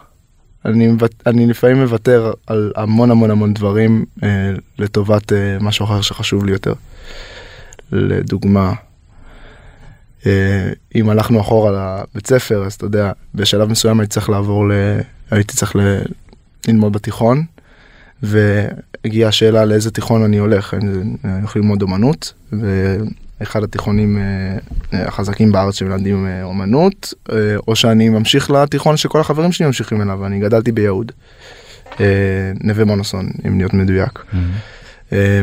אני, 0.65 0.87
מוות- 0.87 1.23
אני 1.25 1.47
לפעמים 1.47 1.77
מוותר 1.81 2.31
על 2.47 2.71
המון 2.75 3.11
המון 3.11 3.31
המון 3.31 3.53
דברים 3.53 4.05
אה, 4.23 4.51
לטובת 4.79 5.33
אה, 5.33 5.57
משהו 5.61 5.85
אחר 5.85 6.01
שחשוב 6.01 6.45
לי 6.45 6.51
יותר. 6.51 6.73
לדוגמה, 7.91 8.73
אה, 10.25 10.69
אם 10.95 11.09
הלכנו 11.09 11.41
אחורה 11.41 12.01
לבית 12.13 12.27
ספר, 12.27 12.65
אז 12.65 12.73
אתה 12.73 12.85
יודע, 12.85 13.11
בשלב 13.35 13.69
מסוים 13.69 13.99
הייתי 13.99 14.13
צריך 14.13 14.29
לעבור 14.29 14.69
ל... 14.69 14.71
הייתי 15.31 15.53
צריך 15.55 15.75
ל... 15.75 15.79
ללמוד 16.67 16.93
בתיכון, 16.93 17.43
והגיעה 18.23 19.29
השאלה 19.29 19.65
לאיזה 19.65 19.91
תיכון 19.91 20.23
אני 20.23 20.37
הולך, 20.37 20.73
אני 20.73 20.89
אני 21.23 21.39
הולך 21.39 21.55
ללמוד 21.55 21.81
אומנות, 21.81 22.33
ואחד 23.39 23.63
התיכונים 23.63 24.17
אה, 24.17 24.21
אה, 24.93 25.07
החזקים 25.07 25.51
בארץ 25.51 25.75
שמלמדים 25.75 26.27
אה, 26.27 26.43
אומנות, 26.43 27.13
או 27.67 27.75
שאני 27.75 28.09
ממשיך 28.09 28.51
לתיכון 28.51 28.97
שכל 28.97 29.19
החברים 29.19 29.51
שלי 29.51 29.65
ממשיכים 29.65 30.01
אליו, 30.01 30.25
אני 30.25 30.39
גדלתי 30.39 30.71
ביהוד, 30.71 31.11
נווה 32.63 32.85
מונוסון, 32.85 33.29
אם 33.47 33.57
להיות 33.57 33.73
מדויק. 33.73 34.23
אה, 35.13 35.41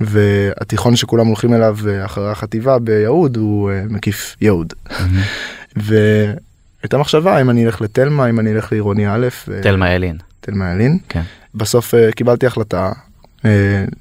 והתיכון 0.00 0.96
שכולם 0.96 1.26
הולכים 1.26 1.54
אליו 1.54 1.78
אחרי 2.04 2.30
החטיבה 2.30 2.78
ביהוד 2.78 3.36
הוא 3.36 3.70
מקיף 3.90 4.36
יהוד. 4.40 4.72
והייתה 5.76 6.98
מחשבה 6.98 7.40
אם 7.40 7.50
אני 7.50 7.66
אלך 7.66 7.80
לתלמה, 7.80 8.28
אם 8.28 8.40
אני 8.40 8.52
אלך 8.52 8.72
לעירוני 8.72 9.08
א', 9.08 9.28
תלמה 9.62 9.94
אלין. 9.94 10.16
תלמה 10.40 10.72
ילין. 10.72 10.98
כן. 11.08 11.22
בסוף 11.54 11.94
קיבלתי 12.16 12.46
החלטה 12.46 12.92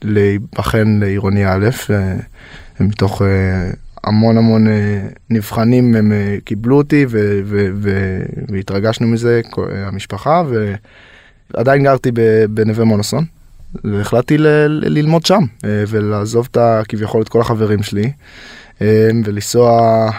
להיבחן 0.04 0.98
לעירוני 1.02 1.48
א', 1.48 1.70
מתוך 2.80 3.22
אה, 3.22 3.28
המון 4.04 4.38
המון 4.38 4.68
אה, 4.68 5.02
נבחנים 5.30 5.96
הם 5.96 6.12
אה, 6.12 6.36
קיבלו 6.44 6.78
אותי 6.78 7.06
ו- 7.10 7.40
ו- 7.46 7.70
ו- 7.76 8.22
והתרגשנו 8.52 9.08
מזה, 9.08 9.42
המשפחה, 9.86 10.44
ועדיין 11.54 11.84
גרתי 11.84 12.10
בנווה 12.50 12.86
מונוסון. 12.86 13.26
והחלטתי 13.84 14.38
ל- 14.38 14.48
ללמוד 14.68 15.26
שם 15.26 15.42
ולעזוב 15.64 16.48
את 16.52 16.58
ה- 16.58 16.82
כביכול 16.88 17.22
את 17.22 17.30
כל 17.30 17.42
החברים 17.42 17.84
שלי 17.84 18.12
ולנסוע 19.26 20.10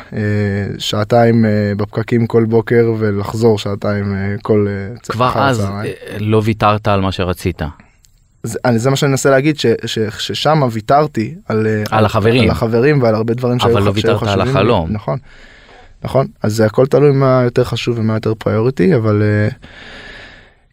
שעתיים 0.79 1.45
בפקקים 1.77 2.27
כל 2.27 2.45
בוקר 2.45 2.93
ולחזור 2.99 3.59
שעתיים 3.59 4.15
כל 4.43 4.67
כבר 5.09 5.33
אז 5.37 5.61
הצהריים. 5.61 5.93
לא 6.21 6.41
ויתרת 6.45 6.89
על 6.89 7.01
מה 7.01 7.13
שרצית. 7.13 7.63
זה, 8.47 8.59
זה 8.77 8.91
מה 8.91 8.97
שאני 8.97 9.11
מנסה 9.11 9.31
להגיד, 9.31 9.59
ש- 9.59 9.67
ש- 9.87 9.99
ששם 10.19 10.63
ויתרתי 10.73 11.35
על, 11.49 11.67
אה, 11.67 11.83
על 11.91 12.05
החברים. 12.05 12.43
על 12.45 12.51
החברים 12.51 13.03
ועל 13.03 13.15
הרבה 13.15 13.35
דברים 13.35 13.59
אבל 13.61 13.71
שהיו 13.73 13.75
לא 13.75 13.81
ח- 13.81 13.85
שהיו 13.85 13.95
ויתרת 13.95 14.23
על 14.23 14.29
חשובים. 14.29 14.57
החלום. 14.57 14.89
נכון, 14.93 15.19
נכון, 16.05 16.27
אז 16.43 16.55
זה 16.55 16.67
הכל 16.67 16.87
תלוי 16.87 17.13
מה 17.13 17.41
יותר 17.45 17.65
חשוב 17.65 17.99
ומה 17.99 18.15
יותר 18.15 18.35
פריוריטי, 18.35 18.97
אבל 18.97 19.23
אה, 19.23 19.49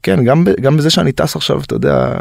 כן, 0.03 0.23
גם, 0.23 0.43
גם 0.61 0.77
בזה 0.77 0.89
שאני 0.89 1.11
טס 1.11 1.35
עכשיו, 1.35 1.61
אתה 1.61 1.75
יודע, 1.75 2.13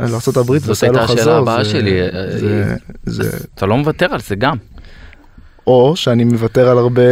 לארה"ב 0.00 0.58
זאת 0.58 0.82
הייתה 0.82 1.02
השאלה 1.04 1.36
הבאה 1.36 1.64
זה- 1.64 1.70
שלי, 1.70 2.00
אה, 2.02 2.08
זה, 2.38 2.74
זה, 3.06 3.38
אתה 3.54 3.66
לא 3.66 3.76
מוותר 3.76 4.06
על 4.14 4.20
זה 4.20 4.34
גם. 4.36 4.56
או 5.66 5.96
שאני 5.96 6.24
מוותר 6.24 6.68
על 6.68 6.78
הרבה, 6.78 7.02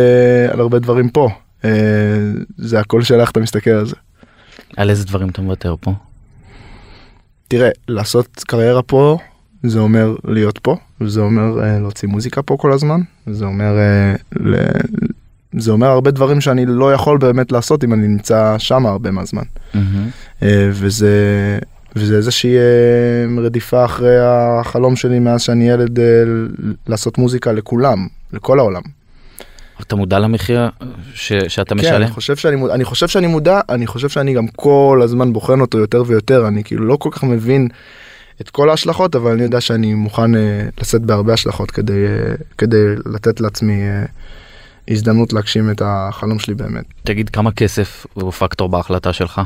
על 0.53 0.61
הרבה 0.61 0.78
דברים 0.78 1.09
פה. 1.09 1.28
זה 2.59 2.80
הכל 2.80 3.03
שאלה 3.03 3.22
איך 3.22 3.30
אתה 3.30 3.40
מסתכל 3.40 3.70
על 3.70 3.86
זה. 3.86 3.95
על 4.76 4.90
איזה 4.90 5.05
דברים 5.05 5.28
אתה 5.28 5.42
מוותר 5.42 5.74
פה? 5.80 5.92
תראה, 7.49 7.68
לעשות 7.88 8.45
קריירה 8.47 8.82
פה 8.82 9.18
זה 9.62 9.78
אומר 9.78 10.14
להיות 10.24 10.59
פה, 10.59 10.76
זה 11.07 11.20
אומר 11.20 11.59
uh, 11.59 11.80
להוציא 11.80 12.09
מוזיקה 12.09 12.42
פה 12.42 12.57
כל 12.57 12.72
הזמן, 12.72 13.01
זה 13.26 13.45
אומר, 13.45 13.76
uh, 13.76 14.38
ל... 14.40 14.55
זה 15.59 15.70
אומר 15.70 15.86
הרבה 15.86 16.11
דברים 16.11 16.40
שאני 16.40 16.66
לא 16.66 16.92
יכול 16.92 17.18
באמת 17.18 17.53
לעשות 17.53 17.84
אם 17.84 17.92
אני 17.92 18.09
נמצא 18.09 18.55
שם 18.59 18.86
הרבה 18.86 19.11
מהזמן. 19.11 19.42
מהמם. 19.74 20.09
Uh, 20.40 20.45
וזה, 20.70 21.59
וזה 21.97 22.16
איזושהי 22.16 22.57
uh, 22.57 23.40
רדיפה 23.40 23.84
אחרי 23.84 24.16
החלום 24.20 24.97
שלי 24.97 25.18
מאז 25.18 25.42
שאני 25.42 25.70
ילד 25.70 25.99
uh, 25.99 26.03
לעשות 26.86 27.18
מוזיקה 27.18 27.53
לכולם, 27.53 28.07
לכל 28.32 28.59
העולם. 28.59 28.82
אתה 29.80 29.96
מודע 29.96 30.18
למחיר 30.18 30.68
ש- 31.14 31.32
שאתה 31.48 31.74
כן, 31.74 31.80
משלם? 31.80 32.02
אני 32.02 32.10
חושב 32.10 32.36
שאני, 32.36 32.56
אני 32.70 32.84
חושב 32.84 33.08
שאני 33.08 33.26
מודע, 33.26 33.60
אני 33.68 33.86
חושב 33.86 34.08
שאני 34.08 34.34
גם 34.34 34.46
כל 34.46 35.00
הזמן 35.04 35.32
בוחן 35.32 35.60
אותו 35.60 35.78
יותר 35.78 36.02
ויותר, 36.06 36.48
אני 36.48 36.64
כאילו 36.64 36.84
לא 36.84 36.96
כל 36.96 37.08
כך 37.12 37.24
מבין 37.24 37.68
את 38.40 38.50
כל 38.50 38.70
ההשלכות, 38.70 39.16
אבל 39.16 39.32
אני 39.32 39.42
יודע 39.42 39.60
שאני 39.60 39.94
מוכן 39.94 40.34
אה, 40.34 40.68
לשאת 40.80 41.02
בהרבה 41.02 41.32
השלכות 41.32 41.70
כדי, 41.70 42.06
אה, 42.06 42.34
כדי 42.58 42.94
לתת 43.06 43.40
לעצמי 43.40 43.82
אה, 43.82 44.04
הזדמנות 44.88 45.32
להגשים 45.32 45.70
את 45.70 45.82
החלום 45.84 46.38
שלי 46.38 46.54
באמת. 46.54 46.84
תגיד 47.02 47.28
כמה 47.28 47.52
כסף 47.52 48.06
הוא 48.14 48.30
פקטור 48.30 48.68
בהחלטה 48.68 49.12
שלך? 49.12 49.40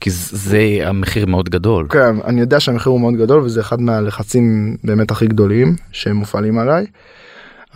כי 0.00 0.10
זה 0.10 0.78
המחיר 0.82 1.26
מאוד 1.26 1.48
גדול. 1.48 1.86
כן, 1.90 2.16
אני 2.24 2.40
יודע 2.40 2.60
שהמחיר 2.60 2.92
הוא 2.92 3.00
מאוד 3.00 3.14
גדול 3.14 3.42
וזה 3.42 3.60
אחד 3.60 3.80
מהלחצים 3.80 4.76
באמת 4.84 5.10
הכי 5.10 5.26
גדולים 5.26 5.76
שמופעלים 5.92 6.58
עליי. 6.58 6.86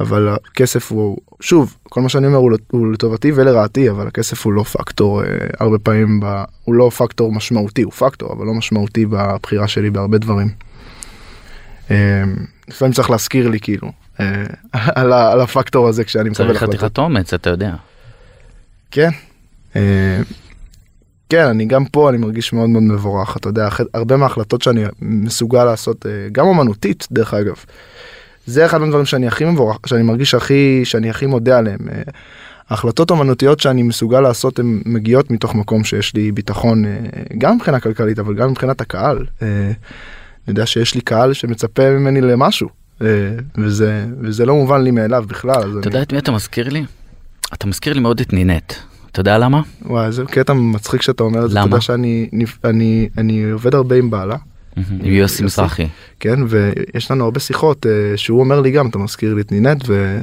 אבל 0.00 0.28
הכסף 0.28 0.92
הוא, 0.92 1.18
שוב, 1.40 1.76
כל 1.82 2.00
מה 2.02 2.08
שאני 2.08 2.26
אומר 2.26 2.38
הוא, 2.38 2.52
הוא 2.70 2.92
לטובתי 2.92 3.32
ולרעתי, 3.34 3.90
אבל 3.90 4.06
הכסף 4.06 4.44
הוא 4.44 4.52
לא 4.52 4.62
פקטור 4.62 5.22
אה, 5.22 5.26
הרבה 5.60 5.78
פעמים, 5.78 6.20
ב, 6.20 6.44
הוא 6.64 6.74
לא 6.74 6.90
פקטור 6.90 7.32
משמעותי, 7.32 7.82
הוא 7.82 7.92
פקטור, 7.92 8.32
אבל 8.32 8.46
לא 8.46 8.54
משמעותי 8.54 9.06
בבחירה 9.06 9.68
שלי 9.68 9.90
בהרבה 9.90 10.18
דברים. 10.18 10.48
אה, 11.90 12.22
לפעמים 12.68 12.92
צריך 12.92 13.10
להזכיר 13.10 13.48
לי 13.48 13.60
כאילו 13.60 13.92
אה, 14.20 14.44
על, 15.00 15.12
ה, 15.12 15.32
על 15.32 15.40
הפקטור 15.40 15.88
הזה 15.88 16.04
כשאני 16.04 16.30
מקבל 16.30 16.46
צריך 16.46 16.56
החלטות. 16.56 16.74
חתיכת 16.74 16.98
אומץ, 16.98 17.34
אתה 17.34 17.50
יודע. 17.50 17.74
כן. 18.90 19.10
אה, 19.76 20.20
כן, 21.28 21.46
אני 21.46 21.64
גם 21.64 21.84
פה 21.84 22.10
אני 22.10 22.18
מרגיש 22.18 22.52
מאוד 22.52 22.68
מאוד 22.68 22.82
מבורך, 22.82 23.36
אתה 23.36 23.48
יודע, 23.48 23.68
הרבה 23.94 24.16
מההחלטות 24.16 24.62
שאני 24.62 24.84
מסוגל 25.02 25.64
לעשות, 25.64 26.06
אה, 26.06 26.10
גם 26.32 26.46
אומנותית 26.46 27.08
דרך 27.12 27.34
אגב, 27.34 27.64
זה 28.46 28.66
אחד 28.66 28.78
מהדברים 28.78 29.04
שאני 29.06 29.26
הכי 29.26 29.44
מבורך, 29.44 29.78
שאני 29.86 30.02
מרגיש 30.02 30.34
הכי, 30.34 30.80
שאני 30.84 31.10
הכי 31.10 31.26
מודה 31.26 31.58
עליהם. 31.58 31.78
אה, 31.92 32.02
ההחלטות 32.70 33.10
אומנותיות 33.10 33.60
שאני 33.60 33.82
מסוגל 33.82 34.20
לעשות 34.20 34.58
הן 34.58 34.82
מגיעות 34.86 35.30
מתוך 35.30 35.54
מקום 35.54 35.84
שיש 35.84 36.14
לי 36.14 36.32
ביטחון, 36.32 36.84
אה, 36.84 36.90
גם 37.38 37.56
מבחינה 37.56 37.80
כלכלית, 37.80 38.18
אבל 38.18 38.34
גם 38.34 38.50
מבחינת 38.50 38.80
הקהל. 38.80 39.26
אה, 39.42 39.46
אני 39.46 39.72
יודע 40.48 40.66
שיש 40.66 40.94
לי 40.94 41.00
קהל 41.00 41.32
שמצפה 41.32 41.90
ממני 41.90 42.20
למשהו, 42.20 42.68
וזה, 43.58 44.06
וזה 44.20 44.46
לא 44.46 44.54
מובן 44.54 44.82
לי 44.82 44.90
מאליו 44.90 45.24
בכלל. 45.28 45.52
אתה 45.60 45.64
אני- 45.66 45.80
יודע 45.84 46.02
את 46.02 46.12
מי 46.12 46.18
אתה 46.18 46.32
מזכיר 46.32 46.68
לי? 46.68 46.84
אתה 47.54 47.66
מזכיר 47.66 47.92
לי 47.92 48.00
מאוד 48.00 48.20
את 48.20 48.32
נינט. 48.32 48.72
אתה 49.12 49.20
יודע 49.20 49.38
למה? 49.38 49.60
וואי, 49.82 50.12
זה 50.12 50.22
קטע 50.24 50.52
מצחיק 50.52 51.02
שאתה 51.02 51.22
אומר 51.22 51.44
את 51.44 51.50
זה, 51.50 51.56
אתה 51.58 51.66
למה? 51.66 51.68
יודע 51.76 51.80
שאני 51.80 52.28
נפ- 52.32 52.58
אני, 52.64 53.08
אני 53.18 53.50
עובד 53.50 53.74
הרבה 53.74 53.96
עם 53.96 54.10
בעלה, 54.10 54.36
יוסי 54.76 55.12
יוסי. 55.12 55.44
מזרחי. 55.44 55.86
כן, 56.20 56.38
ויש 56.48 57.10
לנו 57.10 57.24
הרבה 57.24 57.40
שיחות 57.40 57.86
אה, 57.86 57.92
שהוא 58.16 58.40
אומר 58.40 58.60
לי 58.60 58.70
גם, 58.70 58.86
אתה 58.88 58.98
מזכיר 58.98 59.34
לי 59.34 59.40
את 59.40 59.52
נינט, 59.52 59.84
ו... 59.88 60.20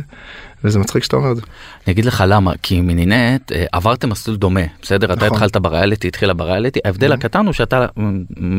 וזה 0.63 0.79
מצחיק 0.79 1.03
שאתה 1.03 1.15
אומר 1.15 1.31
את 1.31 1.35
זה. 1.35 1.41
אני 1.87 1.93
אגיד 1.93 2.05
לך 2.05 2.23
למה, 2.27 2.53
כי 2.63 2.81
מנינט 2.81 3.51
אה, 3.51 3.65
עברתם 3.71 4.09
מסלול 4.09 4.37
דומה, 4.37 4.61
בסדר? 4.81 5.13
אתה 5.13 5.25
נכון. 5.25 5.27
התחלת 5.37 5.57
בריאליטי, 5.57 6.07
התחילה 6.07 6.33
בריאליטי, 6.33 6.79
ההבדל 6.85 7.11
הקטן 7.11 7.45
הוא 7.45 7.53
שאתה 7.53 7.85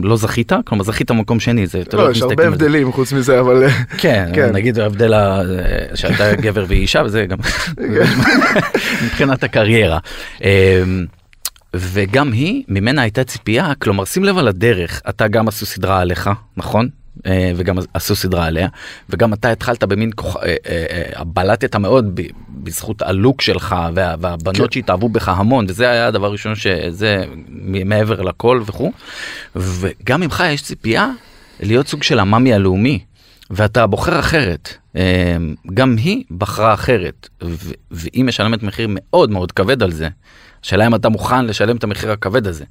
לא 0.03 0.17
זכית, 0.17 0.53
כלומר 0.67 0.85
זכית 0.85 1.11
במקום 1.11 1.41
שני, 1.41 1.67
זה, 1.67 1.81
אתה 1.81 1.97
לא, 1.97 2.03
יודע, 2.03 2.13
יש 2.13 2.23
הרבה 2.23 2.45
על 2.45 2.49
זה. 2.51 2.55
הבדלים 2.65 2.93
חוץ 2.93 3.13
מזה, 3.13 3.41
אבל... 3.41 3.63
אה, 3.63 3.69
כן, 3.99 4.31
כן. 4.35 4.53
נגיד 4.53 4.79
ההבדל 4.79 5.13
ה- 5.13 5.43
שאתה 5.95 6.35
גבר 6.35 6.65
ואישה 6.69 7.03
וזה 7.05 7.27
גם 7.27 7.39
מבחינת 9.05 9.45
הקריירה. 9.45 9.99
וגם 11.77 12.33
היא, 12.33 12.65
ממנה 12.69 13.03
הייתה 13.03 13.25
ציפייה, 13.25 13.73
כלומר 13.75 14.05
שים 14.05 14.25
לב 14.25 14.39
על 14.39 14.49
הדרך, 14.49 15.03
אתה 15.09 15.29
גם 15.29 15.49
עשו 15.49 15.67
סדרה 15.67 16.01
עליך, 16.01 16.31
נכון? 16.57 16.89
אה, 17.27 17.53
וגם 17.57 17.77
עשו 17.95 18.17
סדרה 18.17 18.47
עליה, 18.47 18.69
וגם 19.11 19.33
אתה 19.33 19.51
התחלת 19.51 19.85
במין 19.85 20.11
כוח, 20.15 20.37
אה, 20.37 20.55
אה, 20.67 21.25
בלטת 21.25 21.77
מאוד 21.77 22.21
בזכות 22.49 23.03
הלוק 23.03 23.41
שלך 23.41 23.77
וה, 23.95 24.15
והבנות 24.21 24.57
כן. 24.57 24.73
שהתאהבו 24.73 25.09
בך 25.09 25.29
המון, 25.29 25.67
וזה 25.69 25.91
היה 25.91 26.07
הדבר 26.07 26.27
הראשון 26.27 26.55
שזה 26.55 27.25
מעבר 27.85 28.23
לכל 28.23 28.63
וכו', 28.67 28.93
וגם 29.57 30.21
ממך 30.21 30.45
יש 30.47 30.63
ציפייה 30.63 31.11
להיות 31.61 31.89
סוג 31.89 32.03
של 32.03 32.19
המאמי 32.19 32.55
הלאומי. 32.55 32.99
ואתה 33.55 33.87
בוחר 33.87 34.21
אחרת. 34.21 34.77
גם 35.75 35.97
היא 35.97 36.25
בחרה 36.31 36.75
אחרת, 36.75 37.29
ו- 37.45 37.73
והיא 37.91 38.25
משלמת 38.25 38.63
מחיר 38.63 38.87
מאוד 38.91 39.31
מאוד 39.31 39.53
כבד 39.53 39.83
על 39.83 39.93
זה. 39.93 40.09
השאלה 40.65 40.87
אם 40.87 40.95
אתה 40.95 41.09
מוכן 41.09 41.45
לשלם 41.45 41.77
את 41.77 41.85
המחיר 41.85 42.11
הכבד 42.13 42.47
הזה. 42.47 42.65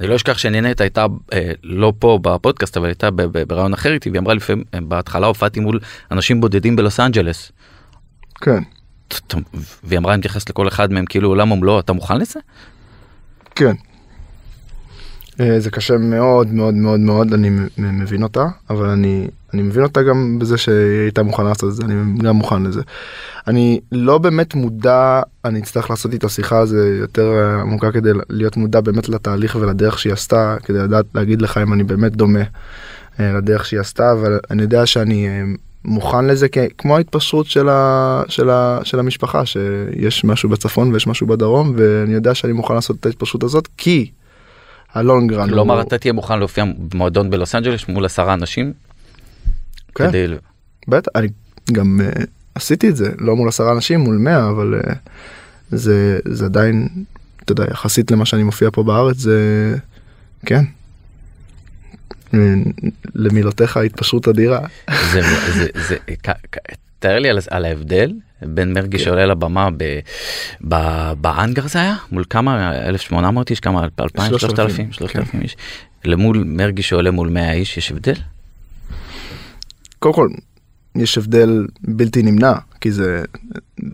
אני 0.00 0.08
לא 0.08 0.16
אשכח 0.16 0.38
שנינט 0.38 0.80
הייתה 0.80 1.06
אה, 1.32 1.52
לא 1.62 1.92
פה 1.98 2.18
בפודקאסט 2.22 2.76
אבל 2.76 2.86
הייתה 2.86 3.08
ברעיון 3.48 3.72
אחר 3.72 3.92
איתי 3.92 4.10
והיא 4.10 4.20
אמרה 4.20 4.34
לפעמים 4.34 4.64
אה, 4.74 4.78
בהתחלה 4.80 5.26
הופעתי 5.26 5.60
מול 5.60 5.80
אנשים 6.10 6.40
בודדים 6.40 6.76
בלוס 6.76 7.00
אנג'לס. 7.00 7.52
כן, 8.34 8.62
והיא 9.84 9.98
אמרה 9.98 10.12
אני 10.12 10.18
מתייחס 10.18 10.48
לכל 10.48 10.68
אחד 10.68 10.92
מהם 10.92 11.04
כאילו 11.06 11.28
עולם 11.28 11.52
ומלואו 11.52 11.80
אתה 11.80 11.92
מוכן 11.92 12.18
לזה? 12.18 12.40
כן. 13.54 13.74
אה, 15.40 15.60
זה 15.60 15.70
קשה 15.70 15.98
מאוד 15.98 16.52
מאוד 16.52 16.74
מאוד 16.74 17.00
מאוד, 17.00 17.32
אני 17.32 17.50
מבין 17.78 18.22
אותה, 18.22 18.46
אבל 18.70 18.88
אני, 18.88 19.28
אני 19.54 19.62
מבין 19.62 19.82
אותה 19.82 20.02
גם 20.02 20.38
בזה 20.38 20.58
שהיא 20.58 21.00
הייתה 21.02 21.22
מוכנה 21.22 21.48
לעשות 21.48 21.70
את 21.70 21.74
זה, 21.74 21.82
אני 21.84 22.18
גם 22.22 22.36
מוכן 22.36 22.62
לזה. 22.62 22.82
אני 23.46 23.80
לא 23.92 24.18
באמת 24.18 24.54
מודע, 24.54 25.22
אני 25.44 25.60
אצטרך 25.60 25.90
לעשות 25.90 26.12
איתה 26.12 26.28
שיחה 26.28 26.66
זה 26.66 26.96
יותר 27.00 27.32
אה, 27.32 27.60
עמוקה 27.60 27.92
כדי 27.92 28.10
להיות 28.30 28.56
מודע 28.56 28.80
באמת 28.80 29.08
לתהליך 29.08 29.56
ולדרך 29.60 29.98
שהיא 29.98 30.12
עשתה, 30.12 30.56
כדי 30.64 30.78
לדעת 30.78 31.04
להגיד 31.14 31.42
לך 31.42 31.58
אם 31.58 31.72
אני 31.72 31.84
באמת 31.84 32.16
דומה 32.16 32.42
אה, 33.20 33.32
לדרך 33.32 33.66
שהיא 33.66 33.80
עשתה, 33.80 34.12
אבל 34.12 34.38
אני 34.50 34.62
יודע 34.62 34.86
שאני 34.86 35.28
מוכן 35.84 36.24
לזה 36.24 36.46
כמו 36.78 36.96
ההתפשרות 36.96 37.46
של, 37.46 37.68
ה, 37.68 38.22
של, 38.28 38.50
ה, 38.50 38.80
של 38.84 38.98
המשפחה, 38.98 39.46
שיש 39.46 40.24
משהו 40.24 40.48
בצפון 40.48 40.92
ויש 40.92 41.06
משהו 41.06 41.26
בדרום, 41.26 41.74
ואני 41.76 42.14
יודע 42.14 42.34
שאני 42.34 42.52
מוכן 42.52 42.74
לעשות 42.74 42.96
את 43.00 43.06
ההתפשרות 43.06 43.42
הזאת, 43.42 43.68
כי 43.76 44.10
הלונגרן 44.94 45.48
כלומר 45.48 45.80
אתה 45.80 45.98
תהיה 45.98 46.12
מוכן 46.12 46.38
להופיע 46.38 46.64
במועדון 46.78 47.30
בלוס 47.30 47.54
אנג'לס 47.54 47.88
מול 47.88 48.04
עשרה 48.04 48.34
אנשים? 48.34 48.72
כן. 49.94 50.08
כדי... 50.08 50.26
בטח, 50.88 51.10
אני 51.14 51.28
גם 51.72 52.00
uh, 52.00 52.24
עשיתי 52.54 52.88
את 52.88 52.96
זה, 52.96 53.12
לא 53.18 53.36
מול 53.36 53.48
עשרה 53.48 53.72
אנשים, 53.72 54.00
מול 54.00 54.16
מאה, 54.16 54.50
אבל 54.50 54.80
uh, 54.80 54.94
זה, 55.70 56.18
זה 56.24 56.44
עדיין, 56.44 56.88
אתה 57.44 57.52
יודע, 57.52 57.64
יחסית 57.70 58.10
למה 58.10 58.26
שאני 58.26 58.42
מופיע 58.42 58.68
פה 58.72 58.82
בארץ, 58.82 59.16
זה, 59.16 59.76
כן. 60.46 60.64
אה, 62.34 62.54
למילותיך 63.14 63.76
התפשרות 63.76 64.28
אדירה. 64.28 64.60
זה, 65.12 65.20
זה, 65.54 65.66
זה, 65.88 65.96
תאר 66.98 67.18
לי 67.18 67.28
על, 67.28 67.38
על 67.50 67.64
ההבדל 67.64 68.12
בין 68.46 68.72
מרגי 68.72 68.98
כן. 68.98 69.04
שעולה 69.04 69.26
לבמה 69.26 69.68
ב, 69.76 69.98
ב, 70.68 70.76
באנגר 71.20 71.66
זה 71.66 71.80
היה? 71.80 71.96
מול 72.12 72.24
כמה? 72.30 72.72
1800 72.76 73.50
איש? 73.50 73.60
כמה? 73.60 73.84
2000? 74.00 74.38
3,000, 74.38 74.92
3000? 74.92 74.92
3000 74.92 75.42
איש? 75.42 75.56
למול 76.04 76.44
מרגי 76.46 76.82
שעולה 76.82 77.10
מול 77.10 77.28
100 77.28 77.52
איש 77.52 77.76
יש 77.76 77.90
הבדל? 77.90 78.14
קודם 79.98 80.14
כל, 80.14 80.28
יש 80.96 81.18
הבדל 81.18 81.66
בלתי 81.80 82.22
נמנע, 82.22 82.52
כי 82.80 82.92
זה, 82.92 83.22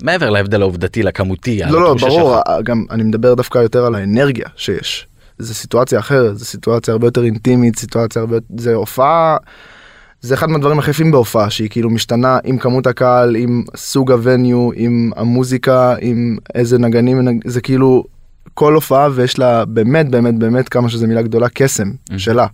מעבר 0.03 0.31
להבדל 0.31 0.61
העובדתי 0.61 1.03
לכמותי. 1.03 1.61
לא, 1.71 1.83
לא, 1.83 1.95
ברור, 1.95 2.35
שלך. 2.35 2.63
גם 2.65 2.85
אני 2.91 3.03
מדבר 3.03 3.35
דווקא 3.35 3.59
יותר 3.59 3.87
על 3.87 3.95
האנרגיה 3.95 4.47
שיש. 4.57 5.07
זו 5.39 5.55
סיטואציה 5.55 5.99
אחרת, 5.99 6.39
זו 6.39 6.45
סיטואציה 6.45 6.93
הרבה 6.93 7.07
יותר 7.07 7.25
אינטימית, 7.25 7.79
סיטואציה 7.79 8.21
הרבה, 8.21 8.37
זה 8.57 8.75
הופעה, 8.75 9.37
זה 10.23 10.35
אחד 10.35 10.51
מהדברים 10.51 10.79
הכי 10.79 10.91
יפים 10.91 11.11
בהופעה, 11.11 11.51
שהיא 11.51 11.71
כאילו 11.71 11.91
משתנה 11.91 12.39
עם 12.45 12.59
כמות 12.59 12.87
הקהל, 12.87 13.37
עם 13.37 13.65
סוג 13.77 14.13
הווניו, 14.13 14.71
עם 14.75 15.11
המוזיקה, 15.17 15.95
עם 16.01 16.37
איזה 16.55 16.79
נגנים, 16.79 17.41
זה 17.47 17.61
כאילו 17.61 18.05
כל 18.55 18.75
הופעה 18.75 19.09
ויש 19.15 19.39
לה 19.39 19.65
באמת 19.65 20.09
באמת 20.11 20.35
באמת 20.39 20.69
כמה 20.69 20.89
שזה 20.89 21.07
מילה 21.07 21.23
גדולה 21.23 21.49
קסם 21.49 21.89
Mhm. 21.91 22.19
שלה. 22.19 22.47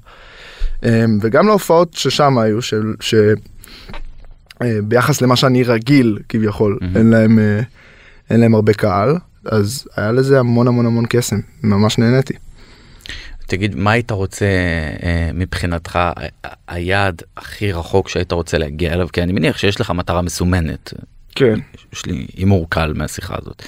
אמ, 0.84 0.90
וגם 1.20 1.46
להופעות 1.46 1.94
ששם 1.94 2.38
היו, 2.38 2.62
של- 2.62 2.94
ש... 3.00 3.14
אה, 4.62 4.78
ביחס 4.84 5.20
למה 5.20 5.36
שאני 5.36 5.62
רגיל 5.62 6.18
כביכול, 6.28 6.78
מהמם. 6.80 6.96
אין 6.96 7.10
להם, 7.10 7.38
אה, 7.38 7.60
אין 8.30 8.40
להם 8.40 8.54
הרבה 8.54 8.72
קהל, 8.72 9.16
אז 9.44 9.88
היה 9.96 10.12
לזה 10.12 10.38
המון 10.40 10.68
המון 10.68 10.86
המון 10.86 11.04
קסם, 11.08 11.36
ממש 11.62 11.98
נהניתי. 11.98 12.34
תגיד, 13.46 13.74
מה 13.74 13.90
היית 13.90 14.10
רוצה 14.10 14.46
אה, 15.02 15.30
מבחינתך 15.34 15.98
היעד 16.68 17.22
הכי 17.36 17.72
רחוק 17.72 18.08
שהיית 18.08 18.32
רוצה 18.32 18.58
להגיע 18.58 18.92
אליו? 18.92 19.08
כי 19.12 19.22
אני 19.22 19.32
מניח 19.32 19.58
שיש 19.58 19.80
לך 19.80 19.90
מטרה 19.90 20.22
מסומנת. 20.22 20.94
כן. 21.34 21.58
יש 21.92 22.06
לי 22.06 22.26
הימור 22.36 22.66
קל 22.70 22.92
מהשיחה 22.96 23.34
הזאת. 23.42 23.62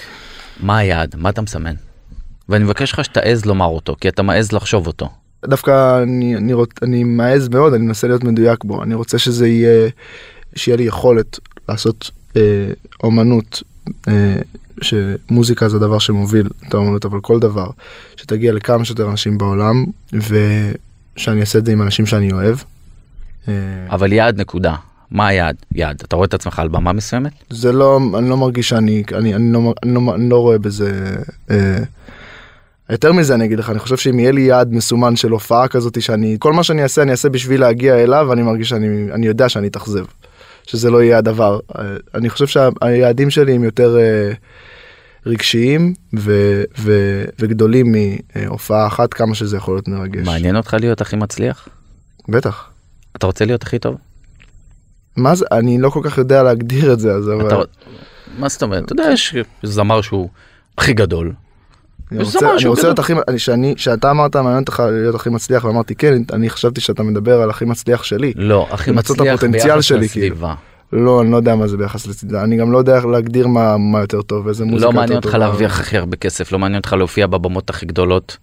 מה 0.60 0.78
היעד? 0.78 1.14
מה 1.16 1.30
אתה 1.30 1.42
מסמן? 1.42 1.74
ואני 2.48 2.64
מבקש 2.64 2.92
לך 2.92 3.04
שתעז 3.04 3.44
לומר 3.44 3.66
אותו, 3.66 3.96
כי 4.00 4.08
אתה 4.08 4.22
מעז 4.22 4.52
לחשוב 4.52 4.86
אותו. 4.86 5.08
דווקא 5.46 6.02
אני, 6.02 6.36
אני, 6.36 6.52
רוצ, 6.52 6.70
אני 6.82 7.04
מעז 7.04 7.48
מאוד, 7.48 7.74
אני 7.74 7.86
מנסה 7.86 8.06
להיות 8.06 8.24
מדויק 8.24 8.64
בו, 8.64 8.82
אני 8.82 8.94
רוצה 8.94 9.18
שזה 9.18 9.48
יהיה, 9.48 9.88
שיהיה 10.56 10.76
לי 10.76 10.84
יכולת 10.84 11.38
לעשות 11.68 12.10
אה, 12.36 12.42
אומנות, 13.02 13.62
אה, 14.08 14.36
שמוזיקה 14.82 15.68
זה 15.68 15.76
הדבר 15.76 15.98
שמוביל 15.98 16.48
את 16.68 16.74
האומנות, 16.74 17.04
אבל 17.04 17.20
כל 17.20 17.40
דבר, 17.40 17.66
שתגיע 18.16 18.52
לכמה 18.52 18.84
שיותר 18.84 19.10
אנשים 19.10 19.38
בעולם, 19.38 19.84
ושאני 20.12 21.40
אעשה 21.40 21.58
את 21.58 21.66
זה 21.66 21.72
עם 21.72 21.82
אנשים 21.82 22.06
שאני 22.06 22.32
אוהב. 22.32 22.56
אה, 23.48 23.54
אבל 23.90 24.12
יעד 24.12 24.40
נקודה. 24.40 24.74
מה 25.10 25.26
היעד? 25.26 25.56
יעד. 25.72 26.02
אתה 26.04 26.16
רואה 26.16 26.26
את 26.26 26.34
עצמך 26.34 26.58
על 26.58 26.68
במה 26.68 26.92
מסוימת? 26.92 27.32
זה 27.50 27.72
לא, 27.72 28.00
אני 28.18 28.28
לא 28.28 28.36
מרגיש 28.36 28.68
שאני, 28.68 29.02
אני, 29.12 29.34
אני, 29.34 29.52
לא, 29.52 29.74
אני, 29.82 29.94
לא, 29.94 30.14
אני 30.14 30.30
לא 30.30 30.38
רואה 30.38 30.58
בזה, 30.58 31.16
אה, 31.50 31.78
יותר 32.90 33.12
מזה 33.12 33.34
אני 33.34 33.44
אגיד 33.44 33.58
לך, 33.58 33.70
אני 33.70 33.78
חושב 33.78 33.96
שאם 33.96 34.18
יהיה 34.18 34.32
לי 34.32 34.40
יעד 34.40 34.72
מסומן 34.72 35.16
של 35.16 35.30
הופעה 35.30 35.68
כזאת 35.68 36.02
שאני, 36.02 36.36
כל 36.40 36.52
מה 36.52 36.62
שאני 36.62 36.82
אעשה 36.82 37.02
אני 37.02 37.10
אעשה 37.10 37.28
בשביל 37.28 37.60
להגיע 37.60 37.94
אליו, 37.94 38.32
אני 38.32 38.42
מרגיש 38.42 38.68
שאני, 38.68 39.12
אני 39.12 39.26
יודע 39.26 39.48
שאני 39.48 39.66
אתאכזב, 39.66 40.04
שזה 40.66 40.90
לא 40.90 41.02
יהיה 41.02 41.18
הדבר. 41.18 41.60
אני 42.14 42.30
חושב 42.30 42.46
שהיעדים 42.46 43.30
שלי 43.30 43.52
הם 43.52 43.64
יותר 43.64 43.96
אה, 43.98 44.32
רגשיים 45.26 45.94
ו, 46.16 46.62
ו, 46.78 46.92
וגדולים 47.38 47.94
מהופעה 48.36 48.86
אחת, 48.86 49.14
כמה 49.14 49.34
שזה 49.34 49.56
יכול 49.56 49.74
להיות 49.74 49.88
מרגש. 49.88 50.26
מעניין 50.26 50.56
אותך 50.56 50.76
להיות 50.80 51.00
הכי 51.00 51.16
מצליח? 51.16 51.68
בטח. 52.28 52.68
אתה 53.16 53.26
רוצה 53.26 53.44
להיות 53.44 53.62
הכי 53.62 53.78
טוב? 53.78 53.96
מה 55.16 55.34
זה, 55.34 55.44
אני 55.52 55.78
לא 55.78 55.90
כל 55.90 56.00
כך 56.04 56.18
יודע 56.18 56.42
להגדיר 56.42 56.92
את 56.92 57.00
זה, 57.00 57.12
אז 57.12 57.28
אבל... 57.28 57.46
אתה... 57.46 57.56
מה 58.38 58.48
זאת 58.48 58.62
אומרת? 58.62 58.84
אתה 58.84 58.92
יודע, 58.92 59.10
יש 59.12 59.34
זמר 59.62 60.00
שהוא 60.00 60.28
הכי 60.78 60.92
גדול. 60.92 61.32
אני 62.12 62.22
רוצה. 62.68 62.86
להיות 62.86 62.98
הכי, 62.98 63.12
אני- 63.28 63.38
שאני, 63.38 63.74
שאתה 63.76 64.10
אמרת 64.10 64.36
מעניין 64.36 64.60
אותך 64.60 64.82
להיות 64.90 65.14
הכי 65.14 65.30
מצליח 65.30 65.64
ואמרתי 65.64 65.94
כן, 65.94 66.22
אני 66.32 66.50
חשבתי 66.50 66.80
שאתה 66.80 67.02
מדבר 67.02 67.42
על 67.42 67.50
הכי 67.50 67.64
מצליח 67.64 68.02
שלי. 68.04 68.32
לא, 68.36 68.66
הכי 68.70 68.90
מצליח 68.90 69.44
ביחס 69.44 69.86
כאילו. 69.88 70.00
לסביבה. 70.00 70.54
לא, 70.92 71.22
אני 71.22 71.30
לא 71.30 71.36
יודע 71.36 71.54
מה 71.56 71.66
זה 71.66 71.76
ביחס 71.76 72.06
לצדה, 72.06 72.44
אני 72.44 72.56
גם 72.56 72.72
לא 72.72 72.78
יודע 72.78 73.00
להגדיר 73.06 73.46
מה, 73.46 73.76
מה 73.76 74.00
יותר 74.00 74.22
טוב, 74.22 74.48
איזה 74.48 74.64
מוזיקה 74.64 74.80
לא 74.84 74.88
יותר 74.88 75.00
מעניין 75.00 75.16
אותך 75.16 75.26
טובה. 75.26 75.38
להרוויח 75.38 75.80
הכי 75.80 75.98
הרבה 75.98 76.16
כסף, 76.16 76.52
לא 76.52 76.58
מעניין 76.58 76.78
אותך 76.78 76.92
להופיע 76.92 77.26
בבמות 77.26 77.70
הכי 77.70 77.86
גדולות. 77.86 78.36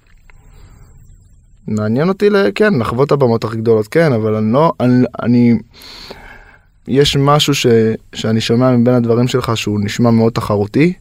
מעניין 1.68 2.10
אותי, 2.10 2.30
כן, 2.56 2.74
לחוות 2.80 3.08
את 3.08 3.12
הבמות 3.12 3.44
הכי 3.44 3.58
גדולות, 3.58 3.88
כן, 3.88 4.14
אבל 4.14 4.36
אני 4.36 4.54
לא, 4.54 4.72
אני, 4.80 5.06
אני 5.24 5.58
יש 6.88 7.18
משהו 7.18 7.56
ש, 7.56 7.66
שאני 8.14 8.42
שומע 8.42 8.72
מבין 8.72 8.94
הדברים 8.94 9.28
שלך 9.28 9.58
שהוא 9.58 9.80
נשמע 9.84 10.12
מאוד 10.12 10.34
תחרותי, 10.34 10.94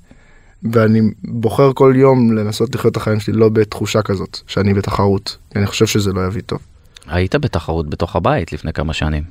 ואני 0.73 1.01
בוחר 1.25 1.73
כל 1.73 1.93
יום 1.97 2.33
לנסות 2.33 2.75
לחיות 2.75 2.93
את 2.93 2.97
החיים 2.97 3.21
שלי 3.21 3.35
לא 3.35 3.49
בתחושה 3.49 4.03
כזאת, 4.03 4.39
שאני 4.47 4.75
בתחרות, 4.75 5.37
אני 5.57 5.67
חושב 5.67 5.87
שזה 5.87 6.13
לא 6.13 6.27
יביא 6.27 6.43
טוב. 6.47 6.59
היית 7.07 7.35
בתחרות 7.35 7.91
בתוך 7.91 8.17
הבית 8.17 8.53
לפני 8.53 8.73
כמה 8.73 8.93
שנים. 8.93 9.23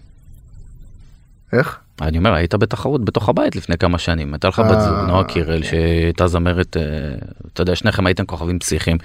איך? 1.54 1.78
אני 2.02 2.18
אומר, 2.18 2.34
היית 2.34 2.56
בתחרות 2.56 3.06
בתוך 3.06 3.30
הבית 3.30 3.56
לפני 3.56 3.78
כמה 3.78 3.98
שנים. 3.98 4.34
הייתה 4.34 4.48
לך 4.48 4.60
אה, 4.60 4.64
בת 4.64 4.82
זוג, 4.82 4.96
נועה 5.08 5.24
קירל, 5.24 5.64
שהייתה 5.64 6.28
זמרת, 6.28 6.78
אה, 6.78 6.84
אתה 7.54 7.62
יודע, 7.62 7.76
שניכם 7.76 8.06
הייתם 8.06 8.26
כוכבים 8.26 8.60
פסיכיים. 8.60 8.98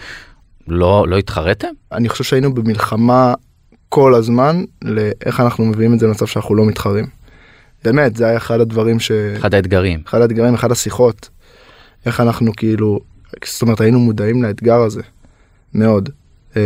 לא, 0.69 1.05
לא 1.09 1.19
התחרתם? 1.19 1.69
אני 1.93 2.09
חושב 2.09 2.25
שהיינו 2.25 2.55
במלחמה 2.55 3.35
כל 3.89 4.15
הזמן 4.15 4.65
לאיך 4.83 5.41
אנחנו 5.41 5.65
מביאים 5.65 5.95
את 5.95 5.99
זה 5.99 6.07
למצב 6.07 6.27
שאנחנו 6.27 6.55
לא 6.55 6.65
מתחרים. 6.65 7.07
באמת, 7.85 8.17
זה 8.17 8.27
היה 8.27 8.37
אחד 8.37 8.61
הדברים 8.61 9.01
ש... 9.01 9.11
אחד 9.11 9.55
האתגרים. 9.55 10.01
אחד 10.07 10.21
האתגרים, 10.21 10.55
אחד 10.55 10.73
השיחות. 10.73 11.29
איך 12.07 12.21
אנחנו 12.21 12.53
כאילו, 12.57 13.01
זאת 13.47 13.63
אומרת 13.63 13.81
היינו 13.81 14.01
מודעים 14.01 14.43
לאתגר 14.43 14.81
הזה, 14.81 15.03
מאוד. 15.75 16.09
אה, 16.57 16.63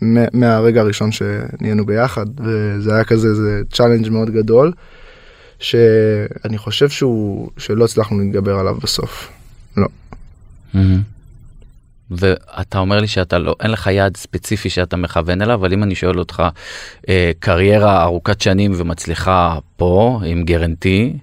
מה- 0.00 0.24
מהרגע 0.32 0.80
הראשון 0.80 1.10
שנהיינו 1.12 1.86
ביחד, 1.86 2.26
וזה 2.40 2.94
היה 2.94 3.04
כזה, 3.04 3.34
זה 3.34 3.62
challenge 3.72 4.08
מאוד 4.08 4.30
גדול, 4.30 4.72
שאני 5.58 6.58
חושב 6.58 6.88
שהוא, 6.88 7.50
שלא 7.58 7.84
הצלחנו 7.84 8.18
להתגבר 8.18 8.58
עליו 8.58 8.74
בסוף. 8.82 9.28
לא. 9.76 9.86
ואתה 12.10 12.78
אומר 12.78 13.00
לי 13.00 13.06
שאתה 13.08 13.38
לא, 13.38 13.56
אין 13.60 13.70
לך 13.70 13.86
יעד 13.86 14.16
ספציפי 14.16 14.70
שאתה 14.70 14.96
מכוון 14.96 15.42
אליו, 15.42 15.54
אבל 15.54 15.72
אם 15.72 15.82
אני 15.82 15.94
שואל 15.94 16.18
אותך, 16.18 16.42
אה, 17.08 17.30
קריירה 17.38 18.02
ארוכת 18.02 18.40
שנים 18.40 18.72
ומצליחה 18.76 19.58
פה, 19.76 20.20
עם 20.26 20.44
גרנטי, 20.44 21.16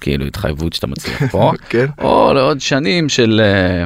כאילו 0.00 0.26
התחייבות 0.26 0.72
שאתה 0.72 0.86
מצליח 0.86 1.22
פה, 1.32 1.52
כן? 1.68 1.86
או 1.98 2.32
לעוד 2.34 2.60
שנים 2.60 3.08
של 3.08 3.40
אה, 3.44 3.84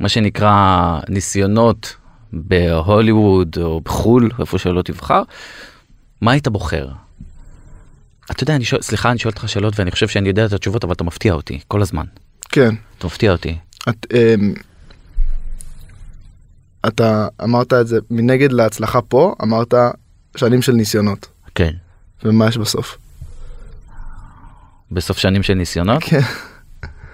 מה 0.00 0.08
שנקרא 0.08 1.00
ניסיונות 1.08 1.96
בהוליווד 2.32 3.56
או 3.62 3.80
בחו"ל, 3.80 4.30
איפה 4.40 4.58
שלא 4.58 4.82
תבחר, 4.82 5.22
מה 6.20 6.32
היית 6.32 6.48
בוחר? 6.48 6.88
אתה 8.30 8.42
יודע, 8.42 8.56
אני 8.56 8.64
שואל, 8.64 8.82
סליחה, 8.82 9.10
אני 9.10 9.18
שואל 9.18 9.32
אותך 9.32 9.48
שאלות 9.48 9.78
ואני 9.78 9.90
חושב 9.90 10.08
שאני 10.08 10.28
יודע 10.28 10.46
את 10.46 10.52
התשובות, 10.52 10.84
אבל 10.84 10.92
אתה 10.92 11.04
מפתיע 11.04 11.32
אותי 11.32 11.60
כל 11.68 11.82
הזמן. 11.82 12.04
כן. 12.48 12.74
אתה 12.98 13.06
מפתיע 13.06 13.32
אותי. 13.32 13.56
את, 13.88 14.06
אמ, 14.14 14.54
אתה 16.88 17.28
אמרת 17.42 17.72
את 17.72 17.86
זה 17.86 17.98
מנגד 18.10 18.52
להצלחה 18.52 19.02
פה, 19.02 19.34
אמרת 19.42 19.74
שנים 20.36 20.62
של 20.62 20.72
ניסיונות. 20.72 21.26
כן. 21.54 21.70
ומה 22.24 22.48
יש 22.48 22.58
בסוף? 22.58 22.98
בסוף 24.94 25.18
שנים 25.18 25.42
של 25.42 25.54
ניסיונות, 25.54 26.02
כן. 26.02 26.20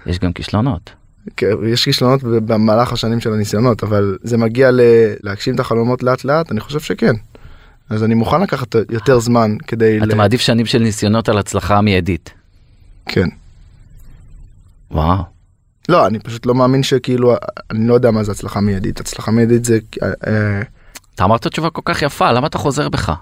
יש 0.07 0.19
גם 0.19 0.33
כישלונות. 0.33 0.91
כן, 1.37 1.47
יש 1.69 1.85
כישלונות 1.85 2.23
במהלך 2.23 2.93
השנים 2.93 3.21
של 3.21 3.33
הניסיונות, 3.33 3.83
אבל 3.83 4.19
זה 4.23 4.37
מגיע 4.37 4.71
ל... 4.71 4.81
להגשים 5.23 5.55
את 5.55 5.61
החלומות 5.61 6.03
לאט 6.03 6.25
לאט, 6.25 6.53
אני 6.53 6.61
חושב 6.61 6.81
שכן. 6.81 7.15
אז 7.91 8.05
אני 8.05 8.15
מוכן 8.15 8.41
לקחת 8.41 8.75
יותר 8.91 9.19
זמן 9.19 9.57
כדי... 9.67 9.99
אתה 10.03 10.15
מעדיף 10.15 10.41
שנים 10.41 10.67
של 10.67 10.79
ניסיונות 10.79 11.29
על 11.29 11.39
הצלחה 11.39 11.81
מיידית. 11.81 12.33
כן. 13.07 13.29
וואו. 14.91 15.23
לא, 15.89 16.07
אני 16.07 16.19
פשוט 16.19 16.47
לא 16.47 16.55
מאמין 16.55 16.83
שכאילו, 16.83 17.35
אני 17.71 17.89
לא 17.89 17.95
יודע 17.95 18.11
מה 18.11 18.25
זה 18.25 18.33
הצלחה 18.33 18.61
מיידית. 18.61 19.01
הצלחה 19.01 19.31
מיידית 19.31 19.65
זה... 19.65 19.79
אה, 20.03 20.09
אה, 20.27 20.63
אתה 21.15 21.25
אמרת 21.25 21.47
תשובה 21.47 21.71
כל 21.71 21.83
כך 21.85 22.03
יפה, 22.03 22.33
למה 22.33 22.47
אתה 22.47 22.59
חוזר 22.59 22.89
בך? 22.89 23.13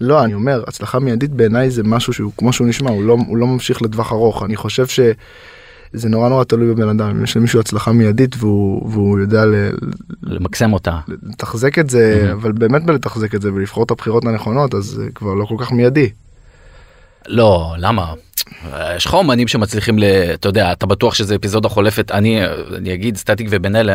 לא, 0.00 0.24
אני 0.24 0.34
אומר, 0.34 0.64
הצלחה 0.68 0.98
מיידית 0.98 1.30
בעיניי 1.30 1.70
זה 1.70 1.82
משהו 1.84 2.12
שהוא 2.12 2.32
כמו 2.36 2.52
שהוא 2.52 2.66
נשמע, 2.66 2.90
הוא 2.90 3.02
לא, 3.04 3.16
הוא 3.26 3.36
לא 3.36 3.46
ממשיך 3.46 3.82
לטווח 3.82 4.12
ארוך. 4.12 4.42
אני 4.42 4.56
חושב 4.56 4.86
שזה 4.86 6.08
נורא 6.08 6.28
נורא 6.28 6.44
תלוי 6.44 6.74
בבן 6.74 6.88
אדם. 6.88 7.08
אם 7.16 7.24
יש 7.24 7.36
למישהו 7.36 7.60
הצלחה 7.60 7.92
מיידית 7.92 8.36
והוא, 8.38 8.90
והוא 8.90 9.18
יודע 9.18 9.44
ל, 9.44 9.54
למקסם 10.22 10.72
אותה. 10.72 10.98
לתחזק 11.22 11.78
את 11.78 11.90
זה, 11.90 12.28
Mhm. 12.28 12.32
אבל 12.32 12.52
באמת 12.52 12.84
בלתחזק 12.84 13.34
את 13.34 13.42
זה 13.42 13.52
ולבחור 13.52 13.84
את 13.84 13.90
הבחירות 13.90 14.24
הנכונות, 14.24 14.74
אז 14.74 14.84
זה 14.84 15.06
כבר 15.14 15.34
לא 15.34 15.44
כל 15.44 15.54
כך 15.58 15.72
מיידי. 15.72 16.10
לא, 17.26 17.74
למה? 17.78 18.12
יש 18.96 19.06
לך 19.06 19.14
אומנים 19.14 19.48
שמצליחים 19.48 19.98
ל... 19.98 20.04
אתה 20.34 20.48
יודע, 20.48 20.72
אתה 20.72 20.86
בטוח 20.86 21.14
שזה 21.14 21.36
אפיזודה 21.36 21.68
חולפת. 21.68 22.10
אני, 22.10 22.40
אני 22.76 22.94
אגיד, 22.94 23.16
סטטיק 23.16 23.46
ובן 23.50 23.76
אל, 23.76 23.90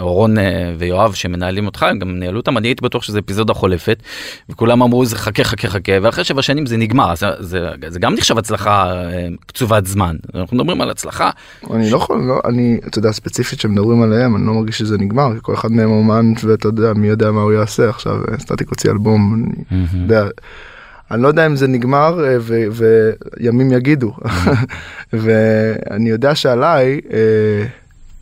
אורון 0.00 0.38
אה, 0.38 0.72
ויואב 0.78 1.14
שמנהלים 1.14 1.66
אותך, 1.66 1.82
הם 1.82 1.98
גם 1.98 2.18
ניהלו 2.18 2.40
אותם, 2.40 2.58
אני 2.58 2.68
הייתי 2.68 2.84
בטוח 2.84 3.02
שזה 3.02 3.18
אפיזודה 3.18 3.54
חולפת, 3.54 4.02
וכולם 4.48 4.82
אמרו 4.82 5.06
זה 5.06 5.16
חכה 5.16 5.44
חכה 5.44 5.68
חכה, 5.68 5.92
ואחרי 6.02 6.24
שבע 6.24 6.42
שנים 6.42 6.66
זה 6.66 6.76
נגמר, 6.76 7.14
זה, 7.14 7.26
זה, 7.38 7.68
זה 7.88 7.98
גם 7.98 8.14
נחשב 8.14 8.38
הצלחה 8.38 8.92
אה, 8.92 9.28
קצובת 9.46 9.86
זמן. 9.86 10.16
אנחנו 10.34 10.56
מדברים 10.56 10.80
על 10.80 10.90
הצלחה. 10.90 11.30
אני 11.70 11.90
לא 11.90 11.96
יכול, 11.96 12.18
לא, 12.18 12.40
אני, 12.44 12.80
אתה 12.86 12.98
יודע, 12.98 13.12
ספציפית 13.12 13.60
שמדברים 13.60 14.02
עליהם, 14.02 14.36
אני 14.36 14.46
לא 14.46 14.52
מרגיש 14.52 14.78
שזה 14.78 14.98
נגמר, 14.98 15.34
כי 15.34 15.38
כל 15.42 15.54
אחד 15.54 15.72
מהם 15.72 15.90
אומן, 15.90 16.32
ואתה 16.42 16.68
יודע, 16.68 16.92
מי 16.92 17.08
יודע 17.08 17.30
מה 17.30 17.40
הוא 17.40 17.52
יעשה 17.52 17.88
עכשיו, 17.88 18.16
סטטיק 18.38 18.68
הוציא 18.68 18.90
אלבום, 18.90 19.44
אני 19.72 20.02
יודע, 20.02 20.24
אני 21.10 21.22
לא 21.22 21.28
יודע 21.28 21.46
אם 21.46 21.56
זה 21.56 21.66
נגמר 21.66 22.24
אה, 22.24 22.36
וימים 22.72 23.72
יגידו, 23.72 24.12
ואני 25.12 26.10
יודע 26.10 26.34
שעליי 26.34 27.00
אה, 27.12 27.66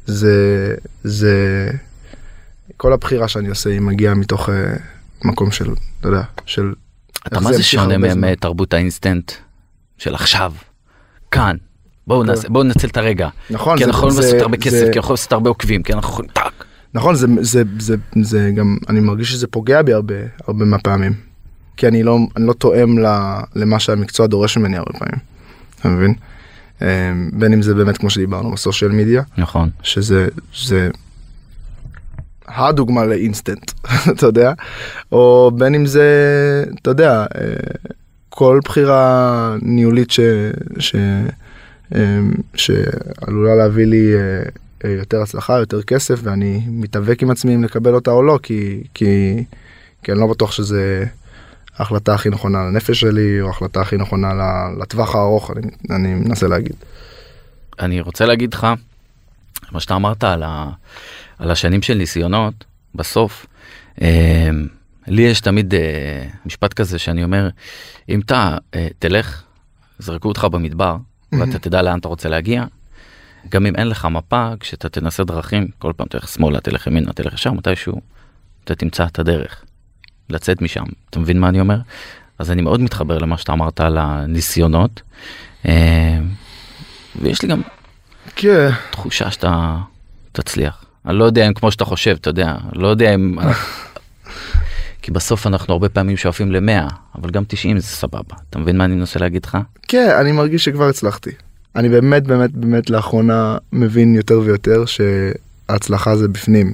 זה, 0.07 0.75
זה, 1.05 1.71
כל 2.77 2.93
הבחירה 2.93 3.29
שאני 3.29 3.49
עושה 3.49 3.71
היא 3.71 3.81
מגיעה 3.81 4.15
מתוך 4.15 4.49
אה, 4.49 4.75
מקום 5.25 5.51
של, 5.51 5.71
אתה 6.01 6.09
יודע, 6.09 6.23
של... 6.47 6.73
אתה 7.27 7.41
מה 7.41 7.53
זה 7.53 7.63
שונה. 7.63 8.15
מתרבות 8.15 8.75
האינסטנט 8.75 9.33
של 9.99 10.15
עכשיו, 10.15 10.53
כאן. 11.31 11.57
בואו 12.07 12.21
כן. 12.21 12.27
נעשה, 12.27 12.49
בואו 12.49 12.65
ננצל 12.65 12.89
את 12.89 12.97
הרגע. 12.97 13.29
נכון, 13.51 13.79
כי 13.79 13.85
אנחנו 13.85 13.99
יכולים 13.99 14.17
לעשות 14.17 14.41
הרבה 14.41 14.57
כסף, 14.57 14.71
כי 14.71 14.85
אנחנו 14.87 14.99
יכולים 14.99 15.13
לעשות 15.13 15.33
הרבה 15.33 15.49
עוקבים, 15.49 15.83
כי 15.83 15.93
אנחנו 15.93 16.11
יכולים. 16.11 16.31
נכון 16.95 17.15
זה 17.15 17.27
זה 17.41 17.63
זה 17.79 17.97
זה 18.23 18.51
גם 18.55 18.77
אני 18.89 19.01
מרגיש 19.01 19.31
שזה 19.31 19.47
פוגע 19.47 19.83
בי 19.83 19.93
הרבה 19.93 20.15
הרבה 20.47 20.65
מהפעמים. 20.65 21.13
כי 21.77 21.89
אני 21.89 22.03
לא 22.03 22.19
אני 22.37 22.47
לא 22.47 22.53
תואם 22.53 22.99
ל- 22.99 23.41
למה 23.55 23.79
שהמקצוע 23.79 24.27
דורש 24.27 24.57
ממני 24.57 24.77
הרבה 24.77 24.93
פעמים. 24.99 25.19
אתה 25.81 25.89
מבין? 25.89 26.15
אה, 26.83 27.13
בין 27.33 27.53
אם 27.53 27.63
זה 27.63 27.75
באמת 27.75 27.99
כמו 27.99 28.11
שדיברנו 28.11 28.51
בסושיאל 28.53 28.91
מדיה 28.93 29.23
נכון. 29.39 29.71
שזה 29.83 30.29
זה 30.67 30.91
הדוגמה 32.49 33.05
לאינסטנט 33.05 33.73
אתה 34.13 34.27
יודע 34.27 34.53
או 35.13 35.51
בין 35.55 35.75
אם 35.75 35.87
זה 35.87 36.05
אתה 36.83 36.91
יודע 36.91 37.21
אה, 37.21 37.27
כל 38.29 38.61
בחירה 38.65 39.57
ניהולית 39.63 40.11
ש, 40.11 40.21
ש, 40.79 40.95
אה, 41.95 42.19
שעלולה 42.55 43.55
להביא 43.55 43.87
לי 43.87 44.13
יותר 44.85 45.23
הצלחה 45.23 45.59
יותר 45.59 45.83
כסף 45.83 46.21
ואני 46.23 46.63
מתאבק 46.69 47.23
עם 47.23 47.31
עצמי 47.31 47.55
אם 47.55 47.65
לקבל 47.65 47.95
אותה 47.95 48.11
או 48.11 48.23
לא 48.23 48.39
כי 48.43 48.83
כי 48.95 49.45
כי 50.03 50.13
אני 50.13 50.21
לא 50.21 50.27
בטוח 50.27 50.53
שזה 50.53 51.05
ההחלטה 51.79 52.15
הכי 52.15 52.31
נכונה 52.31 52.59
לנפש 52.59 53.01
שלי 53.01 53.41
או 53.41 53.47
ההחלטה 53.47 53.81
הכי 53.81 53.97
נכונה 53.97 54.29
לטווח 54.81 55.15
הארוך 55.15 55.51
אני, 55.51 55.71
אני 55.91 56.15
מנסה 56.15 56.49
להגיד. 56.49 56.77
אני 57.81 58.01
רוצה 58.01 58.27
להגיד 58.27 58.55
לך, 58.55 58.67
מה 59.73 59.81
שאתה 59.81 59.97
אמרת 59.97 60.25
על, 60.25 60.43
ה, 60.43 60.71
על 61.39 61.51
השנים 61.51 61.83
של 61.83 61.95
ניסיונות, 61.95 62.65
בסוף, 62.95 63.47
אה, 64.03 64.51
לי 65.07 65.23
יש 65.23 65.41
תמיד 65.41 65.75
אה, 65.75 66.25
משפט 66.47 66.73
כזה 66.73 66.99
שאני 66.99 67.25
אומר, 67.25 67.49
אם 68.09 68.21
אתה 68.21 68.57
אה, 68.75 68.89
תלך, 68.99 69.43
זרקו 69.99 70.29
אותך 70.29 70.45
במדבר, 70.45 70.97
ואתה 71.33 71.59
תדע 71.59 71.83
לאן 71.83 71.99
אתה 71.99 72.09
רוצה 72.09 72.29
להגיע, 72.29 72.65
גם 73.49 73.67
אם 73.67 73.77
אין 73.77 73.89
לך 73.89 74.05
מפה, 74.05 74.53
כשאתה 74.61 74.89
תנסה 74.89 75.25
דרכים, 75.25 75.69
כל 75.79 75.93
פעם 75.97 76.07
תלך 76.11 76.29
שמאלה, 76.29 76.61
תלך 76.61 76.87
ימינה, 76.87 77.13
תלך 77.13 77.35
ישר, 77.35 77.53
מתישהו 77.53 78.01
אתה 78.65 78.75
תמצא 78.75 79.07
את 79.07 79.19
הדרך 79.19 79.65
לצאת 80.31 80.63
משם. 80.63 80.85
אתה 81.11 81.19
מבין 81.19 81.41
מה 81.41 81.49
אני 81.49 81.61
אומר? 81.61 81.79
אז 82.39 82.51
אני 82.51 82.63
מאוד 82.63 82.81
מתחבר 82.81 83.19
למה 83.19 83.39
שאתה 83.39 83.53
אמרת 83.53 83.81
על 83.81 83.99
הניסיונות. 83.99 85.03
אה, 85.67 86.19
ויש 87.23 87.43
לי 87.43 87.49
גם 87.49 87.63
כן. 88.37 88.71
תחושה 88.91 89.31
שאתה 89.31 89.77
תצליח. 90.33 90.85
אני 91.07 91.19
לא 91.19 91.25
יודע 91.25 91.47
אם 91.47 91.55
כמו 91.55 91.71
שאתה 91.71 91.85
חושב, 91.85 92.17
אתה 92.21 92.31
יודע, 92.31 92.55
לא 92.73 92.89
יודע 92.89 93.15
אם... 93.15 93.37
כי 95.03 95.11
בסוף 95.11 95.47
אנחנו 95.47 95.73
הרבה 95.73 95.89
פעמים 95.89 96.17
שואפים 96.17 96.53
ל-100, 96.53 96.93
אבל 97.19 97.31
גם 97.31 97.43
90 97.49 97.79
זה 97.79 97.87
סבבה. 97.87 98.35
אתה 98.51 98.59
מבין 98.59 98.77
מה 98.77 98.85
אני 98.85 98.95
מנסה 98.95 99.21
להגיד 99.21 99.45
לך? 99.45 99.59
כן, 99.89 100.11
אני 100.21 100.33
מרגיש 100.33 100.65
שכבר 100.65 100.89
הצלחתי. 100.89 101.31
אני 101.77 101.89
באמת 101.89 102.23
באמת 102.23 102.51
באמת 102.51 102.91
לאחרונה 102.91 103.57
מבין 103.73 104.15
יותר 104.15 104.41
ויותר 104.41 104.85
שההצלחה 104.87 106.17
זה 106.17 106.29
בפנים. 106.29 106.73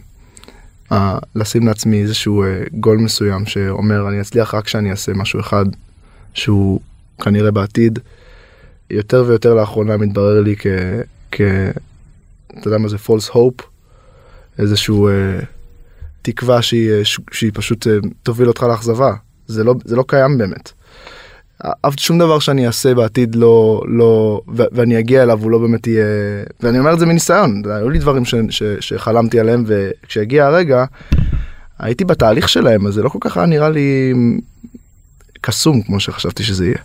לשים 1.35 1.67
לעצמי 1.67 2.03
איזשהו 2.03 2.45
uh, 2.45 2.47
גול 2.75 2.99
מסוים 2.99 3.47
שאומר 3.47 4.09
אני 4.09 4.21
אצליח 4.21 4.55
רק 4.55 4.65
כשאני 4.65 4.91
אעשה 4.91 5.13
משהו 5.13 5.41
אחד 5.41 5.65
שהוא 6.35 6.81
כנראה 7.23 7.51
בעתיד. 7.51 7.99
יותר 8.91 9.25
ויותר 9.27 9.55
לאחרונה 9.55 9.97
מתברר 9.97 10.41
לי 10.41 10.57
כ... 10.59 10.67
כ... 11.31 11.41
אתה 12.59 12.69
יודע 12.69 12.79
מה 12.79 12.89
זה 12.89 12.97
false 12.97 13.31
hope? 13.31 13.63
איזשהו 14.59 15.09
uh, 15.09 15.45
תקווה 16.23 16.63
שהיא, 16.63 17.05
ש- 17.05 17.21
שהיא 17.33 17.51
פשוט 17.55 17.87
uh, 17.87 17.91
תוביל 18.23 18.49
אותך 18.49 18.63
לאכזבה. 18.63 19.15
זה 19.47 19.65
לא, 19.65 19.75
זה 19.85 19.97
לא 19.97 20.05
קיים 20.09 20.39
באמת. 20.39 20.73
אף 21.83 21.95
שום 21.99 22.19
דבר 22.19 22.39
שאני 22.39 22.67
אעשה 22.67 22.95
בעתיד 22.95 23.35
לא 23.35 23.83
לא 23.89 24.41
ואני 24.49 24.99
אגיע 24.99 25.23
אליו 25.23 25.43
הוא 25.43 25.51
לא 25.51 25.59
באמת 25.59 25.87
יהיה 25.87 26.05
ואני 26.61 26.79
אומר 26.79 26.93
את 26.95 26.99
זה 26.99 27.07
מניסיון 27.07 27.63
היו 27.71 27.91
לי 27.91 27.99
דברים 27.99 28.25
ש- 28.25 28.35
ש- 28.51 28.63
שחלמתי 28.81 29.41
עליהם 29.41 29.65
וכשהגיע 29.67 30.47
הרגע 30.47 30.85
הייתי 31.79 32.05
בתהליך 32.05 32.49
שלהם 32.49 32.87
אז 32.87 32.95
זה 32.95 33.03
לא 33.03 33.09
כל 33.09 33.19
כך 33.21 33.37
היה 33.37 33.47
נראה 33.47 33.69
לי 33.69 34.13
קסום 35.41 35.83
כמו 35.83 36.01
שחשבתי 36.01 36.43
שזה 36.43 36.67
יהיה. 36.67 36.79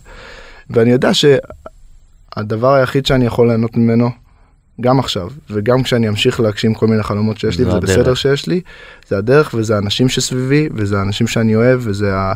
ואני 0.70 0.90
יודע 0.90 1.10
שהדבר 1.14 2.74
היחיד 2.74 3.06
שאני 3.06 3.26
יכול 3.26 3.46
ליהנות 3.48 3.76
ממנו 3.76 4.10
גם 4.80 4.98
עכשיו 4.98 5.28
וגם 5.50 5.82
כשאני 5.82 6.08
אמשיך 6.08 6.40
להגשים 6.40 6.74
כל 6.74 6.86
מיני 6.86 7.02
חלומות 7.02 7.38
שיש 7.38 7.58
לי 7.58 7.64
זה 7.64 7.68
וזה 7.70 7.76
הדרך. 7.76 7.90
בסדר 7.90 8.14
שיש 8.14 8.46
לי 8.46 8.60
זה 9.08 9.18
הדרך 9.18 9.54
וזה 9.54 9.74
האנשים 9.74 10.08
שסביבי 10.08 10.68
וזה 10.74 10.98
האנשים 10.98 11.26
שאני 11.26 11.56
אוהב 11.56 11.80
וזה 11.82 12.14
ה- 12.14 12.32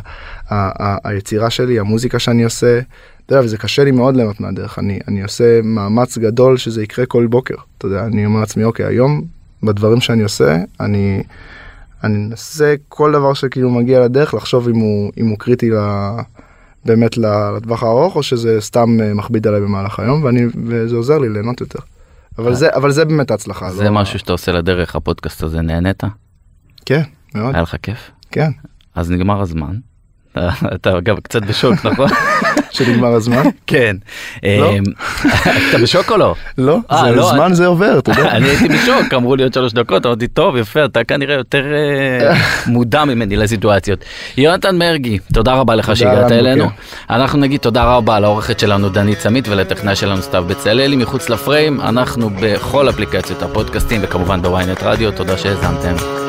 ה- 0.49 0.83
ה- 0.83 0.97
היצירה 1.03 1.49
שלי 1.49 1.79
המוזיקה 1.79 2.19
שאני 2.19 2.43
עושה. 2.43 2.79
אתה 3.25 3.33
יודע, 3.33 3.45
וזה 3.45 3.57
קשה 3.57 3.83
לי 3.83 3.91
מאוד 3.91 4.15
ליהנות 4.15 4.39
מהדרך 4.39 4.79
אני 4.79 4.99
אני 5.07 5.23
עושה 5.23 5.61
מאמץ 5.63 6.17
גדול 6.17 6.57
שזה 6.57 6.83
יקרה 6.83 7.05
כל 7.05 7.27
בוקר 7.27 7.55
אתה 7.77 7.87
יודע 7.87 8.05
אני 8.05 8.25
אומר 8.25 8.39
לעצמי 8.39 8.63
אוקיי 8.63 8.85
היום 8.85 9.21
בדברים 9.63 10.01
שאני 10.01 10.23
עושה 10.23 10.57
אני 10.79 11.23
אני 12.03 12.17
מנסה 12.17 12.75
כל 12.89 13.11
דבר 13.11 13.33
שכאילו 13.33 13.69
מגיע 13.69 13.99
לדרך 13.99 14.33
לחשוב 14.33 14.69
אם 14.69 14.75
הוא 14.75 15.11
אם 15.17 15.27
הוא 15.27 15.37
קריטי 15.39 15.69
ל... 15.69 15.75
באמת 16.85 17.17
לטווח 17.17 17.83
הארוך 17.83 18.15
או 18.15 18.23
שזה 18.23 18.61
סתם 18.61 18.97
אה, 19.01 19.13
מכביד 19.13 19.47
עליי 19.47 19.61
במהלך 19.61 19.99
היום 19.99 20.23
ואני 20.23 20.45
וזה 20.65 20.95
עוזר 20.95 21.17
לי 21.17 21.29
ליהנות 21.29 21.61
יותר. 21.61 21.79
אבל 22.37 22.53
זה 22.53 22.69
אבל 22.75 22.91
זה 22.91 23.05
באמת 23.05 23.31
הצלחה. 23.31 23.71
זה 23.71 23.83
לא- 23.83 23.91
משהו 23.91 24.19
שאתה 24.19 24.31
עושה 24.31 24.51
לדרך, 24.51 24.95
הפודקאסט 24.95 25.43
הזה, 25.43 25.61
נהנית? 25.61 26.03
כן 26.85 27.01
מאוד 27.35 27.53
היה 27.55 27.61
לך 27.63 27.75
כיף? 27.83 28.11
כן 28.31 28.49
אז 28.95 29.11
נגמר 29.11 29.41
הזמן. 29.41 29.75
אתה- 30.75 30.99
גם 31.03 31.15
קצת 31.17 31.41
בשוק, 31.43 31.85
נכון? 31.85 32.09
שנגמר 32.71 33.07
הזמן. 33.07 33.43
כן. 33.67 33.95
לא. 34.43 34.71
אמ, 34.71 34.83
אתה 35.69 35.77
בשוק 35.77 36.11
או 36.11 36.17
לא? 36.17 36.35
לא, 36.57 36.79
אה, 36.91 37.01
זה 37.05 37.11
לא, 37.11 37.29
זמן 37.29 37.53
זה 37.53 37.67
עובר, 37.67 37.99
אתה 37.99 38.11
יודע. 38.11 38.31
אני 38.35 38.47
הייתי 38.47 38.67
בשוק, 38.69 39.13
אמרו 39.13 39.35
לי 39.35 39.43
עוד 39.43 39.53
שלוש 39.53 39.73
דקות, 39.73 40.05
אמרתי, 40.05 40.27
טוב, 40.27 40.57
יפה, 40.57 40.85
אתה 40.85 41.03
כנראה 41.03 41.35
יותר 41.35 41.63
אה, 41.73 42.33
מודע 42.67 43.05
ממני 43.05 43.35
לסיטואציות. 43.35 43.99
יונתן 44.37 44.77
מרגי, 44.77 45.19
תודה 45.33 45.53
רבה 45.53 45.75
לך 45.75 45.95
שהגעת 45.95 46.31
אלינו. 46.31 46.63
בוקר. 46.63 46.75
אנחנו 47.09 47.39
נגיד 47.39 47.59
תודה 47.59 47.83
רבה 47.83 48.19
לעורכת 48.19 48.59
שלנו 48.59 48.89
דנית 48.89 49.19
סמית 49.19 49.47
ולטכנאי 49.47 49.95
שלנו 49.95 50.21
סתיו 50.21 50.43
בצלאלי 50.47 50.95
מחוץ 50.95 51.29
לפריים. 51.29 51.81
אנחנו 51.81 52.29
בכל 52.41 52.89
אפליקציות 52.89 53.43
הפודקאסטים 53.43 54.01
וכמובן 54.03 54.41
בוויינט 54.41 54.83
רדיו, 54.83 55.11
תודה 55.11 55.37
שהאזנתם. 55.37 56.20